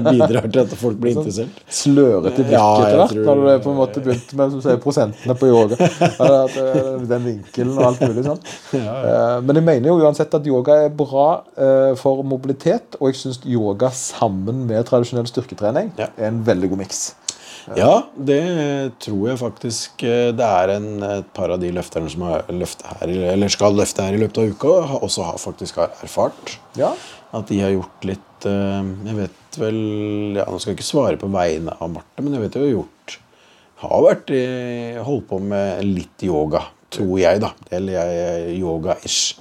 bidrar 0.09 0.49
til 0.51 0.61
at 0.65 0.75
folk 0.81 0.99
blir 1.01 1.15
interessert. 1.15 1.61
slørete 1.71 2.43
blikk 2.43 2.59
etter 2.59 2.99
hvert. 2.99 3.15
Når 3.29 3.43
du 3.45 3.51
på 3.65 3.73
en 3.75 3.79
måte 3.79 4.03
begynt 4.05 4.35
med 4.41 4.57
sier, 4.65 4.81
prosentene 4.83 5.37
på 5.39 5.51
yoga. 5.51 5.79
Eh, 5.79 6.61
Den 7.15 7.25
vinkelen 7.29 7.75
og 7.79 7.87
alt 7.93 8.03
mulig 8.05 8.25
sånn. 8.27 8.41
Eh, 8.81 9.41
Men 9.47 9.61
jeg 9.61 9.67
mener 9.71 9.91
jo 9.93 9.99
uansett 10.03 10.35
at 10.35 10.47
yoga 10.51 10.81
er 10.87 10.95
bra 10.95 11.27
eh, 11.55 11.93
for 12.01 12.25
mobilitet, 12.27 12.99
og 13.01 13.13
jeg 13.13 13.21
syns 13.23 13.43
yoga 13.47 13.91
sammen 13.95 14.65
med 14.69 14.83
tradisjonell 14.91 15.29
styrketrening 15.31 15.93
er 16.01 16.11
en 16.29 16.43
veldig 16.47 16.73
god 16.75 16.83
miks. 16.85 17.05
Ja, 17.79 18.05
det 18.15 18.43
tror 19.03 19.31
jeg 19.31 19.41
faktisk 19.41 20.05
eh, 20.05 20.31
det 20.37 20.45
er 20.45 20.75
en, 20.77 20.89
et 21.07 21.29
par 21.37 21.55
av 21.55 21.63
de 21.63 21.71
løfterne 21.75 22.11
som 22.13 22.27
har 22.29 22.45
løftet 22.53 22.87
her, 23.01 23.49
skal 23.53 23.77
løfte 23.79 24.05
her 24.05 24.17
i 24.17 24.21
løpet 24.21 24.43
av 24.43 24.53
uka, 24.53 24.75
også 25.01 25.29
har 25.31 25.41
faktisk 25.41 25.81
har 25.81 25.95
erfart. 26.05 26.59
Ja. 26.79 26.93
At 27.35 27.49
de 27.51 27.59
har 27.65 27.73
gjort 27.75 28.07
litt 28.07 28.47
eh, 28.47 28.93
Jeg 29.09 29.19
vet 29.19 29.59
vel 29.59 29.79
ja, 30.37 30.45
Nå 30.47 30.61
skal 30.61 30.73
jeg 30.73 30.79
ikke 30.79 30.87
svare 30.87 31.19
på 31.19 31.31
vegne 31.33 31.75
av 31.81 31.91
Marte, 31.91 32.23
men 32.23 32.37
jeg 32.37 32.45
vet 32.45 32.59
jo 32.61 32.69
gjort 32.69 33.17
Har 33.83 34.05
vært 34.05 34.31
i, 34.35 34.45
holdt 35.03 35.27
på 35.33 35.41
med 35.43 35.83
litt 35.89 36.27
yoga 36.27 36.63
tror 36.95 37.19
jeg, 37.21 37.41
da. 37.45 37.51
Eller 37.71 37.93
jeg 38.01 38.61
yoga-ish. 38.63 39.41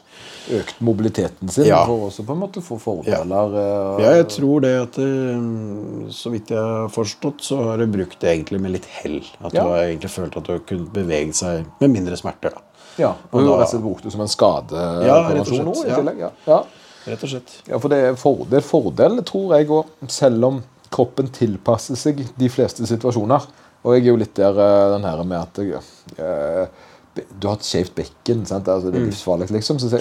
Økt 0.52 0.82
mobiliteten 0.84 1.48
sin 1.50 1.70
Ja. 1.70 1.86
for 1.88 2.10
også 2.10 2.26
på 2.28 2.34
en 2.36 2.42
måte 2.42 2.60
få 2.62 2.76
fordeler. 2.78 3.54
Ja. 3.56 4.00
Ja, 4.04 4.10
jeg 4.18 4.26
tror 4.28 4.60
det 4.66 4.74
at 4.82 4.98
eh, 5.00 6.10
Så 6.12 6.30
vidt 6.34 6.50
jeg 6.52 6.60
har 6.60 6.90
forstått, 6.92 7.40
så 7.48 7.62
har 7.64 7.78
du 7.80 7.86
brukt 7.88 8.20
det 8.20 8.30
egentlig 8.34 8.60
med 8.60 8.72
litt 8.76 8.86
hell. 9.00 9.22
At 9.40 9.54
Ja. 9.54 9.64
du 9.64 9.70
har 9.70 9.86
egentlig 9.86 10.10
følt 10.12 10.36
at 10.36 10.44
du 10.44 10.52
har 10.52 10.60
kunnet 10.68 10.92
bevege 10.92 11.34
seg 11.34 11.66
med 11.80 11.90
mindre 11.96 12.18
smerter. 12.20 12.52
da. 12.52 12.62
Ja, 12.98 13.08
og 13.32 13.40
Og 13.40 13.40
da- 13.42 13.48
har 13.48 13.58
rett 13.60 13.64
og 13.64 13.70
slett 13.72 13.82
brukt 13.88 14.04
det 14.04 14.12
som 14.12 14.22
en 14.22 14.28
skade. 14.28 15.06
Ja, 15.08 15.30
rett 15.30 15.40
og 15.40 15.48
slett, 15.48 15.66
nå 15.66 15.86
i 15.86 15.96
tillegg. 15.96 16.32
Ja. 16.46 16.64
Rett 17.08 17.24
og 17.24 17.30
slett. 17.30 17.62
ja, 17.68 17.78
for 17.80 17.88
det 17.90 17.98
er 18.04 18.14
fordel, 18.16 18.62
fordel 18.62 19.24
tror 19.24 19.58
jeg 19.58 19.68
òg, 19.68 19.86
selv 20.08 20.44
om 20.46 20.64
kroppen 20.92 21.28
tilpasser 21.32 21.96
seg 21.96 22.18
de 22.38 22.50
fleste 22.50 22.86
situasjoner. 22.86 23.42
Og 23.86 23.96
jeg 23.96 24.04
er 24.04 24.08
jo 24.12 24.16
litt 24.18 24.34
der 24.36 24.52
eh, 24.52 24.92
den 24.94 25.04
her 25.04 25.24
med 25.24 25.38
at 25.42 25.56
jeg, 25.58 25.74
eh, 26.20 26.66
be- 26.66 26.70
du 27.16 27.48
har 27.48 27.58
et 27.60 27.66
skjevt 27.68 27.96
bekken. 27.96 28.46
Sant? 28.50 28.68
Altså, 28.68 28.88
Mm. 28.88 28.94
det 28.94 29.02
er 29.02 29.06
livsfarlig, 29.06 29.50
liksom. 29.52 29.80
Så, 29.80 29.90
så, 29.90 30.00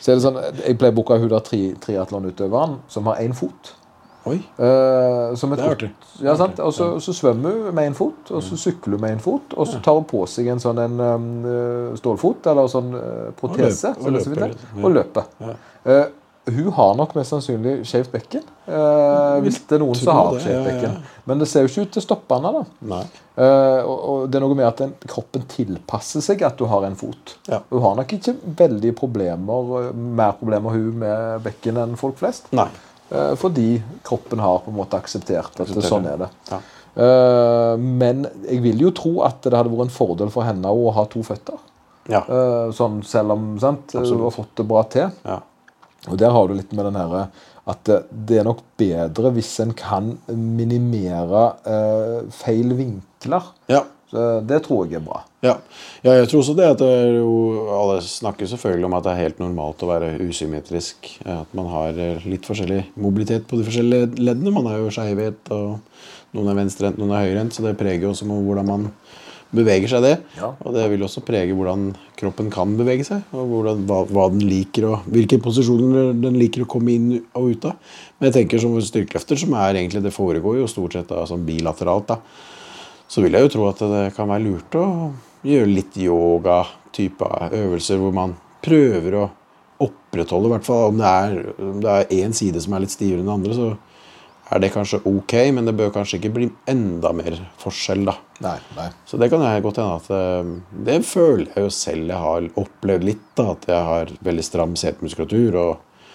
så 0.00 0.12
er 0.12 0.18
det 0.18 0.24
sånn, 0.24 0.40
jeg 0.66 0.78
pleier 0.78 0.92
å 0.92 0.98
booke 0.98 1.18
hun 1.18 1.30
der 1.32 1.44
tri, 1.46 1.62
triatlonutøveren 1.80 2.80
som 2.88 3.06
har 3.08 3.22
én 3.22 3.34
fot. 3.36 3.74
Oi. 4.24 4.36
Uh, 4.54 5.34
som 5.34 5.52
et 5.52 5.58
Det. 5.80 5.88
Ja, 6.22 6.36
sant? 6.38 6.60
Og 6.62 6.70
så, 6.72 7.00
så 7.02 7.12
svømmer 7.16 7.56
hun 7.66 7.74
med 7.74 7.90
én 7.90 7.94
fot, 7.98 8.30
og 8.30 8.42
så 8.46 8.56
sykler 8.56 8.94
hun 8.94 9.00
med 9.02 9.16
én 9.16 9.22
fot, 9.22 9.54
og 9.56 9.66
så 9.66 9.80
tar 9.82 9.98
hun 9.98 10.06
på 10.06 10.22
seg 10.30 10.46
en 10.52 10.62
sånn 10.62 10.78
en, 10.78 11.00
um, 11.00 11.24
eh, 11.42 11.96
stålfot, 11.98 12.46
eller 12.52 12.70
sånn 12.70 12.92
eh, 12.94 13.32
protese, 13.40 13.90
Og 13.98 14.12
løper, 14.12 14.12
og 14.12 14.20
er 14.20 14.22
så 14.22 14.30
løper 14.36 14.84
og 14.84 14.94
løper. 14.94 15.26
Ja. 15.42 15.56
Eh, 15.84 16.04
hun 16.50 16.72
har 16.74 16.94
nok 16.98 17.12
mest 17.14 17.30
sannsynlig 17.30 17.84
skjevt 17.86 18.10
bekken, 18.10 18.42
eh, 18.66 19.36
hvis 19.44 19.60
det 19.70 19.76
er 19.76 19.82
noen 19.84 19.94
som 19.94 20.16
har 20.16 20.38
skjevt 20.42 20.64
bekken. 20.66 20.96
Men 21.30 21.38
det 21.38 21.46
ser 21.48 21.62
jo 21.62 21.70
ikke 21.70 21.84
ut 21.86 21.92
til 21.94 22.02
å 22.02 22.06
stoppe 22.06 22.34
henne, 22.38 22.64
da. 22.90 22.98
Eh, 23.36 23.82
og, 23.86 23.98
og 24.10 24.24
det 24.30 24.40
er 24.40 24.44
noe 24.46 24.56
med 24.58 24.66
at 24.66 24.80
den, 24.82 24.94
kroppen 25.06 25.44
tilpasser 25.48 26.20
seg 26.24 26.42
at 26.42 26.58
du 26.58 26.64
har 26.66 26.82
en 26.88 26.96
fot. 26.98 27.36
Ja. 27.46 27.60
Hun 27.70 27.84
har 27.86 27.94
nok 28.00 28.14
ikke 28.18 28.34
veldig 28.58 28.94
problemer, 28.98 29.92
mer 29.94 30.34
problemer 30.40 30.74
hun 30.74 30.98
med 31.04 31.44
bekken 31.46 31.78
enn 31.84 31.94
folk 32.00 32.18
flest. 32.18 32.50
Nei. 32.58 32.66
Eh, 33.12 33.34
Fordi 33.38 33.76
kroppen 34.02 34.42
har 34.42 34.64
på 34.64 34.72
en 34.74 34.80
måte 34.80 34.98
akseptert 34.98 35.60
at 35.62 35.70
det, 35.70 35.84
sånn 35.86 36.10
er 36.10 36.24
det. 36.24 36.30
Ja. 36.50 36.58
Eh, 37.02 37.76
Men 37.78 38.26
jeg 38.48 38.60
vil 38.66 38.82
jo 38.88 38.90
tro 38.90 39.14
at 39.24 39.40
det 39.46 39.54
hadde 39.54 39.70
vært 39.72 39.86
en 39.86 39.94
fordel 39.94 40.30
for 40.34 40.42
henne 40.48 40.68
å 40.74 40.90
ha 40.98 41.06
to 41.12 41.22
føtter. 41.22 41.60
Ja. 42.10 42.24
Eh, 42.26 42.72
Sånn 42.74 42.98
selv 43.06 43.30
om 43.36 43.52
sant, 43.62 43.92
Absolutt. 43.94 44.10
hun 44.16 44.26
har 44.26 44.34
fått 44.34 44.56
det 44.58 44.66
bra 44.66 44.82
til. 44.90 45.10
ja. 45.24 45.38
Og 46.10 46.18
der 46.18 46.34
har 46.34 46.48
du 46.48 46.56
litt 46.58 46.72
med 46.74 46.88
den 46.88 46.98
herre 46.98 47.26
at 47.70 47.82
det, 47.86 47.98
det 48.10 48.40
er 48.40 48.46
nok 48.48 48.64
bedre 48.80 49.30
hvis 49.36 49.52
en 49.62 49.70
kan 49.78 50.16
minimere 50.34 51.44
eh, 51.62 52.22
feil 52.42 52.74
vinkler. 52.78 53.52
ja. 53.70 53.84
Så 54.12 54.22
det 54.44 54.58
tror 54.66 54.84
jeg 54.84 54.98
er 54.98 55.04
bra. 55.06 55.22
Ja. 55.40 55.54
ja, 56.04 56.12
jeg 56.18 56.26
tror 56.28 56.42
også 56.42 56.54
det 56.58 56.66
at 56.68 56.82
det 56.82 56.90
jo, 57.16 57.30
Alle 57.72 57.94
snakker 58.04 58.46
selvfølgelig 58.50 58.84
om 58.84 58.96
at 58.98 59.06
det 59.06 59.12
er 59.14 59.22
helt 59.22 59.40
normalt 59.40 59.82
å 59.82 59.88
være 59.88 60.10
usymmetrisk. 60.20 61.08
At 61.24 61.54
man 61.56 61.70
har 61.72 61.96
eh, 61.96 62.26
litt 62.28 62.44
forskjellig 62.44 62.82
mobilitet 63.00 63.48
på 63.48 63.56
de 63.56 63.64
forskjellige 63.64 64.10
leddene. 64.20 64.52
Man 64.52 64.68
er 64.68 64.82
jo 64.82 64.92
skeivhet, 64.92 65.48
og 65.56 66.36
noen 66.36 66.52
er 66.52 66.60
venstrehendt, 66.60 67.00
noen 67.00 67.16
er 67.16 67.24
høyrehendt. 67.24 67.56
Så 67.56 67.64
det 67.64 67.72
preger 67.80 68.04
jo 68.04 68.12
også 68.12 68.28
hvordan 68.28 68.68
man 68.68 68.86
beveger 69.52 69.90
seg, 69.92 70.06
det. 70.06 70.14
Ja. 70.38 70.52
Og 70.64 70.76
det 70.76 70.86
vil 70.92 71.04
også 71.04 71.24
prege 71.26 71.52
hvordan 71.56 71.90
kroppen 72.18 72.48
kan 72.52 72.72
bevege 72.78 73.04
seg. 73.06 73.26
Og 73.36 73.50
hvordan, 73.50 73.84
hva, 73.88 74.02
hva 74.08 74.30
den 74.32 74.46
liker, 74.48 74.88
og 74.88 75.10
hvilke 75.12 75.40
posisjoner 75.44 76.14
den 76.16 76.40
liker 76.40 76.64
å 76.64 76.70
komme 76.72 76.94
inn 76.96 77.12
og 77.38 77.52
ut 77.52 77.68
av. 77.68 77.98
Men 78.16 78.30
jeg 78.30 78.40
tenker 78.40 78.62
som 78.62 78.78
styrkeløfter, 78.80 79.40
som 79.44 79.54
er 79.60 79.82
egentlig 79.82 80.04
det 80.04 80.14
foregår 80.14 80.62
jo 80.62 80.70
stort 80.70 80.96
sett 80.96 81.12
da, 81.12 81.26
sånn 81.28 81.46
bilateralt. 81.48 82.14
da 82.14 82.50
så 83.12 83.20
vil 83.20 83.36
jeg 83.36 83.44
jo 83.44 83.52
tro 83.52 83.68
at 83.68 83.82
det 83.92 84.02
kan 84.16 84.30
være 84.30 84.46
lurt 84.46 84.76
å 84.80 84.86
gjøre 85.44 85.68
litt 85.68 85.96
yoga-type 86.00 87.28
øvelser 87.58 88.00
hvor 88.00 88.14
man 88.16 88.32
prøver 88.64 89.16
å 89.18 89.24
opprettholde, 89.82 90.48
i 90.48 90.52
hvert 90.54 90.64
fall 90.64 90.92
om 90.92 91.00
det 91.02 91.10
er, 91.92 92.14
én 92.22 92.32
side 92.36 92.62
som 92.62 92.72
er 92.72 92.84
litt 92.84 92.94
stivere 92.94 93.20
enn 93.20 93.28
den 93.28 93.34
andre, 93.34 93.56
så 93.58 93.66
er 94.52 94.60
det 94.60 94.72
kanskje 94.74 95.00
ok, 95.08 95.34
men 95.56 95.68
det 95.68 95.74
bør 95.78 95.92
kanskje 95.94 96.18
ikke 96.18 96.32
bli 96.36 96.48
enda 96.68 97.12
mer 97.16 97.38
forskjell, 97.62 98.04
da. 98.08 98.16
Nei, 98.44 98.58
nei. 98.76 98.88
Så 99.08 99.20
det 99.20 99.30
kan 99.32 99.44
jeg 99.46 99.64
godt 99.64 99.78
hende 99.80 99.96
at 100.00 100.08
eh, 100.12 100.52
Det 100.88 100.98
føler 101.06 101.46
jeg 101.54 101.66
jo 101.66 101.72
selv 101.72 102.12
jeg 102.12 102.20
har 102.26 102.48
opplevd 102.60 103.06
litt, 103.08 103.24
da, 103.38 103.52
at 103.54 103.66
jeg 103.70 103.88
har 103.88 104.12
veldig 104.28 104.44
stram 104.46 104.76
setemuskulatur, 104.78 105.58
og, 105.62 106.06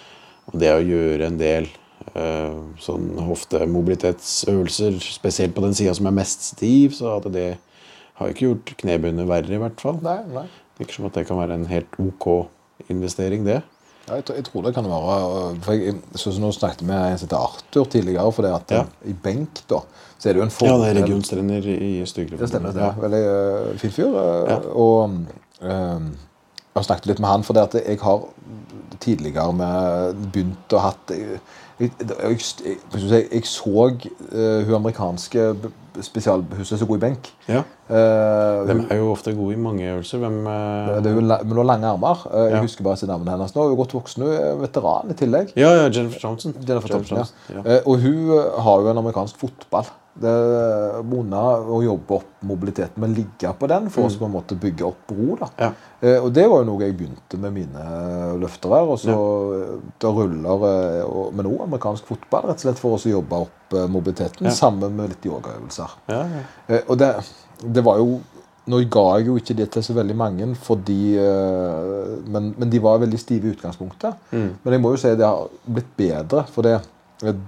og 0.52 0.58
det 0.62 0.70
å 0.74 0.84
gjøre 0.84 1.28
en 1.28 1.40
del 1.40 1.66
uh, 2.14 2.60
sånn 2.80 3.10
hoftemobilitetsøvelser, 3.26 5.00
spesielt 5.02 5.56
på 5.56 5.64
den 5.64 5.74
sida 5.76 5.96
som 5.98 6.08
er 6.10 6.18
mest 6.20 6.46
stiv, 6.52 6.94
så 6.98 7.16
at 7.18 7.26
det 7.34 7.48
har 8.18 8.32
ikke 8.32 8.46
gjort 8.46 8.74
knebundet 8.82 9.28
verre, 9.30 9.54
i 9.54 9.62
hvert 9.62 9.82
fall. 9.82 9.98
nei, 10.04 10.20
nei. 10.30 10.46
Det 10.74 10.84
virker 10.84 11.00
som 11.00 11.08
at 11.08 11.18
det 11.18 11.26
kan 11.26 11.40
være 11.40 11.58
en 11.58 11.66
helt 11.70 11.98
ok 11.98 12.28
investering, 12.86 13.42
det. 13.46 13.60
Ja, 14.08 14.14
jeg, 14.14 14.24
tror, 14.24 14.34
jeg 14.34 14.44
tror 14.44 14.62
det 14.62 14.74
kan 14.74 14.84
være 14.88 15.16
øh, 15.50 15.58
for 15.62 15.72
jeg, 15.72 15.94
så, 16.14 16.32
så 16.32 16.40
Nå 16.40 16.52
snakket 16.52 16.82
vi 16.82 16.86
med 16.86 16.96
en 17.12 17.18
som 17.18 17.26
heter 17.28 17.36
Arthur 17.36 17.84
tidligere. 17.84 18.32
For 18.32 18.42
det 18.46 18.54
at 18.54 18.70
Ja. 18.78 18.82
i 19.04 19.12
benk 19.12 19.62
da, 19.70 19.82
så 20.18 20.28
er 20.28 20.32
det 20.32 20.40
jo 20.40 20.46
en 20.46 20.54
Ja, 20.62 20.78
det 20.78 20.88
er 20.88 21.02
regionstrener 21.02 21.68
i 21.74 22.06
styrkeløft. 22.06 22.40
Det 22.40 22.48
stemmer. 22.48 22.72
det 22.72 22.82
er 22.82 23.00
Veldig 23.02 23.22
uh, 23.74 23.78
fin 23.78 23.90
fyr. 23.90 24.08
Uh, 24.08 24.48
Ja. 24.48 24.58
Og 24.72 25.10
øh, 25.62 25.68
jeg 25.68 26.80
har 26.80 26.82
snakket 26.82 27.06
litt 27.06 27.20
med 27.20 27.28
han, 27.28 27.42
for 27.44 27.52
det 27.54 27.62
at 27.68 27.74
jeg 27.88 27.98
har 28.02 28.20
tidligere 29.00 29.52
med 29.52 30.14
begynt 30.32 30.72
å 30.72 30.78
hatt 30.78 31.10
jeg, 31.80 31.90
jeg, 32.00 32.38
jeg, 33.10 33.28
jeg, 33.32 33.44
så 33.46 33.88
uh, 33.88 34.66
hun 34.66 34.74
amerikanske 34.80 35.50
spesialhuset 36.02 36.78
som 36.78 36.88
god 36.88 37.00
i 37.00 37.04
benk. 37.08 37.32
Ja, 37.48 37.62
Uh, 37.88 38.68
De 38.68 38.74
er 38.92 38.98
jo 39.00 39.06
ofte 39.14 39.32
gode 39.32 39.54
i 39.54 39.60
mange 39.60 39.86
øvelser. 39.88 40.20
Hvem 40.20 40.42
uh, 40.44 40.98
det 41.00 41.08
er 41.08 41.14
hun, 41.16 41.30
noen 41.48 41.68
lange 41.70 41.88
armer. 41.88 42.26
Uh, 42.28 42.42
jeg 42.52 42.60
husker 42.66 42.84
bare 42.84 42.98
ikke 43.00 43.08
navnet 43.08 43.32
hennes 43.32 43.54
nå. 43.56 43.62
Hun 43.64 43.72
er 43.72 43.78
godt 43.80 43.94
voksen, 43.96 44.24
hun 44.26 44.34
er 44.34 44.58
veteran 44.60 45.14
i 45.14 45.16
tillegg. 45.16 45.54
Ja, 45.56 45.70
ja, 45.72 45.86
Jennifer 45.86 46.20
Johnson. 46.20 46.52
Jennifer 46.68 46.92
Thompson, 46.92 47.22
ja. 47.22 47.56
ja. 47.56 47.62
Eh, 47.64 47.88
og 47.88 48.04
hun 48.04 48.34
har 48.66 48.84
jo 48.84 48.92
en 48.92 49.00
amerikansk 49.00 49.40
fotball. 49.40 49.88
Det 50.18 50.30
er 50.30 51.02
Mona 51.06 51.40
å 51.62 51.78
jobbe 51.84 52.16
opp 52.16 52.40
mobiliteten, 52.48 52.98
men 53.02 53.12
ligge 53.14 53.52
på 53.58 53.68
den 53.70 53.86
for 53.94 54.08
å 54.08 54.18
på 54.18 54.26
en 54.26 54.32
måte 54.34 54.56
bygge 54.58 54.86
opp 54.88 55.12
ro. 55.14 55.36
da. 55.38 55.46
Mm. 55.46 55.60
Ja. 55.62 55.68
Eh, 56.00 56.16
og 56.24 56.32
det 56.34 56.46
var 56.50 56.62
jo 56.64 56.68
noe 56.72 56.82
jeg 56.86 56.96
begynte 56.98 57.38
med 57.38 57.52
mine 57.54 57.84
løfter 58.42 58.74
her. 58.74 58.88
Og 58.94 58.98
så 59.02 59.14
ja. 59.14 59.76
da 60.02 60.08
ruller 60.14 60.64
eh, 60.70 61.04
og- 61.06 61.34
men 61.34 61.46
òg 61.46 61.62
amerikansk 61.68 62.04
fotball, 62.10 62.48
rett 62.50 62.58
og 62.58 62.66
slett 62.66 62.78
for 62.82 62.96
å 62.98 63.12
jobbe 63.12 63.42
opp 63.46 63.74
eh, 63.74 63.86
mobiliteten 63.86 64.46
Ja. 64.46 64.50
sammen 64.50 64.96
med 64.96 65.08
litt 65.10 65.24
yogaøvelser. 65.24 65.90
Ja, 66.08 66.22
ja. 66.26 66.42
Eh, 66.68 66.82
og 66.88 66.98
det, 66.98 67.12
det 67.62 67.84
var 67.84 67.98
jo 68.02 68.20
Nå 68.68 68.82
ga 68.92 69.16
jeg 69.16 69.24
jo 69.30 69.34
ikke 69.40 69.54
det 69.56 69.70
til 69.72 69.80
så 69.82 69.94
veldig 69.96 70.14
mange, 70.14 70.46
fordi, 70.60 71.16
eh, 71.16 72.18
men, 72.28 72.50
men 72.58 72.68
de 72.68 72.78
var 72.84 72.98
veldig 73.00 73.16
stive 73.18 73.48
i 73.48 73.54
utgangspunktet. 73.54 74.12
Mm. 74.30 74.50
Men 74.62 74.72
jeg 74.74 74.82
må 74.84 74.90
jo 74.92 74.98
si 75.00 75.08
det 75.16 75.24
har 75.24 75.46
blitt 75.64 75.88
bedre, 75.96 76.42
for 76.52 76.62
det, 76.68 76.74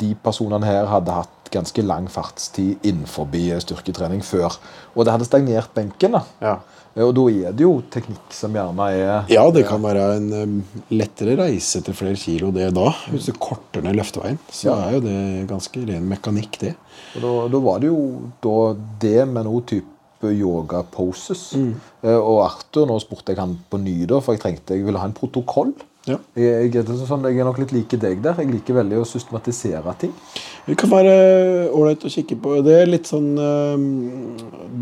de 0.00 0.14
personene 0.24 0.64
her 0.64 0.86
hadde 0.88 1.12
hatt 1.12 1.28
ganske 1.50 1.82
lang 1.86 2.08
fartstid 2.08 2.78
innenfor 2.86 3.26
styrketrening 3.60 4.22
før. 4.22 4.56
Og 4.96 5.04
det 5.04 5.12
hadde 5.12 5.24
stagnert 5.28 5.72
benken. 5.74 6.12
da. 6.12 6.22
ja. 6.40 6.58
Eh, 6.96 7.04
Og 7.04 7.14
da 7.14 7.22
er 7.30 7.52
det 7.52 7.62
jo 7.62 7.82
teknikk 7.90 8.32
som 8.34 8.52
gjerne 8.52 8.88
er 8.90 9.24
Ja, 9.30 9.48
det 9.50 9.66
kan 9.68 9.80
være 9.80 10.16
en 10.16 10.64
lettere 10.90 11.36
reise 11.38 11.80
til 11.82 11.94
flere 11.94 12.16
kilo 12.16 12.50
det 12.50 12.72
da. 12.74 12.90
Hvis 13.10 13.26
du 13.26 13.32
korter 13.38 13.80
ned 13.82 13.94
løfteveien, 13.94 14.38
så 14.50 14.64
Ja. 14.66 14.88
er 14.88 14.92
jo 14.94 15.00
det 15.00 15.48
ganske 15.48 15.86
ren 15.86 16.08
mekanikk, 16.08 16.58
det. 16.58 16.74
Og 17.16 17.22
da, 17.22 17.48
da 17.48 17.58
var 17.60 17.78
det 17.78 17.88
jo 17.88 18.30
da 18.42 18.74
det 19.00 19.28
med 19.28 19.44
noe 19.44 19.62
type 19.62 19.86
yoga 20.22 20.82
poses. 20.82 21.52
Mm. 21.54 21.74
Og 22.02 22.42
Arthur, 22.44 22.86
nå 22.86 22.98
spurte 23.00 23.32
jeg 23.32 23.38
han 23.38 23.58
på 23.70 23.78
ny, 23.80 24.04
da, 24.06 24.18
for 24.20 24.34
jeg 24.34 24.42
trengte, 24.42 24.74
jeg 24.76 24.84
ville 24.84 24.98
ha 24.98 25.06
en 25.06 25.14
protokoll. 25.16 25.72
Ja. 26.10 26.16
Jeg, 26.38 26.72
jeg, 26.74 26.84
sånn, 27.06 27.26
jeg 27.28 27.38
er 27.38 27.46
nok 27.46 27.60
litt 27.62 27.74
like 27.74 27.98
deg 28.00 28.22
der. 28.24 28.38
Jeg 28.42 28.50
liker 28.50 28.80
veldig 28.80 28.98
å 29.00 29.06
systematisere 29.08 29.94
ting. 30.00 30.14
Det 30.66 30.76
kan 30.78 30.90
være 30.92 31.14
ålreit 31.74 32.04
å 32.06 32.10
kikke 32.12 32.36
på. 32.42 32.56
Det 32.66 32.76
er 32.82 32.90
litt 32.90 33.08
sånn 33.08 33.30
um, 33.38 33.84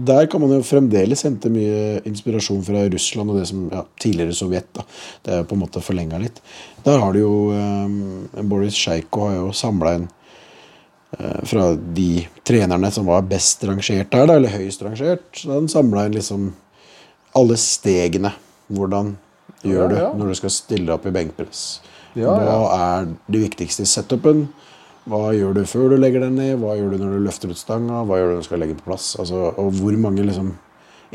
Der 0.09 0.27
kan 0.31 0.43
man 0.43 0.53
jo 0.57 0.65
fremdeles 0.67 1.25
hente 1.27 1.53
mye 1.53 2.01
inspirasjon 2.09 2.65
fra 2.67 2.85
Russland 2.93 3.33
og 3.33 3.41
det 3.41 3.47
som 3.51 3.67
ja, 3.73 3.85
tidligere 4.01 4.37
Sovjet. 4.37 4.71
da. 4.77 4.87
Det 5.25 5.35
er 5.35 5.43
jo 5.43 5.49
på 5.51 5.59
en 5.59 5.63
måte 5.65 5.85
forlenga 5.85 6.21
litt. 6.23 6.41
Der 6.87 7.01
har 7.03 7.15
du 7.15 7.23
jo 7.23 7.35
um, 7.53 8.01
Boris 8.51 8.79
Sjeiko 8.79 9.29
har 9.29 9.39
jo 9.39 9.53
samla 9.57 9.95
en 9.99 10.09
eh, 11.19 11.41
fra 11.49 11.71
de 11.77 12.11
trenerne 12.47 12.91
som 12.95 13.09
var 13.09 13.27
best 13.29 13.65
rangert 13.69 14.11
der, 14.13 14.27
da, 14.27 14.37
eller 14.37 14.57
høyest 14.57 14.85
rangert. 14.87 15.29
Så 15.37 15.55
Han 15.55 15.71
samla 15.73 16.09
inn 16.09 16.19
liksom 16.19 16.51
alle 17.39 17.57
stegene. 17.61 18.35
Hvordan 18.69 19.15
gjør 19.67 19.93
du 19.93 19.99
når 20.21 20.33
du 20.33 20.39
skal 20.39 20.55
stille 20.55 20.95
opp 20.95 21.07
i 21.09 21.15
benkpress? 21.15 21.63
Ja, 22.19 22.33
Hva 22.35 22.59
er 22.75 23.11
det 23.29 23.43
viktigste 23.49 23.85
i 23.85 23.91
setupen? 23.91 24.47
Hva 25.09 25.33
gjør 25.33 25.55
du 25.57 25.63
før 25.69 25.93
du 25.93 25.97
legger 26.01 26.25
den 26.27 26.37
ned? 26.37 26.59
Hva 26.61 26.75
gjør 26.77 26.95
du 26.95 27.03
når 27.03 27.17
du 27.17 27.27
løfter 27.27 27.53
ut 27.53 27.59
stanga? 27.61 28.03
Hva 28.05 28.19
gjør 28.19 28.33
du 28.33 28.35
når 28.37 28.43
du 28.43 28.49
skal 28.49 28.63
legge 28.63 28.75
den 28.75 28.83
på 28.83 28.91
plass? 28.91 29.11
Altså, 29.21 29.53
og 29.57 29.77
hvor 29.79 29.97
mange 30.01 30.25
liksom, 30.27 30.51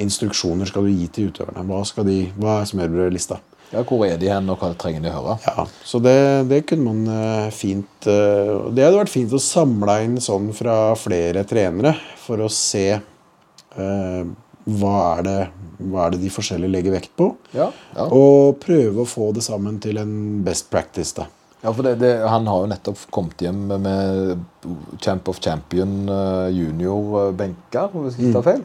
instruksjoner 0.01 0.69
skal 0.69 0.87
du 0.87 0.93
gi 0.93 1.09
til 1.13 1.29
utøverne? 1.29 1.65
Hva, 1.69 2.05
de, 2.07 2.19
hva 2.39 2.61
er 2.61 2.69
smørbrødlista? 2.71 3.39
Ja, 3.73 3.81
Hvor 3.81 4.03
er 4.05 4.19
de 4.21 4.29
hen, 4.29 4.49
og 4.53 4.61
hva 4.61 4.69
trenger 4.77 5.01
de 5.01 5.09
å 5.09 5.15
høre? 5.15 5.35
Ja, 5.47 5.63
så 5.85 6.01
det, 6.03 6.17
det 6.49 6.59
kunne 6.69 6.93
man 6.93 7.07
eh, 7.09 7.47
fint 7.53 8.05
eh, 8.05 8.51
Det 8.69 8.85
hadde 8.85 8.99
vært 8.99 9.13
fint 9.13 9.33
å 9.33 9.41
samle 9.41 9.95
inn 10.05 10.19
sånn 10.21 10.51
fra 10.53 10.93
flere 10.99 11.41
trenere 11.49 11.95
for 12.21 12.43
å 12.45 12.49
se 12.53 12.85
eh, 12.93 14.27
hva 14.65 14.95
er 15.17 15.23
det, 15.27 15.37
hva 15.91 16.05
er 16.07 16.13
det 16.15 16.21
de 16.23 16.31
forskjellige 16.31 16.71
legger 16.71 16.93
vekt 16.95 17.13
på? 17.19 17.31
Ja, 17.55 17.69
ja. 17.95 18.05
Og 18.07 18.59
prøve 18.63 19.03
å 19.03 19.09
få 19.09 19.31
det 19.35 19.43
sammen 19.45 19.79
til 19.83 19.99
en 19.99 20.13
best 20.45 20.69
practice. 20.71 21.15
da. 21.17 21.27
Ja, 21.63 21.71
for 21.71 21.83
det, 21.87 21.95
det, 22.01 22.13
Han 22.27 22.47
har 22.47 22.63
jo 22.63 22.71
nettopp 22.71 23.03
kommet 23.15 23.39
hjem 23.43 23.67
med 23.71 24.41
Champ 25.03 25.27
of 25.31 25.39
Champion 25.43 26.09
eh, 26.11 26.49
junior-benker, 26.55 27.91
hvis 27.93 28.17
jeg 28.17 28.27
ikke 28.29 28.39
tar 28.41 28.47
feil. 28.49 28.63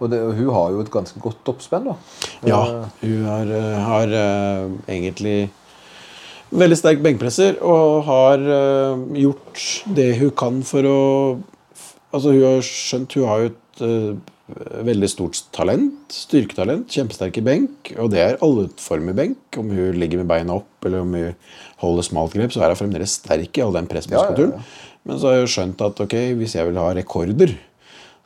Og 0.00 0.08
det, 0.10 0.18
hun 0.38 0.48
har 0.56 0.70
jo 0.72 0.80
et 0.80 0.90
ganske 0.90 1.20
godt 1.20 1.50
oppspenn. 1.52 1.90
da. 1.90 1.96
Ja, 2.48 2.60
Eh, 2.70 3.06
hun 3.06 3.24
har, 3.28 3.50
eh, 3.54 3.78
har 3.84 4.14
eh, 4.22 4.70
egentlig 4.88 5.50
veldig 6.50 6.78
sterk 6.80 7.02
benkpresser 7.04 7.60
og 7.62 8.00
har 8.08 8.42
eh, 8.42 9.02
gjort 9.22 9.64
det 9.94 10.10
hun 10.18 10.30
kan 10.30 10.62
for 10.66 10.82
å 10.90 10.98
Altså, 12.10 12.32
hun 12.34 12.42
har 12.42 12.64
skjønt 12.66 13.12
Hun 13.14 13.26
har 13.28 13.38
jo 13.44 13.50
et 13.52 13.82
eh, 13.86 14.16
veldig 14.86 15.08
stort 15.10 15.38
talent. 15.56 16.12
Styrketalent. 16.14 16.88
Kjempesterk 16.90 17.38
i 17.40 17.44
benk. 17.46 17.92
Og 18.00 18.10
det 18.12 18.20
er 18.24 18.38
alle 18.44 18.68
former 18.80 19.16
benk. 19.16 19.38
Om 19.60 19.72
hun 19.74 19.98
ligger 20.00 20.22
med 20.22 20.30
beina 20.30 20.58
opp, 20.60 20.70
eller 20.86 21.04
om 21.04 21.14
hun 21.16 21.34
holder 21.82 22.06
smalt 22.06 22.36
grep, 22.36 22.52
så 22.54 22.64
er 22.64 22.74
hun 22.74 22.80
fremdeles 22.82 23.18
sterk 23.20 23.58
i 23.58 23.64
all 23.64 23.74
den 23.76 23.88
pressmuskulaturen. 23.90 24.54
Ja, 24.56 24.62
ja, 24.62 24.94
Men 25.08 25.18
så 25.18 25.30
har 25.30 25.40
jeg 25.40 25.52
skjønt 25.54 25.82
at 25.86 26.00
ok, 26.04 26.16
hvis 26.40 26.54
jeg 26.58 26.68
vil 26.68 26.80
ha 26.80 26.90
rekorder, 26.96 27.54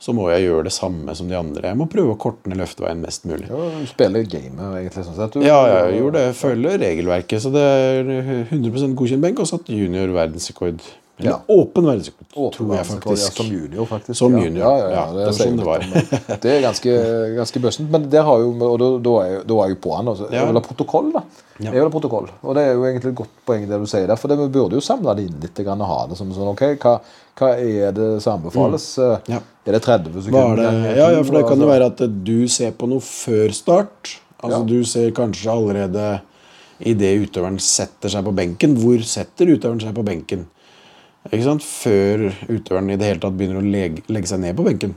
så 0.05 0.11
må 0.13 0.27
jeg 0.33 0.43
gjøre 0.49 0.65
det 0.67 0.73
samme 0.75 1.13
som 1.15 1.29
de 1.29 1.37
andre. 1.39 1.69
Jeg 1.69 1.79
må 1.79 1.87
prøve 1.89 2.13
å 2.13 2.19
korte 2.19 2.51
ned 2.51 2.59
løfteveien 2.59 2.99
mest 3.01 3.23
mulig. 3.25 3.47
ja, 3.47 3.69
hun 3.77 3.87
spiller 3.87 4.27
gamet, 4.27 4.65
egentlig. 4.81 5.05
sånn 5.07 5.15
sett. 5.17 5.37
Du, 5.37 5.45
Ja, 5.45 5.61
jeg 5.71 6.01
gjorde 6.01 6.19
det. 6.19 6.35
Følger 6.35 6.77
regelverket. 6.83 7.41
Så 7.41 7.53
det 7.55 7.63
er 7.63 8.11
100% 8.51 8.97
godkjent 8.99 9.23
benk 9.23 9.39
og 9.39 9.47
satt 9.49 9.71
junior 9.71 10.11
verdensrekord. 10.17 10.83
Eller 11.17 11.29
Ja. 11.31 11.39
åpen 11.47 11.85
verdensrekord, 11.85 12.53
tror 12.53 12.75
jeg 12.75 12.85
faktisk. 12.85 13.23
Ja, 13.23 13.43
som 13.43 13.45
junior, 13.47 13.85
faktisk. 13.87 14.17
Som 14.19 14.33
junior, 14.37 14.57
Ja, 14.65 14.77
ja, 14.77 14.89
ja, 14.89 15.13
det 15.13 15.35
sånn 15.37 15.55
det 15.55 15.65
om- 15.65 16.39
det 16.43 16.51
er 16.51 16.61
ganske, 16.61 16.91
ganske 17.37 17.59
bøssent. 17.63 17.89
Men 17.89 18.09
det 18.09 18.21
har 18.21 18.37
jo, 18.39 18.49
og 18.51 18.79
da, 18.81 18.89
da, 18.99 19.13
er, 19.23 19.29
jeg- 19.37 19.47
da 19.47 19.53
er 19.63 19.67
jeg 19.69 19.79
på 19.81 19.95
han. 19.95 20.07
Altså. 20.11 20.27
Jeg 20.31 20.45
vil 20.45 20.53
ha 20.59 20.59
protokoll, 20.59 21.11
da. 21.13 21.21
Jeg 21.63 21.71
vil 21.71 21.81
ha 21.87 21.89
protokoll. 21.89 22.27
Og 22.43 22.55
det 22.55 22.63
er 22.67 22.73
jo 22.73 22.83
egentlig 22.83 23.11
et 23.13 23.15
godt 23.15 23.29
poeng 23.47 23.63
det 23.69 23.79
du 23.79 23.85
sier 23.87 24.07
der. 24.07 24.15
For 24.19 24.27
det, 24.27 24.37
vi 24.39 24.47
burde 24.59 24.75
jo 24.75 24.81
samle 24.83 25.15
det 25.15 25.23
inn 25.29 25.39
litt 25.39 25.55
grann 25.63 25.79
og 25.81 25.87
ha 25.87 26.01
det 26.07 26.17
som 26.17 26.33
sånn 26.35 26.51
OK, 26.51 26.65
hva, 26.83 26.99
hva 27.39 27.49
er 27.55 27.91
det 27.95 28.21
som 28.21 28.35
anbefales? 28.41 28.97
Mm. 28.99 29.21
Ja. 29.31 29.39
Er 29.65 29.71
det 29.71 29.81
30 29.87 30.21
sekunder? 30.21 30.59
er 30.59 30.71
det? 30.83 30.97
Ja, 30.97 31.09
ja, 31.15 31.23
for 31.23 31.31
det 31.39 31.47
kan 31.47 31.57
jo 31.59 31.63
Altså- 31.63 31.71
være 31.79 31.85
at 31.85 32.23
du 32.25 32.47
ser 32.49 32.71
på 32.71 32.89
noe 32.91 32.99
før 32.99 33.53
start. 33.55 34.17
Altså. 34.43 34.65
Du 34.67 34.83
ser 34.83 35.11
kanskje 35.11 35.47
allerede 35.49 36.19
idet 36.81 37.21
utøveren 37.23 37.57
setter 37.57 38.09
seg 38.09 38.25
på 38.25 38.35
benken. 38.35 38.75
Hvor 38.75 38.99
setter 39.07 39.45
utøveren 39.47 39.79
seg 39.81 39.95
på 39.95 40.03
benken? 40.03 40.45
Før 41.31 42.29
utøveren 42.47 42.93
i 42.93 42.99
det 42.99 43.09
hele 43.09 43.23
tatt 43.23 43.37
begynner 43.37 43.61
å 43.61 43.65
legge, 43.65 44.05
legge 44.13 44.29
seg 44.29 44.43
ned 44.43 44.57
på 44.57 44.65
benken. 44.67 44.93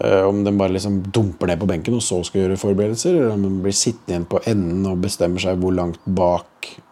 Eh, 0.00 0.22
om 0.22 0.42
den 0.44 0.58
bare 0.60 0.74
liksom 0.74 1.00
dumper 1.10 1.48
ned 1.48 1.58
på 1.58 1.66
benken 1.66 1.96
og 1.96 2.02
så 2.04 2.20
skal 2.26 2.42
gjøre 2.42 2.58
forberedelser, 2.60 3.16
eller 3.16 3.32
om 3.34 3.46
den 3.46 3.56
blir 3.64 3.74
sittende 3.74 4.12
igjen 4.12 4.26
på 4.28 4.42
enden 4.46 4.84
og 4.90 5.00
bestemmer 5.02 5.42
seg 5.42 5.58
hvor 5.62 5.72
langt 5.74 6.04
bak 6.04 6.44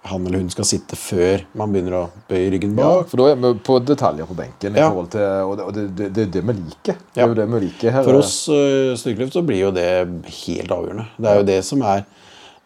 han 0.08 0.24
eller 0.26 0.40
hun 0.40 0.48
skal 0.50 0.66
sitte 0.66 0.96
før 0.96 1.44
man 1.58 1.74
begynner 1.74 1.98
å 1.98 2.02
bøye 2.30 2.48
ryggen 2.54 2.72
bak. 2.78 2.86
Ja, 2.86 3.06
for 3.10 3.20
da 3.20 3.28
er 3.30 3.40
vi 3.42 3.52
på 3.66 3.78
detaljer 3.84 4.28
på 4.30 4.36
benken. 4.38 4.74
i 4.74 4.80
Ja. 4.80 4.88
til, 4.90 5.20
Og 5.44 5.56
det, 5.56 5.64
og 5.64 5.74
det, 5.74 6.06
er 6.06 6.30
det 6.32 6.42
vi 6.42 6.52
liker. 6.56 6.96
Det 7.12 7.22
er 7.22 7.28
jo 7.28 7.34
det 7.34 7.46
vi 7.52 7.60
liker 7.66 7.90
her. 7.90 8.04
For 8.06 8.20
oss 8.22 8.48
uh, 8.48 8.96
styrkeløft 8.96 9.36
så 9.36 9.42
blir 9.42 9.66
jo 9.66 9.70
det 9.76 9.88
helt 10.46 10.70
avgjørende. 10.70 11.06
Det 11.18 11.30
er 11.30 11.36
jo 11.36 11.48
det 11.52 11.64
som 11.64 11.82
er 11.82 12.06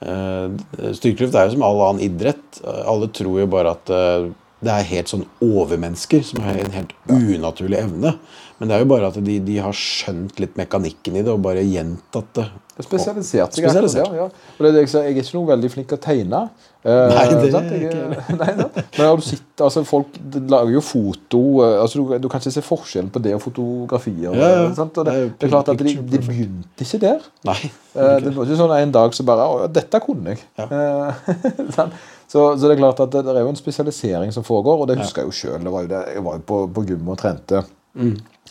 uh, 0.06 0.92
Styrkeløft 0.94 1.34
er 1.34 1.48
jo 1.48 1.56
som 1.56 1.66
all 1.66 1.82
annen 1.88 2.04
idrett. 2.06 2.62
Eh, 2.64 2.84
alle 2.86 3.08
tror 3.08 3.40
jo 3.40 3.48
bare 3.50 3.74
at 3.74 3.90
eh, 3.90 4.30
det 4.60 4.72
er 4.74 4.88
helt 4.90 5.08
sånn 5.08 5.26
overmennesker 5.40 6.24
som 6.26 6.42
har 6.44 6.58
en 6.60 6.74
helt 6.74 6.90
unaturlig 7.08 7.78
evne. 7.80 8.16
Men 8.60 8.68
det 8.68 8.76
er 8.76 8.82
jo 8.82 8.88
bare 8.90 9.08
at 9.08 9.16
de, 9.24 9.38
de 9.40 9.54
har 9.64 9.72
skjønt 9.72 10.40
litt 10.42 10.58
mekanikken 10.60 11.14
i 11.16 11.22
det 11.24 11.32
og 11.32 11.40
bare 11.46 11.62
gjentatt 11.64 12.34
det. 12.36 12.44
Er 12.76 12.84
Spesialisert 12.84 13.56
seg. 13.56 13.64
Spesialisert. 13.64 14.10
Ja, 14.12 14.26
ja. 14.26 14.56
Og 14.58 14.66
det 14.66 14.82
jeg, 14.82 14.90
jeg 14.92 15.14
er 15.14 15.22
ikke 15.22 15.36
noe 15.38 15.48
veldig 15.48 15.70
flink 15.72 15.88
til 15.88 15.96
å 15.96 16.02
tegne. 16.04 16.42
Eh, 16.84 17.12
Nei, 17.12 17.24
det 17.28 17.48
er 17.48 17.72
Jeg 17.72 17.88
ikke 17.88 18.36
nei, 18.40 18.50
sant? 18.56 18.78
Men 18.98 19.02
har 19.04 19.16
du 19.20 19.24
sett, 19.24 19.64
altså, 19.64 19.82
folk 19.88 20.14
lager 20.52 20.74
jo 20.76 20.84
foto 20.84 21.42
eh, 21.64 21.74
altså, 21.80 22.04
du, 22.04 22.14
du 22.20 22.28
kan 22.32 22.40
ikke 22.44 22.52
se 22.54 22.64
forskjellen 22.64 23.10
på 23.12 23.24
det 23.24 23.34
og 23.36 23.42
fotografier. 23.44 24.36
Ja, 24.36 24.52
ja. 24.58 24.62
Og 24.68 24.76
det, 24.76 25.04
Det 25.08 25.16
det 25.40 25.48
er 25.48 25.52
klart 25.56 25.72
at 25.72 25.80
de, 25.80 25.96
de 26.12 26.22
begynte 26.28 26.84
ikke 26.84 27.00
der. 27.04 27.28
Nei. 27.48 27.58
Eh, 27.96 28.16
det 28.26 28.36
var 28.36 28.44
ikke 28.48 28.60
sånn 28.60 28.76
en 28.76 28.96
dag 28.96 29.16
så 29.16 29.28
bare 29.28 29.48
Å, 29.48 29.68
dette 29.72 30.04
kunne 30.04 30.36
jeg. 30.36 30.44
Ja. 30.60 31.12
så, 32.30 32.44
så 32.54 32.68
det 32.68 32.76
er 32.76 32.82
klart 32.84 33.00
at 33.02 33.10
det, 33.10 33.24
det 33.26 33.34
er 33.34 33.42
jo 33.42 33.50
en 33.50 33.58
spesialisering 33.58 34.30
som 34.34 34.46
foregår, 34.46 34.84
og 34.84 34.90
det 34.90 35.00
husker 35.00 35.24
jeg 35.24 35.32
jo 35.32 35.38
sjøl. 35.38 35.70
Jeg 35.90 36.22
var 36.22 36.38
jo 36.38 36.44
på, 36.46 36.60
på 36.70 36.84
gym 36.86 37.10
og 37.10 37.18
trente 37.18 37.64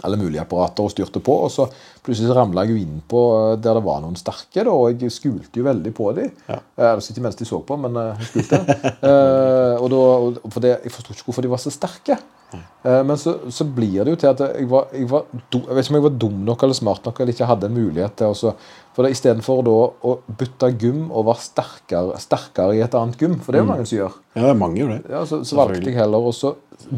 alle 0.04 0.18
mulige 0.20 0.42
apparater 0.42 0.86
og 0.86 0.92
styrte 0.94 1.22
på. 1.24 1.36
Og 1.46 1.52
så 1.52 1.68
plutselig 2.04 2.30
så 2.30 2.38
ramla 2.38 2.64
jeg 2.66 2.76
jo 2.76 2.84
inn 2.84 3.00
på 3.10 3.22
eh, 3.36 3.54
der 3.60 3.80
det 3.80 3.86
var 3.86 4.02
noen 4.04 4.20
sterke, 4.20 4.64
da, 4.64 4.72
og 4.72 5.04
jeg 5.04 5.14
skulte 5.14 5.62
jo 5.62 5.68
veldig 5.68 5.94
på 5.96 6.12
dem. 6.18 6.34
Ja. 6.48 6.60
Eh, 6.60 6.92
altså 6.94 7.14
ikke 7.14 7.26
mens 7.28 7.40
de 7.40 7.48
så 7.48 7.62
på, 7.66 7.80
men 7.84 8.00
eh, 8.00 8.24
jeg 8.24 8.32
skulte. 8.34 8.80
eh, 9.12 9.76
og 9.80 9.88
da, 9.94 10.04
for 10.48 10.66
det, 10.66 10.76
jeg 10.86 10.96
forsto 10.96 11.16
ikke 11.16 11.30
hvorfor 11.30 11.48
de 11.48 11.54
var 11.56 11.64
så 11.64 11.74
sterke. 11.74 12.20
Eh, 12.56 13.04
men 13.06 13.18
så, 13.20 13.36
så 13.54 13.66
blir 13.68 14.06
det 14.08 14.14
jo 14.16 14.20
til 14.24 14.30
at 14.32 14.40
jeg 14.56 14.66
var, 14.72 14.88
jeg 14.96 15.06
var 15.12 15.26
Jeg 15.34 15.76
vet 15.76 15.84
ikke 15.86 15.92
om 15.92 15.98
jeg 16.00 16.06
var 16.08 16.14
dum 16.24 16.38
nok 16.48 16.64
eller 16.66 16.74
smart 16.78 17.04
nok 17.06 17.20
eller 17.22 17.34
ikke 17.36 17.46
hadde 17.50 17.68
en 17.70 17.76
mulighet 17.76 18.16
til 18.18 18.32
å 18.32 18.38
så- 18.40 18.54
For 18.96 19.04
det 19.06 19.12
istedenfor 19.14 19.60
da 19.68 19.74
å 20.10 20.14
bytte 20.40 20.70
gym 20.82 21.12
og 21.12 21.26
være 21.28 21.44
sterkere, 21.44 22.18
sterkere 22.20 22.74
i 22.76 22.82
et 22.82 22.96
annet 22.98 23.20
gym, 23.22 23.36
for 23.40 23.52
det 23.54 23.60
er 23.60 23.64
jo 23.66 23.70
mange 23.70 23.86
som 23.86 23.98
gjør, 24.00 24.16
Ja, 24.36 24.42
det 24.42 24.50
er 24.50 24.58
mange 24.64 24.80
gjør 24.82 24.90
det. 24.96 25.12
ja, 25.14 25.22
så, 25.30 25.40
så 25.46 25.56
valgte 25.60 25.86
jeg 25.92 25.96
heller 26.00 26.26
å 26.32 26.56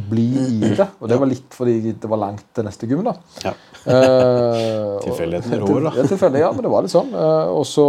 bli 0.09 0.27
i 0.31 0.71
det. 0.79 0.87
Og 1.01 1.09
det 1.11 1.19
var 1.19 1.27
litt 1.33 1.53
fordi 1.57 1.75
det 1.91 2.09
var 2.09 2.21
langt 2.23 2.45
til 2.55 2.63
neste 2.69 2.87
gym. 2.89 3.03
da. 3.03 3.13
Ja. 3.43 3.53
Tilfeldigheten 5.05 5.61
og- 5.61 5.69
rår, 5.69 5.83
da. 5.89 5.93
Ja, 5.99 6.07
tilfeldig, 6.09 6.39
ja, 6.45 6.51
men 6.55 6.65
det 6.65 6.71
var 6.71 6.85
litt 6.85 6.93
sånn. 6.93 7.11
Eh, 7.13 7.51
og, 7.51 7.65
så, 7.67 7.85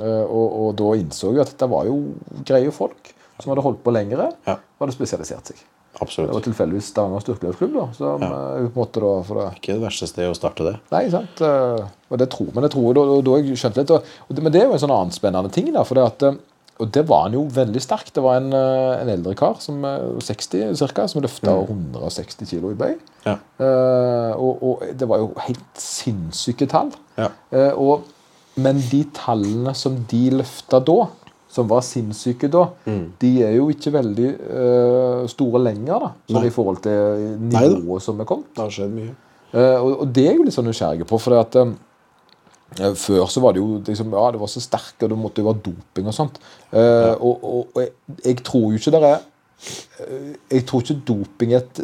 eh, 0.00 0.24
og, 0.24 0.58
og 0.62 0.74
da 0.80 0.92
innså 1.00 1.32
jeg 1.34 1.42
at 1.44 1.52
dette 1.54 1.68
var 1.72 1.88
jo 1.90 1.98
greie 2.46 2.70
folk 2.74 3.12
som 3.40 3.52
hadde 3.52 3.64
holdt 3.66 3.82
på 3.84 3.92
lengre. 3.92 4.30
Ja. 4.46 4.54
og 4.76 4.86
hadde 4.86 4.96
spesialisert 4.96 5.50
seg. 5.52 5.60
Det 6.00 6.26
var 6.34 6.44
tilfeldigvis 6.44 6.90
Stavanger 6.92 7.22
styrkeløpsklubb. 7.24 7.94
som 7.96 8.22
Ja. 8.22 8.26
eh, 8.56 8.66
på 8.68 8.72
en 8.72 8.80
måte 8.82 9.00
da, 9.00 9.12
det, 9.22 9.46
Ikke 9.60 9.74
det 9.78 9.82
verste 9.86 10.06
stedet 10.10 10.30
å 10.30 10.36
starte 10.36 10.64
det. 10.66 10.74
Nei, 10.92 11.08
sant. 11.10 11.40
eh, 11.40 11.86
Og 12.10 12.18
det 12.18 12.28
tror, 12.30 12.52
men 12.54 12.62
det 12.66 12.70
tror 12.72 12.84
jeg, 12.90 12.94
da, 12.94 13.20
da 13.30 13.38
jeg 13.40 13.56
skjønte 13.56 13.80
litt. 13.82 13.90
Og, 13.96 14.02
og 14.28 14.36
det, 14.36 14.42
men 14.44 14.52
det 14.52 14.60
er 14.62 14.66
jo 14.68 14.72
en 14.76 14.84
sånn 14.84 14.92
annen 14.98 15.10
spennende 15.16 15.50
ting. 15.52 15.72
da, 15.72 15.82
for 15.88 15.94
det 15.94 16.04
at, 16.04 16.22
eh, 16.28 16.36
Og 16.78 16.90
det 16.92 17.06
var 17.08 17.22
han 17.24 17.32
jo 17.32 17.46
veldig 17.48 17.80
sterk. 17.80 18.10
Det 18.12 18.20
var 18.22 18.36
en, 18.36 18.52
en 18.52 19.08
eldre 19.08 19.32
kar, 19.34 19.54
som 19.64 19.82
eh, 19.88 20.20
60 20.20 20.74
cirka, 20.76 21.06
som 21.08 21.22
løfta 21.24 21.54
160 21.64 22.44
kilo 22.50 22.70
i 22.70 22.76
bøy. 22.76 22.98
Ja. 23.24 23.38
Uh, 23.58 24.36
og, 24.36 24.62
og 24.62 24.82
det 24.92 25.08
var 25.08 25.18
jo 25.22 25.30
helt 25.40 25.80
sinnssyke 25.80 26.68
tall. 26.68 26.92
Ja. 27.16 27.30
Og, 27.80 28.04
men 28.60 28.78
de 28.90 29.04
tallene 29.16 29.72
som 29.74 29.96
de 30.10 30.20
løfta 30.36 30.78
da, 30.84 31.06
som 31.56 31.68
var 31.70 31.84
sinnssyke 31.84 32.50
da, 32.52 32.66
de 33.22 33.30
er 33.46 33.56
jo 33.56 33.68
ikke 33.72 33.92
veldig 33.94 34.30
uh, 34.36 35.24
store 35.30 35.62
lenger, 35.64 36.06
da, 36.06 36.10
sånn 36.32 36.48
i 36.48 36.52
forhold 36.54 36.82
til 36.84 37.26
nivået 37.40 37.80
Neida. 37.80 38.00
som 38.04 38.20
er 38.22 38.28
kommet. 38.28 38.52
Det 38.56 38.64
har 38.64 38.74
skjedd 38.76 38.94
mye. 38.96 39.14
Uh, 39.54 39.76
og, 39.80 39.92
og 40.04 40.08
det 40.16 40.26
er 40.28 40.36
jo 40.36 40.46
litt 40.46 40.56
sånn 40.56 40.68
nysgjerrig 40.68 41.06
på, 41.08 41.20
for 41.22 41.38
at 41.38 41.56
eh, 41.60 41.70
før 42.98 43.30
så 43.32 43.40
var 43.44 43.54
det 43.56 43.62
jo 43.62 43.78
liksom, 43.86 44.12
ja, 44.12 44.26
det 44.34 44.42
var 44.42 44.52
så 44.52 44.62
sterk, 44.64 44.98
og 45.00 45.12
det 45.12 45.20
måtte 45.20 45.42
jo 45.42 45.48
være 45.48 45.62
doping 45.70 46.10
og 46.10 46.16
sånt. 46.16 46.40
Ja. 46.72 47.14
og, 47.14 47.32
og, 47.40 47.72
og 47.72 47.80
jeg, 47.80 47.94
jeg 48.24 48.42
tror 48.44 48.66
jo 48.68 48.80
ikke 48.80 48.92
det 48.92 49.02
er 49.06 49.24
Jeg 50.52 50.64
tror 50.68 50.82
ikke 50.82 50.98
doping 51.08 51.54
et 51.56 51.78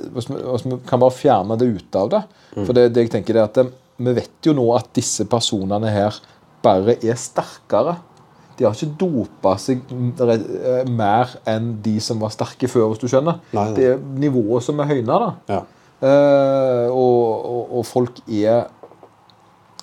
kan 0.90 1.00
bare 1.00 1.14
fjerne 1.16 1.56
det 1.56 1.70
ut 1.78 1.96
av 1.96 2.10
det. 2.12 2.20
For 2.58 2.76
det, 2.76 2.90
det 2.92 3.06
jeg 3.06 3.14
tenker 3.14 3.38
er 3.38 3.46
at 3.46 3.62
vi 4.02 4.14
vet 4.18 4.44
jo 4.44 4.52
nå 4.56 4.66
at 4.76 4.90
disse 4.96 5.24
personene 5.30 5.90
her 5.92 6.18
bare 6.62 6.96
er 7.00 7.18
sterkere. 7.18 7.96
De 8.58 8.66
har 8.66 8.74
ikke 8.76 8.98
dopa 9.00 9.54
seg 9.60 9.82
eh, 9.92 10.82
mer 10.88 11.32
enn 11.48 11.76
de 11.84 11.96
som 12.04 12.20
var 12.22 12.32
sterke 12.34 12.68
før, 12.70 12.90
hvis 12.92 13.02
du 13.02 13.08
skjønner. 13.10 13.40
Nei, 13.52 13.64
nei. 13.64 13.76
Det 13.78 13.88
er 13.92 14.02
nivået 14.26 14.66
som 14.66 14.80
er 14.82 14.90
høyna, 14.92 15.18
da. 15.22 15.30
Ja. 15.48 15.62
Uh, 16.02 16.88
og, 16.90 17.44
og, 17.46 17.74
og 17.78 17.84
folk 17.86 18.16
er 18.26 18.64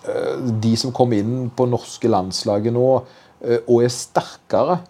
uh, 0.03 0.49
De 0.59 0.73
som 0.75 0.91
kommer 0.91 1.21
inn 1.21 1.45
på 1.55 1.63
norske 1.71 2.11
landslaget 2.11 2.75
nå 2.75 2.87
uh, 2.99 3.59
og 3.61 3.85
er 3.85 3.93
sterkere, 3.95 4.81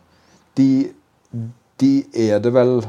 de, 0.57 0.89
de 1.77 1.91
er 2.25 2.41
det 2.41 2.49
vel 2.55 2.79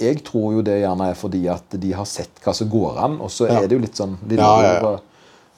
Jeg 0.00 0.22
tror 0.24 0.56
jo 0.56 0.64
det 0.64 0.78
gjerne 0.80 1.10
er 1.12 1.20
fordi 1.20 1.42
at 1.52 1.76
de 1.76 1.92
har 1.92 2.08
sett 2.08 2.40
hva 2.40 2.56
som 2.56 2.72
går 2.72 3.02
an, 3.04 3.20
og 3.20 3.28
så 3.34 3.50
Ja. 3.50 3.60
er 3.60 3.68
det 3.68 3.76
jo 3.76 3.84
litt 3.84 4.00
sånn 4.00 4.16
de 4.24 4.40
Ja. 4.40 4.96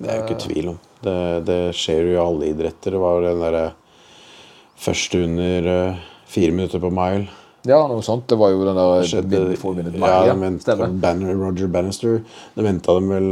Det 0.01 0.09
er 0.09 0.17
jo 0.17 0.27
ikke 0.27 0.43
tvil 0.49 0.69
om. 0.73 0.79
Det, 1.05 1.17
det 1.45 1.61
skjer 1.77 2.07
jo 2.09 2.13
i 2.15 2.21
alle 2.23 2.47
idretter. 2.55 2.95
Det 2.97 3.01
var 3.03 3.21
den 3.21 3.43
derre 3.43 3.65
første 4.81 5.23
under 5.27 5.71
eh, 5.75 6.03
fire 6.31 6.55
minutter 6.57 6.83
på 6.83 6.91
mile. 6.95 7.29
ja, 7.69 7.81
noe 7.91 8.03
sånt. 8.03 8.27
Det 8.31 8.39
var 8.41 8.53
jo 8.55 8.65
den 8.65 8.79
der 8.79 9.07
skjedde 9.09 9.41
min- 9.51 9.57
få 9.61 9.75
ja, 9.77 10.35
de. 10.35 11.01
Banner, 11.03 11.35
Roger 11.37 11.69
Bannister. 11.69 12.21
Det 12.57 12.65
venta 12.65 12.95
dem 12.97 13.09
vel 13.13 13.31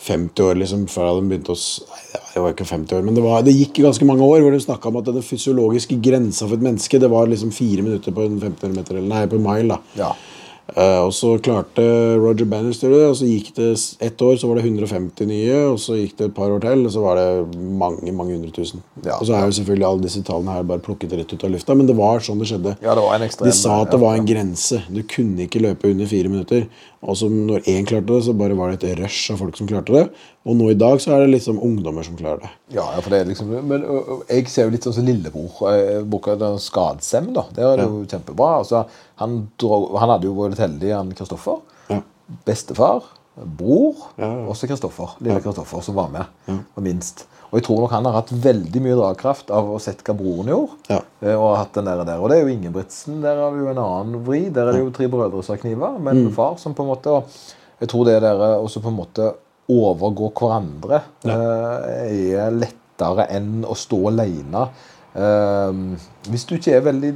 50 0.00 0.40
år 0.46 0.56
liksom 0.56 0.86
før 0.88 1.18
de 1.20 1.28
begynte 1.28 1.52
å 1.52 1.58
Nei, 1.60 2.20
det 2.32 2.40
var 2.40 2.54
ikke 2.54 2.64
50 2.64 2.96
år, 2.96 3.02
men 3.04 3.16
det, 3.18 3.22
var, 3.24 3.42
det 3.44 3.52
gikk 3.52 3.82
ganske 3.84 4.06
mange 4.08 4.24
år 4.24 4.40
hvor 4.40 4.54
de 4.54 4.60
snakka 4.62 4.88
om 4.88 4.96
at 5.00 5.10
den 5.10 5.24
fysiologiske 5.26 5.98
grensa 6.00 6.46
for 6.46 6.56
et 6.56 6.64
menneske 6.64 7.00
det 7.02 7.10
var 7.12 7.28
liksom 7.28 7.50
fire 7.52 7.82
minutter 7.84 8.14
på 8.14 8.24
en 8.24 8.38
1500 8.38 8.76
meter, 8.78 8.96
eller 8.96 9.10
nei, 9.10 9.26
på 9.28 9.36
en 9.36 9.44
mile. 9.44 9.76
da. 9.76 9.80
Ja. 10.00 10.14
Eh, 10.76 11.00
og 11.02 11.12
så 11.16 11.34
klarte 11.42 11.84
Roger 12.20 12.48
Bannister 12.50 12.92
det, 12.92 13.02
og 13.08 13.16
så 13.18 13.28
gikk 13.28 13.52
det 13.56 13.70
ett 14.06 14.22
år, 14.22 14.36
så 14.40 14.50
var 14.50 14.60
det 14.60 14.66
150 14.68 15.28
nye, 15.30 15.56
og 15.72 15.78
så 15.82 15.96
gikk 15.98 16.16
det 16.18 16.28
et 16.30 16.36
par 16.36 16.52
år 16.54 16.62
til, 16.64 16.84
og 16.86 16.94
så 16.94 17.04
var 17.04 17.20
det 17.20 17.58
mange, 17.80 18.12
mange 18.12 18.36
hundre 18.36 18.52
tusen. 18.54 18.84
Ja, 19.04 19.16
og 19.18 19.26
så 19.28 19.36
er 19.36 19.48
jo 19.48 19.56
selvfølgelig 19.58 19.88
alle 19.88 20.06
disse 20.06 20.22
tallene 20.26 20.56
her 20.56 20.68
bare 20.70 20.84
plukket 20.84 21.16
rett 21.18 21.34
ut 21.34 21.46
av 21.46 21.54
lufta, 21.54 21.76
men 21.78 21.90
det 21.90 21.96
var 21.98 22.24
sånn 22.24 22.42
det 22.42 22.50
skjedde. 22.52 22.76
Ja, 22.84 22.94
det 22.98 23.06
var 23.06 23.16
en 23.16 23.26
ekstrem 23.26 23.50
De 23.50 23.56
sa 23.56 23.80
at 23.84 23.94
det 23.94 24.02
var 24.02 24.18
en 24.18 24.28
grense. 24.28 24.82
Du 24.90 25.02
kunne 25.16 25.46
ikke 25.46 25.64
løpe 25.64 25.90
under 25.90 26.10
fire 26.10 26.32
minutter. 26.32 26.66
Og 27.00 27.16
som 27.16 27.32
når 27.48 27.62
én 27.72 27.86
klarte 27.88 28.10
det, 28.10 28.18
så 28.26 28.34
bare 28.36 28.56
var 28.58 28.74
det 28.74 28.84
et 28.84 28.98
rush 28.98 29.30
av 29.32 29.38
folk 29.40 29.56
som 29.56 29.68
klarte 29.70 29.94
det. 29.94 30.02
Og 30.44 30.56
nå 30.58 30.66
i 30.68 30.76
dag 30.76 31.00
så 31.00 31.14
er 31.14 31.22
det 31.24 31.30
liksom 31.32 31.60
ungdommer 31.64 32.04
som 32.04 32.18
klarer 32.18 32.42
det. 32.42 32.50
Ja, 32.76 32.84
ja, 32.92 33.00
for 33.00 33.08
det 33.14 33.22
er 33.22 33.30
liksom 33.30 33.54
Men 33.70 33.86
jeg 34.28 34.50
ser 34.52 34.66
jo 34.68 34.74
litt 34.74 34.84
sånn 34.84 34.98
som 34.98 35.06
lillebror. 35.08 36.04
Boka 36.12 36.36
Skadsem, 36.60 37.30
da. 37.36 37.46
Det 37.56 37.64
er 37.64 37.84
jo 37.86 38.02
kjempebra. 38.04 38.50
Altså, 38.60 38.82
han, 39.22 39.38
dro, 39.60 39.80
han 39.96 40.12
hadde 40.12 40.28
jo 40.28 40.34
vært 40.36 40.60
heldig, 40.60 40.92
han 40.92 41.14
Kristoffer. 41.16 41.62
Ja. 41.88 42.02
Bestefar, 42.46 43.08
bror, 43.40 43.96
Ja, 44.20 44.28
ja. 44.28 44.44
også 44.52 44.68
Kristoffer. 44.68 45.16
Lille 45.24 45.40
Kristoffer 45.40 45.80
som 45.86 45.96
var 45.96 46.12
med. 46.12 46.60
Og 46.76 46.84
minst. 46.84 47.24
Og 47.50 47.58
jeg 47.58 47.64
tror 47.66 47.80
nok 47.82 47.90
han 47.96 48.06
har 48.06 48.14
hatt 48.20 48.30
veldig 48.44 48.80
mye 48.84 48.96
dragkraft 48.98 49.50
av 49.50 49.70
å 49.74 49.78
sett 49.82 50.04
hva 50.06 50.14
broren 50.14 50.50
gjorde. 50.52 50.76
Ja. 50.88 51.00
eh, 51.22 51.34
Og 51.34 51.56
hatt 51.58 51.74
den 51.74 51.88
der, 51.90 52.04
der. 52.06 52.20
Og 52.22 52.30
det 52.30 52.38
er 52.38 52.44
jo 52.46 52.52
Ingebrigtsen. 52.54 53.20
Der 53.24 53.40
har 53.42 53.50
vi 53.54 53.64
jo 53.64 53.70
en 53.72 53.80
annen 53.82 54.20
vri. 54.26 54.44
Der 54.54 54.68
er 54.70 54.76
det 54.78 54.84
jo 54.84 54.92
tre 54.94 55.08
brødre 55.10 55.42
som 55.42 55.56
har 55.56 55.62
kniver, 55.64 55.98
men 55.98 56.24
Mm. 56.26 56.32
far 56.36 56.56
som 56.62 56.74
på 56.74 56.82
en 56.86 56.92
måte 56.94 57.10
og 57.10 57.24
Jeg 57.80 57.88
tror 57.88 58.04
det 58.04 58.20
der 58.22 58.36
også 58.60 58.82
på 58.84 58.88
en 58.88 58.96
måte 58.96 59.32
overgå 59.70 60.26
hverandre 60.36 60.98
ja. 61.24 61.36
er 61.96 62.50
lettere 62.52 63.24
enn 63.30 63.64
å 63.64 63.74
stå 63.74 64.00
alene. 64.10 64.68
Eh, 65.16 65.72
hvis 66.28 66.44
du 66.46 66.56
ikke 66.58 66.74
er 66.76 66.80
veldig 66.84 67.14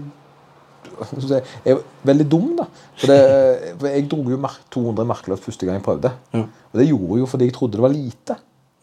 jeg 1.35 1.43
er 1.75 1.79
veldig 2.07 2.27
dum, 2.31 2.57
da. 2.57 2.67
For, 2.97 3.07
det, 3.11 3.75
for 3.81 3.89
jeg 3.89 4.09
dro 4.09 4.23
jo 4.31 4.39
200 4.71 5.05
markløft 5.09 5.45
første 5.45 5.67
gang 5.67 5.79
jeg 5.81 5.85
prøvde. 5.85 6.13
Og 6.33 6.79
det 6.81 6.89
gjorde 6.89 7.11
jeg 7.13 7.21
jo 7.25 7.27
fordi 7.27 7.49
jeg 7.49 7.55
trodde 7.57 7.79
det 7.79 7.85
var 7.85 7.95
lite. 7.95 8.37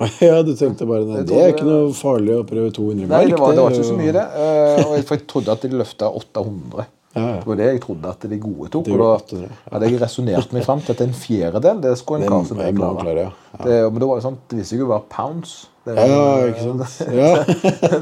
ja, 0.27 0.39
du 0.45 0.53
tenkte 0.57 0.87
bare 0.89 1.05
nei, 1.07 1.25
Det 1.27 1.37
er 1.41 1.51
ikke 1.53 1.67
noe 1.67 1.91
farlig 1.97 2.39
å 2.39 2.45
prøve 2.47 2.71
200 2.75 3.05
mark? 3.05 3.11
Nei, 3.11 3.27
det 3.31 3.39
var, 3.41 3.53
det 3.57 3.65
var 3.65 3.75
ikke 3.75 3.89
så 3.91 3.99
mye, 3.99 4.15
det. 4.15 4.23
Eh, 4.37 4.81
og 4.85 4.95
jeg, 4.97 5.05
for 5.09 5.17
jeg 5.17 5.27
trodde 5.33 5.55
at 5.55 5.67
de 5.67 5.77
løfta 5.83 6.09
800. 6.21 6.87
Ja, 7.11 7.21
ja. 7.27 7.39
Det 7.41 7.47
var 7.49 7.57
det 7.59 7.65
jeg 7.67 7.79
trodde 7.83 8.07
at 8.07 8.21
de 8.31 8.37
gode 8.39 8.69
tok. 8.71 8.87
Og 8.95 9.01
da 9.01 9.39
hadde 9.73 9.87
jeg 9.89 9.97
resonnert 9.99 10.53
meg 10.55 10.63
fram 10.63 10.79
til 10.79 10.93
at 10.95 11.01
en 11.03 11.11
fjerdedel 11.11 11.81
det 11.83 11.91
skulle 11.99 12.23
en 12.23 12.45
Det 12.47 12.55
må 12.55 12.77
klare. 12.77 13.01
klare, 13.01 13.25
ja. 13.25 13.31
Ja. 13.57 13.65
Det, 13.65 13.79
men 13.91 13.99
det 13.99 14.07
var 14.07 14.21
jo 14.21 14.23
sånn, 14.23 14.37
det 14.47 14.59
viste 14.61 14.71
seg 14.71 14.79
jo 14.79 14.85
å 14.87 14.91
være 14.93 15.03
pounds. 15.11 15.51
Det, 15.83 15.95
Ja, 15.97 16.21
ikke 16.47 16.63
sant? 16.69 17.11
Ja. 17.11 17.33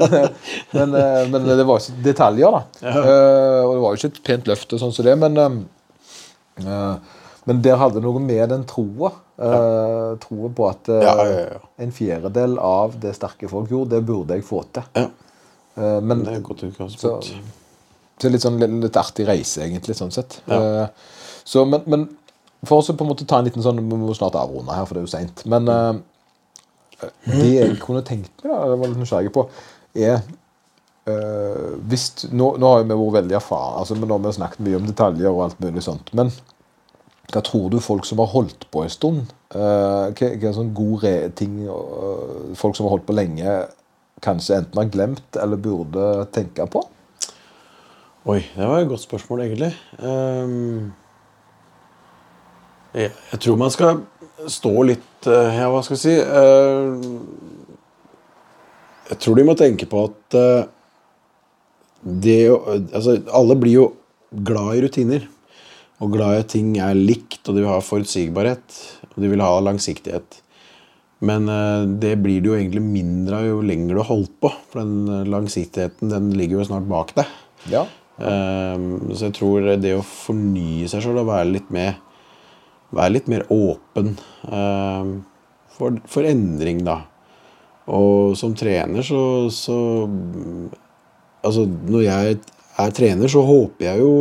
men, 0.76 0.94
eh, 1.00 1.24
men 1.32 1.48
det 1.48 1.66
var 1.66 1.82
ikke 1.82 2.04
detaljer, 2.06 2.54
da. 2.54 2.62
Eh, 2.86 3.58
og 3.64 3.72
det 3.74 3.82
var 3.82 3.90
jo 3.90 3.98
ikke 3.98 4.12
et 4.12 4.22
pent 4.30 4.52
løft, 4.52 4.76
og 4.78 4.84
sånn 4.84 4.94
som 4.94 5.08
det, 5.10 5.16
men 5.24 5.42
eh, 5.42 5.58
eh, 6.70 6.94
Men 7.48 7.62
der 7.64 7.78
hadde 7.80 8.02
noe 8.04 8.20
med 8.20 8.50
den 8.52 8.66
troa. 8.68 9.14
Uh, 9.40 10.18
troa 10.20 10.50
på 10.52 10.66
at 10.68 10.90
uh, 10.92 10.98
Ja, 11.00 11.14
ja, 11.24 11.38
ja. 11.54 11.60
en 11.80 11.92
fjerdedel 11.96 12.58
av 12.60 12.98
det 13.00 13.14
sterke 13.16 13.48
folk 13.48 13.70
gjorde, 13.72 13.94
det 13.96 14.04
burde 14.08 14.36
jeg 14.36 14.44
få 14.44 14.60
til. 14.74 14.84
Ja. 14.98 15.08
Eh, 15.80 16.00
men 16.00 16.24
Det 16.24 16.34
er 16.34 16.44
godt 16.44 16.64
så, 16.98 17.16
så 18.20 18.30
litt 18.32 18.44
sånn 18.44 18.58
litt, 18.60 18.72
litt 18.84 18.98
artig 19.00 19.26
reise, 19.28 19.62
egentlig, 19.64 19.96
sånn 19.98 20.12
sett. 20.14 20.40
Eh, 20.50 20.86
så, 21.46 21.64
men, 21.68 21.84
men 21.90 22.08
for 22.66 22.82
oss 22.82 22.90
å 22.92 22.96
på 22.98 23.06
en 23.06 23.12
måte 23.12 23.26
ta 23.28 23.38
en 23.40 23.46
liten 23.48 23.64
sånn 23.64 23.80
Vi 23.80 23.96
må 24.02 24.12
snart 24.16 24.36
avrunde 24.36 24.74
her, 24.76 24.84
for 24.84 24.96
det 24.96 25.02
er 25.02 25.08
jo 25.08 25.14
seint. 25.14 25.44
Men 25.48 25.70
eh, 25.72 27.08
det 27.30 27.48
jeg 27.54 27.80
kunne 27.80 28.04
tenkt 28.06 28.32
meg, 28.42 28.52
da, 28.52 28.60
jeg 28.68 28.82
var 28.82 28.92
litt 28.92 29.00
nysgjerrig 29.00 29.34
på, 29.34 29.46
er 29.96 30.18
eh, 31.08 31.68
hvis, 31.88 32.10
nå, 32.28 32.52
nå 32.60 32.74
har 32.74 32.84
vi 32.84 32.92
vært 32.92 33.18
veldig 33.22 33.38
erfaren, 33.40 33.80
altså, 33.80 33.96
men 33.96 34.10
nå 34.10 34.18
har 34.18 34.26
vi 34.26 34.36
snakket 34.36 34.64
mye 34.66 34.80
om 34.80 34.88
detaljer 34.90 35.32
og 35.32 35.44
alt 35.46 35.62
mulig 35.64 35.86
sånt. 35.86 36.12
Men 36.16 36.34
hva 37.30 37.42
tror 37.46 37.68
du 37.70 37.78
folk 37.82 38.06
som 38.08 38.20
har 38.22 38.30
holdt 38.32 38.66
på 38.72 38.84
en 38.84 38.92
stund 38.92 39.34
eh, 39.54 40.06
Hva 40.10 40.30
hva 40.34 40.48
er 40.50 40.56
sånn 40.56 40.72
gode 40.76 41.12
ting 41.38 41.60
eh, 41.66 42.54
folk 42.58 42.78
som 42.78 42.88
har 42.88 42.96
holdt 42.96 43.06
på 43.08 43.16
lenge, 43.16 43.58
kanskje 44.24 44.60
enten 44.60 44.80
har 44.80 44.90
glemt 44.92 45.38
eller 45.40 45.60
burde 45.60 46.08
tenke 46.34 46.66
på? 46.70 46.82
Oi, 48.28 48.42
det 48.52 48.66
var 48.66 48.82
et 48.82 48.90
godt 48.90 49.00
spørsmål, 49.06 49.46
egentlig. 49.46 49.70
Ehm, 50.04 50.90
jeg, 52.92 53.38
tror 53.40 53.56
man 53.56 53.72
skal 53.72 54.02
stå 54.50 54.74
litt 54.90 55.30
eh, 55.30 55.56
Ja, 55.56 55.70
hva 55.72 55.80
skal 55.86 55.96
jeg 55.96 56.02
si 56.04 56.18
Ehm, 56.20 57.22
Jeg 59.10 59.18
tror 59.24 59.38
de 59.38 59.46
må 59.48 59.56
tenke 59.58 59.88
på 59.90 60.04
at 60.10 60.36
det 62.00 62.36
jo 62.46 62.60
Altså, 62.68 63.16
alle 63.32 63.56
blir 63.58 63.74
jo 63.74 63.86
glad 64.30 64.76
i 64.76 64.82
rutiner. 64.84 65.24
Og 66.00 66.14
glad 66.14 66.36
i 66.36 66.42
at 66.44 66.52
ting 66.54 66.72
er 66.80 66.96
likt, 66.96 67.42
og 67.44 67.56
de 67.56 67.64
vil 67.64 67.70
ha 67.72 67.80
forutsigbarhet. 67.84 68.78
Og 69.12 69.18
de 69.20 69.32
vil 69.32 69.44
ha 69.44 69.52
langsiktighet. 69.60 70.40
Men 71.20 71.48
eh, 71.52 71.86
det 72.00 72.14
blir 72.24 72.40
det 72.40 72.48
jo 72.48 72.56
egentlig 72.56 72.82
mindre 72.84 73.42
av 73.42 73.48
jo 73.50 73.60
lenger 73.64 73.94
du 73.96 74.00
har 74.00 74.08
holdt 74.08 74.36
på. 74.40 74.52
For 74.72 74.80
den 74.80 75.10
eh, 75.12 75.28
langsiktigheten 75.28 76.12
den 76.12 76.30
ligger 76.38 76.60
jo 76.60 76.68
snart 76.70 76.88
bak 76.88 77.12
deg. 77.18 77.34
Ja. 77.68 77.84
Ehm, 78.20 79.12
så 79.14 79.28
jeg 79.28 79.36
tror 79.38 79.68
det 79.80 79.94
å 79.96 80.04
fornye 80.04 80.88
seg 80.90 81.04
sjøl 81.04 81.22
og 81.22 81.30
være 81.30 81.52
litt 81.54 81.70
mer 81.72 81.94
Være 82.90 83.14
litt 83.14 83.28
mer 83.30 83.44
åpen 83.54 84.16
ehm, 84.50 85.12
for, 85.76 86.00
for 86.10 86.26
endring, 86.26 86.80
da. 86.82 86.96
Og 87.86 88.34
som 88.38 88.56
trener 88.58 89.06
så, 89.06 89.22
så 89.54 89.76
Altså, 91.40 91.62
når 91.64 92.02
jeg 92.04 92.40
er 92.82 92.94
trener, 92.96 93.30
så 93.30 93.42
håper 93.46 93.86
jeg 93.86 94.02
jo, 94.02 94.12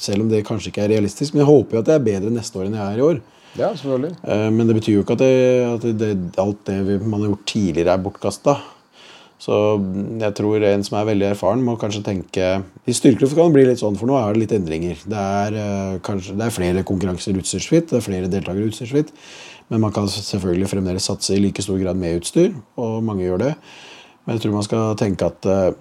selv 0.00 0.24
om 0.24 0.28
det 0.30 0.44
kanskje 0.46 0.72
ikke 0.72 0.84
er 0.84 0.94
realistisk, 0.96 1.34
men 1.34 1.44
jeg 1.44 1.50
håper 1.50 1.76
jo 1.76 1.82
at 1.82 1.90
jeg 1.92 2.00
er 2.00 2.06
bedre 2.06 2.32
neste 2.34 2.58
år 2.60 2.68
enn 2.68 2.78
jeg 2.78 2.86
er 2.86 3.02
i 3.02 3.06
år. 3.08 3.20
ja, 3.56 3.68
selvfølgelig. 3.74 4.14
Eh, 4.24 4.48
Men 4.50 4.66
det 4.68 4.76
betyr 4.78 4.94
jo 4.98 5.02
ikke 5.04 5.16
at, 5.18 5.24
det, 5.24 5.34
at 5.74 6.00
det, 6.00 6.14
alt 6.42 6.64
det 6.66 7.00
man 7.02 7.20
har 7.20 7.30
gjort 7.30 7.46
tidligere, 7.46 7.92
er 7.94 8.02
bortkasta. 8.04 8.56
Så 9.38 9.52
jeg 10.16 10.32
tror 10.38 10.62
en 10.64 10.84
som 10.84 10.96
er 10.96 11.08
veldig 11.10 11.26
erfaren, 11.28 11.62
må 11.64 11.74
kanskje 11.76 12.00
tenke 12.06 12.44
I 12.88 12.94
styrkeløft 12.96 13.36
kan 13.36 13.50
det 13.50 13.56
bli 13.58 13.66
litt 13.68 13.82
sånn, 13.82 13.98
for 14.00 14.08
nå 14.08 14.16
er 14.16 14.32
det 14.32 14.40
litt 14.46 14.54
endringer. 14.56 15.02
Det 15.04 15.24
er, 15.40 15.58
eh, 15.60 15.98
kanskje, 16.06 16.36
det 16.38 16.46
er 16.46 16.54
flere 16.56 16.84
konkurranser 16.88 17.36
utstyrsfritt, 17.36 17.90
det 17.90 17.98
er 18.00 18.06
flere 18.06 18.30
deltakere 18.32 18.70
utstyrsfritt. 18.70 19.12
Men 19.68 19.82
man 19.82 19.92
kan 19.92 20.06
selvfølgelig 20.08 20.70
fremdeles 20.70 21.08
satse 21.10 21.34
i 21.34 21.42
like 21.42 21.62
stor 21.62 21.76
grad 21.82 21.98
med 22.00 22.20
utstyr, 22.20 22.54
og 22.78 23.02
mange 23.04 23.26
gjør 23.26 23.42
det. 23.44 23.52
Men 24.24 24.36
jeg 24.36 24.42
tror 24.44 24.56
man 24.56 24.66
skal 24.66 24.96
tenke 24.98 25.28
at 25.28 25.46
eh, 25.46 25.72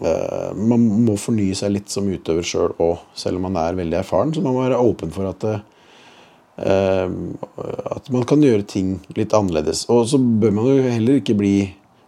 man 0.00 0.82
må 1.06 1.14
fornye 1.16 1.56
seg 1.56 1.72
litt 1.72 1.92
som 1.92 2.08
utøver 2.08 2.44
sjøl 2.44 2.74
òg. 2.82 3.00
Selv 3.16 3.40
om 3.40 3.46
man 3.48 3.56
er 3.60 3.78
veldig 3.78 4.00
erfaren, 4.02 4.34
så 4.34 4.42
man 4.44 4.56
må 4.56 4.66
være 4.66 4.80
åpen 4.82 5.12
for 5.14 5.30
at 5.30 5.46
eh, 5.48 5.62
eh, 6.60 7.16
at 7.96 8.10
man 8.12 8.26
kan 8.28 8.44
gjøre 8.44 8.66
ting 8.68 8.96
litt 9.16 9.34
annerledes. 9.36 9.86
Og 9.92 10.06
så 10.10 10.20
bør 10.20 10.54
man 10.58 10.70
jo 10.70 10.78
heller 10.84 11.20
ikke 11.20 11.38
bli 11.38 11.56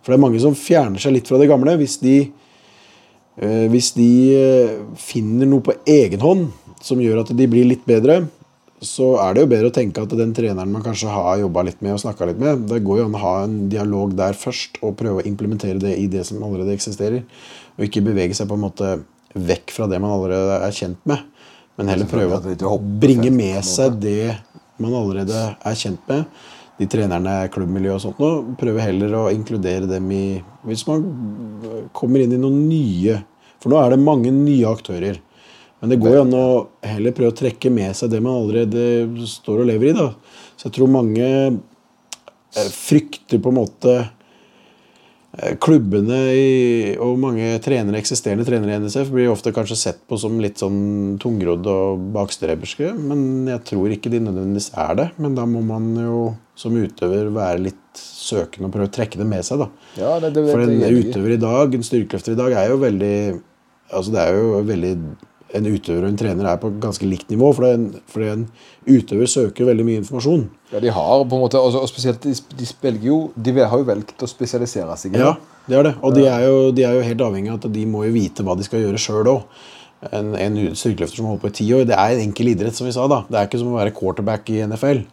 For 0.02 0.14
det 0.14 0.20
er 0.22 0.22
mange 0.22 0.40
som 0.40 0.54
fjerner 0.56 1.02
seg 1.02 1.12
litt 1.12 1.28
fra 1.28 1.36
det 1.36 1.50
gamle. 1.50 1.74
Hvis 1.76 1.98
de, 2.00 2.16
eh, 3.36 3.66
hvis 3.68 3.90
de 3.96 4.10
eh, 4.32 4.78
finner 4.96 5.48
noe 5.48 5.60
på 5.60 5.74
egen 5.84 6.22
hånd 6.22 6.46
som 6.80 7.02
gjør 7.02 7.24
at 7.24 7.32
de 7.36 7.48
blir 7.50 7.68
litt 7.68 7.84
bedre, 7.84 8.22
så 8.80 9.16
er 9.20 9.34
det 9.34 9.42
jo 9.42 9.50
bedre 9.50 9.70
å 9.72 9.74
tenke 9.74 10.02
at 10.02 10.12
den 10.14 10.32
treneren 10.36 10.70
man 10.70 10.84
kanskje 10.84 11.10
har 11.10 11.40
jobba 11.40 11.64
litt 11.66 11.80
med 11.82 11.96
og 11.96 12.02
snakka 12.02 12.28
litt 12.28 12.38
med, 12.40 12.68
det 12.70 12.78
går 12.86 13.00
jo 13.00 13.06
an 13.08 13.16
å 13.18 13.22
ha 13.22 13.32
en 13.42 13.56
dialog 13.72 14.14
der 14.18 14.38
først 14.38 14.78
og 14.86 14.94
prøve 15.00 15.22
å 15.22 15.26
implementere 15.26 15.82
det 15.82 15.96
i 15.98 16.06
det 16.10 16.24
som 16.28 16.42
allerede 16.46 16.76
eksisterer. 16.76 17.24
Og 17.78 17.86
ikke 17.86 18.04
bevege 18.04 18.34
seg 18.34 18.50
på 18.50 18.58
en 18.58 18.66
måte 18.66 18.92
vekk 19.38 19.72
fra 19.74 19.86
det 19.90 20.00
man 20.02 20.14
allerede 20.16 20.60
er 20.66 20.74
kjent 20.74 21.00
med, 21.08 21.24
men 21.78 21.90
heller 21.92 22.08
prøve 22.10 22.38
å 22.66 22.78
bringe 22.78 23.30
med 23.30 23.60
seg 23.66 24.00
det 24.02 24.32
man 24.82 24.94
allerede 24.98 25.42
er 25.52 25.78
kjent 25.78 26.02
med. 26.10 26.26
De 26.78 26.86
trenerne, 26.90 27.34
klubbmiljø 27.54 27.96
og 27.96 28.02
sånt, 28.02 28.20
og 28.22 28.52
prøve 28.58 28.82
heller 28.82 29.14
å 29.18 29.28
inkludere 29.34 29.88
dem 29.90 30.10
i 30.14 30.38
Hvis 30.66 30.84
man 30.86 31.06
kommer 31.96 32.22
inn 32.22 32.36
i 32.36 32.38
noen 32.38 32.68
nye 32.68 33.16
For 33.58 33.72
nå 33.72 33.80
er 33.80 33.90
det 33.90 33.98
mange 33.98 34.30
nye 34.30 34.68
aktører. 34.70 35.18
Men 35.80 35.90
det 35.90 35.98
går 36.02 36.14
jo 36.14 36.20
an 36.22 36.36
å 36.38 36.46
heller 36.86 37.14
prøve 37.14 37.32
å 37.32 37.38
trekke 37.38 37.70
med 37.74 37.96
seg 37.98 38.12
det 38.12 38.20
man 38.22 38.38
allerede 38.38 39.26
står 39.30 39.64
og 39.64 39.68
lever 39.70 39.90
i. 39.90 39.96
da. 39.98 40.08
Så 40.58 40.68
jeg 40.68 40.76
tror 40.76 40.90
mange 40.90 41.26
eh, 41.26 42.70
frykter 42.74 43.42
på 43.42 43.50
en 43.50 43.58
måte 43.58 43.96
Klubbene 45.62 46.16
i, 46.34 46.46
og 46.98 47.18
mange 47.22 47.52
trenere, 47.62 48.00
eksisterende 48.00 48.42
trenere 48.46 48.74
i 48.74 48.80
NSF 48.82 49.12
blir 49.14 49.30
ofte 49.30 49.52
kanskje 49.54 49.76
sett 49.78 50.00
på 50.10 50.18
som 50.18 50.40
litt 50.42 50.58
sånn 50.58 51.14
tungrodde 51.22 51.70
og 51.70 52.08
bakstreberske. 52.16 52.90
Men 52.98 53.46
jeg 53.46 53.62
tror 53.70 53.94
ikke 53.94 54.10
de 54.10 54.22
nødvendigvis 54.24 54.72
er 54.74 54.98
det. 54.98 55.06
Men 55.22 55.38
da 55.38 55.46
må 55.46 55.62
man 55.62 55.92
jo 56.02 56.22
som 56.58 56.74
utøver 56.74 57.30
være 57.30 57.62
litt 57.68 58.00
søkende 58.02 58.66
og 58.66 58.74
prøve 58.74 58.90
å 58.90 58.94
trekke 58.98 59.20
det 59.20 59.28
med 59.30 59.46
seg. 59.46 59.62
da. 59.62 59.68
Ja, 60.00 60.16
det, 60.24 60.32
det, 60.34 60.48
For 60.50 60.64
en 60.64 60.82
utøver 60.82 61.36
i 61.36 61.40
dag, 61.46 61.76
en 61.78 61.86
styrkeløfter 61.86 62.34
i 62.34 62.40
dag, 62.42 62.58
er 62.58 62.74
jo 62.74 62.82
veldig 62.82 63.18
Altså 63.88 64.12
det 64.12 64.20
er 64.20 64.34
jo 64.36 64.58
veldig 64.68 64.88
En 65.56 65.64
utøver 65.64 66.02
og 66.02 66.10
en 66.10 66.18
trener 66.20 66.44
er 66.50 66.58
på 66.60 66.68
ganske 66.82 67.06
likt 67.08 67.30
nivå. 67.32 67.54
For, 67.56 67.64
det 67.64 67.70
er 67.70 67.78
en, 67.78 68.02
for 68.12 68.24
en 68.26 68.42
utøver 68.84 69.30
søker 69.32 69.68
veldig 69.70 69.86
mye 69.86 70.02
informasjon. 70.02 70.44
Ja, 70.74 70.82
de 70.84 70.92
har 70.92 71.24
på 71.24 71.38
en 71.38 71.44
måte, 71.46 71.60
og, 71.60 71.78
og 71.80 71.88
spesielt 71.88 72.20
de, 72.26 72.34
de 72.34 72.92
jo 73.06 73.30
De 73.34 73.54
har 73.56 73.72
jo 73.72 73.88
valgt 73.88 74.20
å 74.20 74.28
spesialisere 74.28 74.96
seg. 75.00 75.16
Ja, 75.16 75.32
det. 75.38 75.64
det 75.72 75.78
er 75.80 75.88
det. 75.88 75.94
Og 76.02 76.14
de 76.18 76.26
er, 76.28 76.44
jo, 76.44 76.70
de 76.76 76.84
er 76.84 76.98
jo 76.98 77.06
helt 77.06 77.26
avhengig 77.30 77.54
av 77.54 77.62
at 77.62 77.72
de 77.72 77.86
må 77.88 78.04
jo 78.04 78.14
vite 78.18 78.44
hva 78.44 78.58
de 78.58 78.66
skal 78.68 78.84
gjøre 78.84 79.00
sjøl 79.00 79.32
òg. 79.38 79.64
en, 80.12 80.34
en 80.38 80.58
styrkeløfter 80.76 81.18
som 81.18 81.26
holder 81.26 81.42
på 81.42 81.50
i 81.50 81.56
ti 81.58 81.72
år. 81.74 81.86
Det 81.88 81.96
er 81.96 82.14
en 82.14 82.26
enkel 82.28 82.52
idrett, 82.52 82.76
som 82.76 82.86
vi 82.86 82.94
sa. 82.94 83.08
da. 83.10 83.24
Det 83.28 83.38
er 83.38 83.48
ikke 83.48 83.62
som 83.62 83.72
å 83.72 83.78
være 83.80 83.96
quarterback 83.96 84.52
i 84.52 84.60
NFL. 84.66 85.06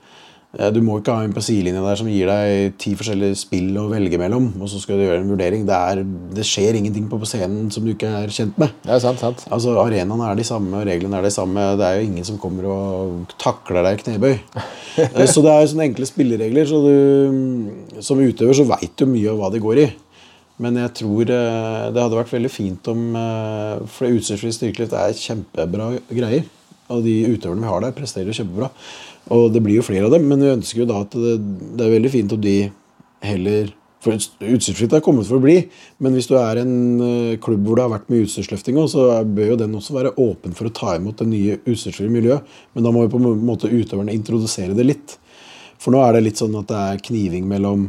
Eh, 0.55 0.71
Du 0.71 0.79
må 0.83 0.99
ikke 0.99 1.13
ha 1.15 1.25
en 1.25 1.33
på 1.35 1.43
sidelinja 1.43 1.81
der 1.83 1.99
som 1.99 2.07
gir 2.09 2.29
deg 2.29 2.75
ti 2.81 2.93
forskjellige 2.97 3.37
spill 3.39 3.75
å 3.81 3.87
velge 3.91 4.19
mellom, 4.21 4.47
og 4.61 4.69
så 4.71 4.79
skal 4.81 4.99
du 4.99 5.05
gjøre 5.05 5.19
en 5.23 5.31
vurdering. 5.33 5.65
Det, 5.67 5.75
er, 5.75 6.03
det 6.35 6.45
skjer 6.47 6.79
ingenting 6.79 7.09
på 7.11 7.19
scenen 7.27 7.67
som 7.73 7.85
du 7.85 7.91
ikke 7.93 8.11
er 8.23 8.31
kjent 8.33 8.57
med. 8.61 8.71
Ja, 8.87 8.99
sant, 9.03 9.19
sant. 9.23 9.43
Altså, 9.51 9.75
Arenaene 9.81 10.29
er 10.31 10.39
de 10.39 10.47
samme, 10.47 10.71
og 10.79 10.87
reglene 10.87 11.19
er 11.19 11.27
de 11.27 11.33
samme. 11.35 11.67
Det 11.79 11.87
er 11.89 11.99
jo 11.99 12.07
ingen 12.07 12.27
som 12.27 12.39
kommer 12.41 12.69
og 12.71 13.35
takler 13.41 13.83
deg 13.89 13.99
i 13.99 14.03
knebøy. 14.05 14.35
Eh, 14.95 15.25
så 15.27 15.41
det 15.43 15.49
er 15.51 15.57
jo 15.59 15.67
sånne 15.73 15.89
enkle 15.89 16.05
spilleregler. 16.07 16.67
Så 16.69 16.77
du, 16.79 17.97
som 17.99 18.21
utøver 18.23 18.55
så 18.55 18.63
veit 18.69 18.93
du 18.95 19.03
mye 19.11 19.27
av 19.27 19.41
hva 19.41 19.49
det 19.51 19.59
går 19.59 19.81
i. 19.81 19.87
Men 20.63 20.77
jeg 20.79 20.93
tror 21.01 21.33
eh, 21.35 21.87
det 21.91 21.99
hadde 21.99 22.15
vært 22.15 22.31
veldig 22.31 22.51
fint 22.53 22.87
om 22.93 23.01
For 23.91 24.07
utstyrsfri 24.07 24.53
styrkeløft 24.55 24.95
er 24.95 25.17
kjempebra 25.19 25.89
greier. 26.07 26.47
Og 26.95 27.03
de 27.03 27.17
utøverne 27.27 27.65
vi 27.65 27.73
har 27.73 27.83
der, 27.83 27.95
presterer 27.97 28.39
kjempebra. 28.39 28.69
Og 29.34 29.47
det 29.53 29.63
blir 29.65 29.80
jo 29.80 29.86
flere 29.86 30.05
av 30.05 30.13
dem, 30.13 30.28
men 30.30 30.43
vi 30.43 30.53
ønsker 30.53 30.84
jo 30.84 30.89
da 30.89 31.01
at 31.05 31.15
det, 31.17 31.39
det 31.78 31.86
er 31.86 31.95
veldig 31.95 32.13
fint 32.13 32.36
om 32.36 32.41
de 32.41 32.59
heller 33.26 33.73
For 34.05 34.13
utstyrsfritt 34.13 34.93
er 34.93 35.01
kommet 35.01 35.26
for 35.26 35.39
å 35.39 35.41
bli, 35.41 35.55
men 35.97 36.13
hvis 36.13 36.28
du 36.30 36.36
er 36.38 36.59
en 36.61 36.73
eh, 37.01 37.38
klubb 37.41 37.63
hvor 37.65 37.80
det 37.80 37.88
har 37.88 37.93
vært 37.95 38.11
mye 38.13 38.28
utstyrsløfting 38.28 38.78
så 38.91 39.07
bør 39.26 39.55
jo 39.55 39.57
den 39.63 39.73
også 39.80 39.95
være 39.95 40.11
åpen 40.21 40.53
for 40.53 40.69
å 40.69 40.73
ta 40.78 40.93
imot 40.99 41.23
det 41.23 41.26
nye 41.32 41.55
utstyrsfrie 41.63 42.13
miljøet. 42.13 42.45
Men 42.78 42.86
da 42.86 42.91
må 42.93 43.07
jo 43.07 43.13
på 43.15 43.21
en 43.23 43.41
måte 43.47 43.71
utøverne 43.71 44.13
introdusere 44.13 44.78
det 44.78 44.86
litt. 44.86 45.15
For 45.82 45.89
nå 45.95 46.03
er 46.05 46.13
det 46.13 46.21
litt 46.28 46.43
sånn 46.43 46.53
at 46.59 46.69
det 46.69 46.84
er 46.91 47.01
kniving 47.07 47.49
mellom 47.49 47.88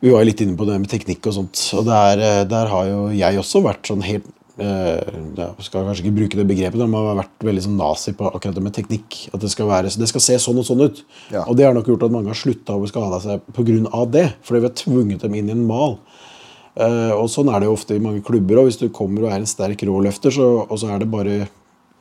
vi 0.00 0.14
var 0.14 0.22
jo 0.22 0.30
litt 0.30 0.40
inne 0.46 0.56
på 0.56 0.64
det 0.64 0.78
med 0.78 0.88
teknikk 0.88 1.26
og 1.26 1.34
sånt. 1.34 1.60
Og 1.76 1.84
der, 1.90 2.24
eh, 2.24 2.42
der 2.48 2.72
har 2.72 2.88
jo 2.88 3.04
jeg 3.12 3.42
også 3.44 3.60
vært 3.64 3.90
sånn 3.90 4.06
helt 4.06 4.32
Jeg 4.58 5.66
skal 5.66 5.84
kanskje 5.86 6.02
ikke 6.02 6.16
bruke 6.16 6.38
det 6.40 6.46
begrepet, 6.48 6.80
men 6.82 6.96
har 6.98 7.20
vært 7.20 7.44
veldig 7.46 7.62
sånn 7.68 7.76
nazi 7.78 8.14
på 8.18 8.26
akkurat 8.26 8.56
det 8.56 8.64
med 8.64 8.74
teknikk. 8.74 9.18
At 9.30 9.44
det 9.44 9.52
skal, 9.52 9.68
være, 9.70 9.92
det 9.94 10.08
skal 10.10 10.24
se 10.24 10.38
sånn 10.42 10.58
og 10.58 10.66
sånn 10.66 10.82
ut. 10.82 11.04
Ja. 11.30 11.44
Og 11.44 11.58
det 11.58 11.68
har 11.68 11.76
nok 11.76 11.90
gjort 11.92 12.08
at 12.08 12.14
mange 12.14 12.32
har 12.32 12.38
slutta 12.38 12.74
å 12.74 12.88
skade 12.90 13.20
seg 13.22 13.52
pga. 13.54 14.02
det. 14.10 14.24
Fordi 14.42 14.64
vi 14.64 14.68
har 14.68 14.80
tvunget 14.82 15.22
dem 15.26 15.36
inn 15.38 15.52
i 15.52 15.54
en 15.54 15.62
mal. 15.68 16.00
Eh, 16.78 17.12
og 17.14 17.28
sånn 17.30 17.50
er 17.52 17.62
det 17.62 17.70
jo 17.70 17.76
ofte 17.78 17.94
i 17.94 18.02
mange 18.02 18.24
klubber. 18.26 18.60
Og 18.60 18.68
hvis 18.68 18.80
du 18.82 18.88
kommer 18.94 19.26
og 19.26 19.30
er 19.30 19.42
en 19.42 19.50
sterk 19.50 19.86
råløfter, 19.86 20.34
så, 20.34 20.48
og 20.66 20.82
så 20.82 20.90
er 20.90 21.04
det 21.04 21.10
bare 21.12 21.38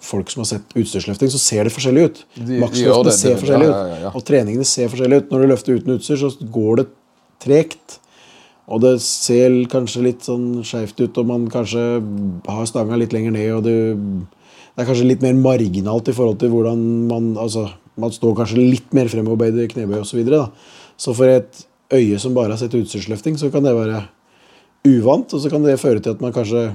folk 0.04 0.30
som 0.30 0.44
har 0.44 0.50
sett 0.52 0.76
utstyrsløfting, 0.78 1.30
så 1.34 1.42
ser 1.42 1.66
det 1.66 1.74
forskjellig 1.74 2.04
ut. 2.10 2.20
Maksløftene 2.38 3.16
ser 3.18 3.40
forskjellig 3.40 3.70
ut. 3.70 3.78
ja, 3.78 4.02
ja. 4.08 4.12
Og 4.14 4.26
treningene 4.26 4.68
ser 4.68 4.92
forskjellig 4.94 5.24
ut. 5.24 5.32
Når 5.34 5.44
du 5.44 5.52
løfter 5.54 5.80
uten 5.80 5.96
utstyr, 5.98 6.22
så 6.22 6.50
går 6.58 6.82
det 6.82 6.90
tregt. 7.44 8.00
Og 8.68 8.82
det 8.84 8.98
ser 9.04 9.54
kanskje 9.72 10.04
litt 10.04 10.26
sånn 10.28 10.64
skeivt 10.68 11.00
ut, 11.00 11.20
og 11.22 11.30
man 11.30 11.46
kanskje 11.52 11.84
har 12.48 12.68
stanga 12.68 12.98
litt 13.00 13.14
lenger 13.16 13.36
ned, 13.36 13.52
og 13.56 13.62
det, 13.64 13.76
det 14.76 14.84
er 14.84 14.90
kanskje 14.90 15.08
litt 15.08 15.24
mer 15.24 15.38
marginalt 15.40 16.12
i 16.12 16.16
forhold 16.16 16.42
til 16.42 16.52
hvordan 16.52 16.84
man 17.08 17.30
Altså, 17.40 17.70
man 17.98 18.14
står 18.14 18.36
kanskje 18.38 18.60
litt 18.60 18.92
mer 18.94 19.08
fremoverbøyd 19.10 19.62
i 19.64 19.70
knebøy 19.72 20.02
osv. 20.02 20.10
Så, 20.12 20.20
videre, 20.20 20.42
så 21.00 21.16
for 21.18 21.32
et 21.32 21.64
øye 21.96 22.20
som 22.20 22.36
bare 22.36 22.54
har 22.54 22.60
sett 22.60 22.76
utstyrsløfting, 22.78 23.40
så 23.40 23.50
kan 23.54 23.66
det 23.66 23.74
være 23.78 24.04
uvant, 24.88 25.34
og 25.34 25.42
så 25.42 25.50
kan 25.52 25.64
det 25.66 25.80
føre 25.82 26.04
til 26.04 26.14
at 26.14 26.22
man 26.24 26.36
kanskje 26.36 26.70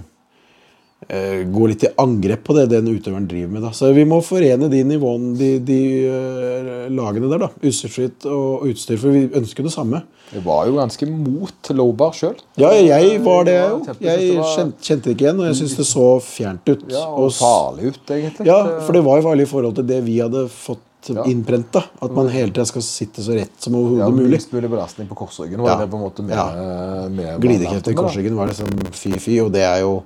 eh, 1.08 1.42
går 1.52 1.72
litt 1.72 1.84
i 1.86 1.92
angrep 2.02 2.44
på 2.46 2.56
det 2.56 2.68
den 2.72 2.88
utøveren 2.92 3.28
driver 3.30 3.52
med. 3.54 3.62
Da. 3.66 3.70
Så 3.76 3.92
vi 3.96 4.04
må 4.08 4.20
forene 4.24 4.68
de 4.72 4.82
nivåene, 4.86 5.34
de, 5.38 5.50
de 5.66 5.78
uh, 6.08 6.90
lagene 6.92 7.30
der. 7.32 7.46
da, 7.46 7.50
Utstyrsfritt 7.62 8.26
og 8.30 8.66
utstyr, 8.70 9.00
for 9.00 9.14
vi 9.14 9.26
ønsker 9.40 9.66
det 9.66 9.74
samme. 9.74 10.02
Du 10.32 10.38
var 10.40 10.68
jo 10.68 10.78
ganske 10.78 11.08
mot 11.10 11.72
lowbar 11.76 12.14
sjøl. 12.16 12.38
Ja, 12.60 12.70
jeg 12.72 13.18
var 13.24 13.44
det, 13.48 13.58
jo. 13.58 13.82
Jeg 14.00 14.38
kjente, 14.80 15.02
det 15.04 15.16
ikke 15.16 15.26
igjen, 15.26 15.42
og 15.42 15.50
jeg 15.50 15.58
syntes 15.60 15.76
det 15.82 15.88
så 15.90 16.06
fjernt 16.24 16.72
ut. 16.72 16.86
Ja, 16.92 17.04
og 17.10 17.34
farlig 17.36 17.92
ut, 17.92 18.00
egentlig. 18.08 18.48
Ja, 18.48 18.62
for 18.86 18.96
det 18.96 19.04
var 19.04 19.20
jo 19.20 19.26
farlig 19.28 19.44
i 19.44 19.52
forhold 19.52 19.76
til 19.76 19.90
det 19.92 20.00
vi 20.08 20.16
hadde 20.22 20.46
fått 20.52 20.88
Ja. 21.10 21.24
innprenta. 21.26 21.82
At 22.00 22.12
man 22.14 22.28
hele 22.30 22.52
tida 22.52 22.64
skal 22.64 22.82
sitte 22.86 23.24
så 23.26 23.34
rett 23.34 23.50
som 23.58 23.74
ja, 23.74 23.80
overhodet 23.80 24.14
mulig. 24.14 24.30
minst 24.30 24.52
mulig 24.52 24.70
belastning 24.70 25.08
på 25.08 25.16
korsryggen. 25.18 25.58
Var 25.60 25.70
Ja. 25.70 25.76
det 25.80 25.90
på 25.90 25.96
en 25.96 26.02
måte 26.02 26.22
med, 26.22 26.36
Ja. 26.36 27.08
med 27.08 27.44
i 27.44 27.94
korsryggen 27.94 28.36
var 28.36 28.46
liksom 28.46 28.68
fy-fy, 28.92 29.40
og 29.44 29.50
det 29.50 29.62
er 29.62 29.80
jo 29.80 30.04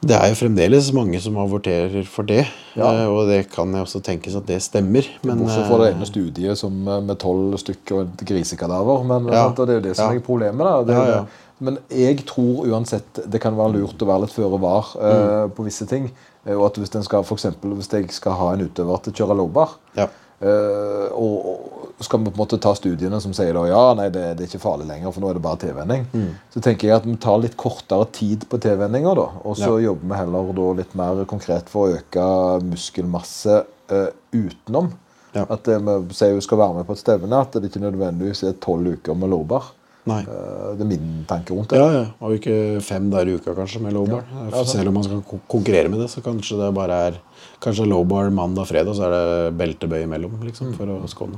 det 0.00 0.16
er 0.16 0.30
jo 0.32 0.38
fremdeles 0.38 0.86
mange 0.96 1.20
som 1.20 1.36
avorterer 1.36 2.06
for 2.08 2.22
det, 2.24 2.46
Ja. 2.76 2.88
eh, 2.88 3.06
og 3.06 3.28
det 3.28 3.50
kan 3.52 3.72
jeg 3.74 3.84
også 3.84 4.00
tenkes 4.02 4.34
at 4.34 4.46
det 4.46 4.62
stemmer. 4.62 5.04
Men 5.22 5.38
Bortsett 5.38 5.66
fra 5.68 5.78
det 5.82 5.90
eh, 5.90 5.96
ene 5.96 6.06
studiet 6.08 6.58
som, 6.58 6.88
eh, 6.88 7.00
med 7.00 7.18
tolv 7.18 7.58
stykker 7.58 7.98
og 7.98 8.00
et 8.06 8.24
grisekadaver. 8.26 9.04
Men 9.04 9.26
Ja. 9.28 9.44
sant, 9.44 9.56
det 9.56 9.68
er 9.68 9.80
jo 9.80 9.88
det 9.88 9.96
som 9.96 10.10
Ja. 10.10 10.16
er 10.16 10.20
problemet. 10.20 10.86
Det 10.86 10.96
er. 10.96 11.26
Men 11.60 11.78
jeg 11.90 12.24
tror 12.24 12.64
uansett 12.66 13.30
det 13.30 13.40
kan 13.40 13.54
være 13.54 13.74
lurt 13.76 14.00
å 14.00 14.06
være 14.06 14.22
litt 14.22 14.32
føre 14.32 14.58
var 14.58 14.86
mm. 14.96 15.44
uh, 15.44 15.48
på 15.48 15.64
visse 15.64 15.86
ting. 15.86 16.10
Og 16.46 16.64
at 16.64 16.78
hvis, 16.80 16.88
den 16.88 17.02
skal, 17.02 17.22
for 17.22 17.36
eksempel, 17.36 17.74
hvis 17.76 17.90
jeg 17.92 18.10
skal 18.10 18.32
ha 18.32 18.54
en 18.54 18.64
utøver 18.64 19.02
til 19.02 19.12
å 19.12 19.16
kjøre 19.18 19.36
lowbar, 19.36 19.74
ja. 19.94 20.06
eh, 20.40 21.08
og, 21.12 21.79
og 22.00 22.06
skal 22.06 22.18
vi 22.22 22.30
på 22.30 22.38
en 22.38 22.40
måte 22.40 22.56
ta 22.64 22.70
studiene 22.74 23.18
som 23.20 23.34
sier 23.36 23.52
da, 23.52 23.66
ja, 23.68 23.82
nei, 23.94 24.06
det, 24.08 24.22
det 24.38 24.46
er 24.46 24.48
ikke 24.48 24.62
farlig 24.62 24.86
lenger, 24.88 25.12
for 25.12 25.20
nå 25.20 25.28
er 25.30 25.36
det 25.36 25.42
bare 25.44 25.60
tilvenning, 25.60 26.06
Mm. 26.16 26.30
så 26.54 26.62
tenker 26.64 26.88
jeg 26.88 26.96
at 26.96 27.04
vi 27.06 27.16
tar 27.20 27.38
litt 27.42 27.56
kortere 27.60 28.06
tid 28.16 28.46
på 28.48 28.56
tilvenninga, 28.64 29.12
da. 29.18 29.26
Og 29.44 29.58
så 29.60 29.74
jobber 29.84 30.08
vi 30.08 30.16
heller 30.22 30.52
da 30.56 30.68
litt 30.80 30.94
mer 30.96 31.20
konkret 31.28 31.68
for 31.68 31.90
å 31.90 31.98
øke 32.00 32.24
muskelmasse 32.70 33.60
uh, 33.92 34.08
utenom. 34.32 34.88
Ja. 35.34 35.44
At 35.46 35.62
det 35.68 35.76
vi 35.84 36.16
sier 36.16 36.34
vi 36.34 36.40
skal 36.42 36.58
være 36.58 36.80
med 36.80 36.88
på 36.88 36.96
et 36.96 37.02
stevne, 37.04 37.38
at 37.44 37.52
det 37.54 37.68
ikke 37.70 37.84
nødvendigvis 37.84 38.42
er 38.48 38.56
tolv 38.64 38.96
uker 38.96 39.14
med 39.14 39.30
lårbar. 39.30 39.68
Nei. 40.08 40.22
Eh, 40.24 40.70
det 40.78 40.80
er 40.80 40.88
min 40.88 41.10
tanke 41.28 41.52
rundt 41.54 41.70
det. 41.70 41.78
Ja, 41.78 41.90
ja. 41.92 42.04
Og 42.24 42.32
ikke 42.38 42.80
fem 42.82 43.10
der 43.12 43.28
i 43.28 43.34
uka, 43.36 43.52
kanskje, 43.54 43.82
med 43.84 43.92
lowbar. 43.94 44.24
Ja. 44.48 44.62
Selv 44.66 44.88
om 44.90 44.96
man 44.96 45.04
skal 45.04 45.20
konkurrere 45.28 45.90
med 45.92 46.00
det, 46.00 46.08
så 46.10 46.22
kanskje 46.24 46.56
det 46.64 46.70
bare 46.74 47.02
er 47.10 47.18
Kanskje 47.60 47.84
lowbar 47.84 48.30
mandag 48.32 48.64
fredag, 48.70 48.94
så 48.96 49.04
er 49.04 49.12
det 49.12 49.56
beltebøy 49.60 50.02
imellom, 50.06 50.32
Mm. 50.40 50.46
liksom, 50.48 50.70
for 50.78 50.88
å 50.88 50.96
skåne. 51.12 51.36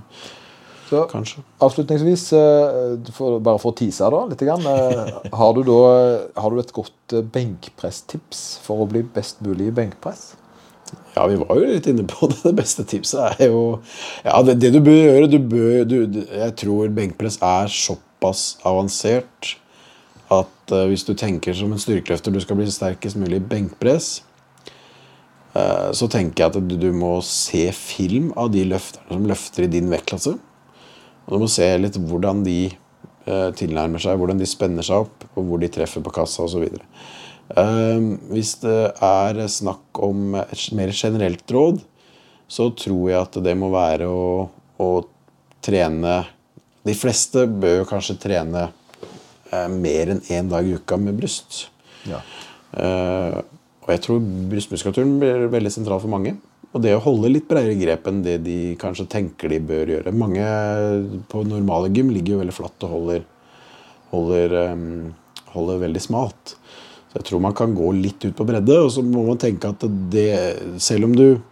Så 0.93 1.07
Kanskje. 1.09 1.41
avslutningsvis, 1.65 2.27
eh, 2.37 3.13
for, 3.17 3.39
bare 3.41 3.57
for 3.63 3.73
å 3.73 3.77
tease 3.79 4.05
da 4.13 4.19
litt, 4.29 4.43
grann, 4.45 4.67
eh, 4.69 5.31
har, 5.33 5.55
du 5.57 5.63
da, 5.65 5.79
har 6.37 6.53
du 6.53 6.61
et 6.61 6.73
godt 6.77 7.15
eh, 7.17 7.23
benkpresstips 7.33 8.43
for 8.65 8.85
å 8.85 8.89
bli 8.91 9.01
best 9.15 9.41
mulig 9.47 9.71
i 9.71 9.75
benkpress? 9.79 10.35
Ja, 11.17 11.25
vi 11.29 11.39
var 11.41 11.57
jo 11.57 11.65
litt 11.71 11.89
inne 11.89 12.05
på 12.09 12.29
det. 12.33 12.43
Det 12.45 12.53
beste 12.59 12.85
tipset 12.89 13.39
er 13.41 13.49
jo 13.49 13.63
Ja, 14.27 14.43
det, 14.45 14.59
det 14.61 14.75
du 14.77 14.81
bør 14.85 14.99
gjøre 15.01 15.31
du 15.33 15.39
bør, 15.41 15.79
du, 15.89 15.97
du- 16.13 16.27
Jeg 16.29 16.55
tror 16.61 16.93
benkpress 16.93 17.39
er 17.41 17.73
såpass 17.73 18.45
avansert 18.69 19.55
at 20.33 20.73
uh, 20.73 20.85
hvis 20.89 21.05
du 21.09 21.15
tenker 21.19 21.53
som 21.57 21.73
en 21.75 21.81
styrkeløfter 21.81 22.33
du 22.33 22.39
skal 22.41 22.57
bli 22.61 22.69
sterkest 22.73 23.19
mulig 23.21 23.41
i 23.41 23.45
benkpress, 23.51 24.23
uh, 25.57 25.91
så 25.93 26.09
tenker 26.13 26.45
jeg 26.45 26.53
at 26.53 26.61
du, 26.69 26.77
du 26.81 26.89
må 26.97 27.19
se 27.27 27.67
film 27.77 28.31
av 28.41 28.49
de 28.55 28.63
løfterne 28.71 29.13
som 29.17 29.27
løfter 29.29 29.67
i 29.67 29.73
din 29.75 29.91
vektklasse. 29.93 30.37
Og 31.27 31.37
du 31.37 31.45
må 31.45 31.51
se 31.51 31.67
litt 31.79 31.99
hvordan 31.99 32.43
de 32.47 32.59
eh, 32.69 33.51
tilnærmer 33.59 34.03
seg, 34.03 34.19
hvordan 34.19 34.41
de 34.41 34.49
spenner 34.49 34.87
seg 34.87 35.07
opp, 35.07 35.27
og 35.37 35.47
hvor 35.49 35.63
de 35.63 35.71
treffer 35.73 36.05
på 36.05 36.15
kassa 36.15 36.47
osv. 36.47 36.67
Uh, 37.53 38.17
hvis 38.33 38.55
det 38.63 38.95
er 39.05 39.41
snakk 39.51 39.99
om 40.01 40.39
et 40.41 40.69
mer 40.79 40.93
generelt 40.97 41.53
råd, 41.53 41.83
så 42.53 42.69
tror 42.77 43.11
jeg 43.11 43.19
at 43.19 43.41
det 43.45 43.55
må 43.59 43.71
være 43.73 44.09
å, 44.09 44.47
å 44.81 44.89
trene 45.65 46.23
De 46.83 46.95
fleste 46.99 47.45
bør 47.47 47.83
jo 47.83 47.89
kanskje 47.89 48.17
trene 48.21 48.65
eh, 48.67 49.69
mer 49.71 50.11
enn 50.11 50.23
én 50.35 50.49
dag 50.51 50.67
i 50.67 50.75
uka 50.75 50.97
med 50.99 51.15
bryst. 51.21 51.69
Ja. 52.11 52.19
Eh, 52.75 53.37
og 53.83 53.93
jeg 53.95 54.03
tror 54.03 54.19
brystmuskulaturen 54.51 55.15
blir 55.23 55.47
veldig 55.53 55.71
sentral 55.71 56.03
for 56.03 56.11
mange. 56.11 56.35
Og 56.73 56.81
det 56.81 56.95
å 56.97 57.03
holde 57.05 57.31
litt 57.33 57.49
bredere 57.51 57.77
grep 57.77 58.07
enn 58.09 58.23
det 58.25 58.39
de 58.47 58.59
kanskje 58.81 59.09
tenker 59.13 59.53
de 59.53 59.61
bør 59.69 59.93
gjøre. 59.93 60.15
Mange 60.17 60.47
på 61.29 61.45
normale 61.45 61.93
gym 61.93 62.13
ligger 62.15 62.37
jo 62.37 62.41
veldig 62.41 62.57
flatt 62.57 62.87
og 62.87 62.95
holder, 62.97 63.25
holder, 64.13 64.57
eh, 64.63 65.47
holder 65.53 65.83
veldig 65.85 66.03
smalt. 66.03 66.55
Så 67.13 67.21
jeg 67.21 67.29
tror 67.29 67.45
man 67.45 67.57
kan 67.57 67.75
gå 67.77 67.93
litt 67.93 68.25
ut 68.25 68.37
på 68.37 68.47
bredde, 68.49 68.79
og 68.81 68.89
så 68.95 69.05
må 69.05 69.27
man 69.27 69.41
tenke 69.41 69.69
at 69.69 69.85
det 70.11 70.81
Selv 70.81 71.11
om 71.11 71.17
du 71.17 71.43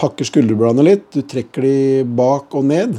pakker 0.00 0.24
skulderbladene 0.24 0.86
litt, 0.86 1.10
du 1.12 1.20
trekker 1.20 1.62
de 1.62 1.76
bak 2.16 2.56
og 2.56 2.64
ned, 2.64 2.96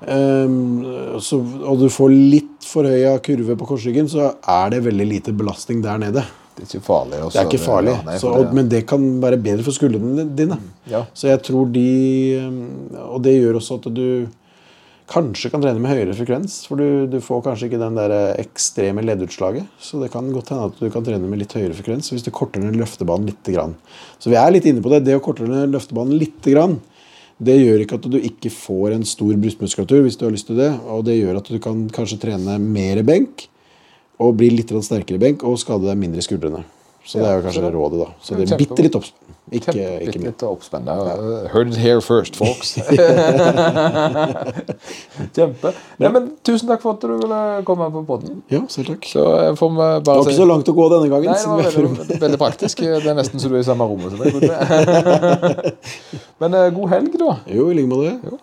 Um, 0.00 1.18
så, 1.20 1.36
og 1.36 1.82
du 1.82 1.90
får 1.92 2.12
litt 2.14 2.64
for 2.64 2.88
høy 2.88 3.04
kurve 3.24 3.56
på 3.60 3.66
korsryggen, 3.68 4.08
så 4.08 4.30
er 4.48 4.72
det 4.72 4.84
veldig 4.86 5.06
lite 5.08 5.34
belastning 5.36 5.82
der 5.84 6.00
nede. 6.00 6.24
Det 6.60 6.68
er 6.68 6.78
ikke 6.78 6.86
farlig. 6.86 7.22
Det 7.22 7.40
er 7.40 7.48
ikke 7.48 7.62
farlig, 7.62 7.94
ja, 7.96 8.04
nei, 8.06 8.18
så, 8.22 8.34
og, 8.36 8.52
men 8.56 8.68
det 8.70 8.84
kan 8.90 9.06
være 9.22 9.40
bedre 9.42 9.66
for 9.66 9.76
skuldrene 9.76 10.26
dine. 10.36 10.58
Ja. 10.90 11.04
Så 11.16 11.30
jeg 11.30 11.42
tror 11.46 11.70
de 11.72 11.86
ehm, 12.36 12.60
Og 13.06 13.22
det 13.24 13.36
gjør 13.38 13.58
også 13.60 13.80
at 13.80 13.88
du 13.94 14.04
kanskje 15.10 15.50
kan 15.50 15.62
trene 15.62 15.82
med 15.82 15.90
høyere 15.90 16.14
frekvens. 16.14 16.60
For 16.68 16.78
du, 16.78 17.06
du 17.10 17.18
får 17.24 17.42
kanskje 17.48 17.70
ikke 17.70 17.80
den 17.82 17.98
der 17.98 18.14
ekstreme 18.38 19.02
leddutslaget. 19.04 19.66
Så 19.82 19.98
det 20.02 20.12
kan 20.12 20.30
godt 20.34 20.52
hende 20.52 20.68
at 20.70 20.78
du 20.78 20.86
kan 20.92 21.06
trene 21.06 21.30
med 21.30 21.42
litt 21.42 21.56
høyere 21.56 21.74
frekvens 21.78 22.12
hvis 22.12 22.26
du 22.26 22.30
korter 22.34 22.62
ned 22.62 22.78
løftebanen 22.78 23.26
litt. 23.30 23.42
Grann. 23.50 23.74
Så 24.22 24.30
vi 24.30 24.38
er 24.38 24.52
litt 24.54 24.68
inne 24.70 24.84
på 24.84 24.92
det. 24.92 25.02
Det 25.08 25.18
å 25.18 25.24
korte 25.24 25.48
ned 25.48 25.74
løftebanen 25.74 26.14
litt, 26.20 26.38
grann, 26.46 26.78
det 27.40 27.56
gjør 27.56 27.82
ikke 27.82 27.98
at 27.98 28.06
du 28.12 28.18
ikke 28.20 28.52
får 28.52 28.94
en 28.94 29.06
stor 29.08 29.32
brystmuskulatur 29.40 30.04
hvis 30.04 30.18
du 30.20 30.26
har 30.28 30.34
lyst 30.34 30.50
til 30.50 30.60
det. 30.60 30.70
Og 30.92 31.02
det 31.08 31.18
gjør 31.18 31.40
at 31.40 31.50
du 31.50 31.58
kan 31.62 31.86
kanskje 31.94 32.20
trene 32.28 32.60
mer 32.62 33.02
benk 33.06 33.49
og 34.20 34.36
bli 34.40 34.48
litt 34.52 34.70
sterkere 34.84 35.16
i 35.16 35.22
benk 35.22 35.44
og 35.48 35.54
skade 35.62 35.84
deg 35.88 35.96
mindre 36.00 36.20
i 36.22 36.24
skuldrene. 36.26 36.62
Så 37.04 37.18
det 37.18 37.26
er 37.26 37.34
jo 37.38 37.42
kanskje 37.46 37.62
det- 37.64 37.74
rådet, 37.74 37.98
da. 37.98 38.06
Så 38.22 38.28
det 38.36 38.42
er 38.52 38.56
bitte 38.60 38.82
litt 38.84 38.96
oppspenn. 38.98 39.26
Ikke, 39.50 39.72
ikke 40.06 40.20
litt 40.22 40.42
oppspennende. 40.46 41.48
Heard 41.50 41.68
it 41.72 41.76
here 41.80 42.00
first, 42.00 42.36
folks. 42.36 42.74
Kjempe. 45.34 45.72
Nei, 45.98 46.10
men 46.14 46.28
Tusen 46.46 46.68
takk 46.70 46.82
for 46.84 46.90
at 46.94 47.02
du 47.02 47.08
ville 47.16 47.40
komme 47.66 47.88
på 47.90 48.04
podden. 48.06 48.42
Ja, 48.52 48.60
selv 48.70 48.86
takk. 48.92 49.02
Så 49.10 49.24
eh, 49.40 49.50
får 49.58 49.68
vi 49.74 49.88
Det 50.04 50.12
var 50.12 50.20
ikke 50.22 50.36
så 50.36 50.46
langt 50.52 50.70
å 50.70 50.74
gå 50.76 50.84
denne 50.92 51.08
gangen. 51.10 51.30
Nei, 51.32 51.40
det 51.40 51.50
var 51.50 51.56
veldig, 51.80 52.18
veldig 52.22 52.38
praktisk. 52.44 52.76
Det 52.84 53.10
er 53.10 53.16
nesten 53.18 53.38
så 53.42 53.46
du 53.50 53.56
er 53.58 53.64
i 53.64 53.66
samme 53.66 53.84
rommet 53.90 54.10
som 54.12 54.18
meg. 54.22 54.30
Men 56.44 56.50
eh, 56.60 56.70
god 56.76 56.88
helg, 56.94 57.12
da. 57.18 57.32
Jo, 57.50 57.64
i 57.72 57.74
like 57.80 57.90
måte. 57.90 58.38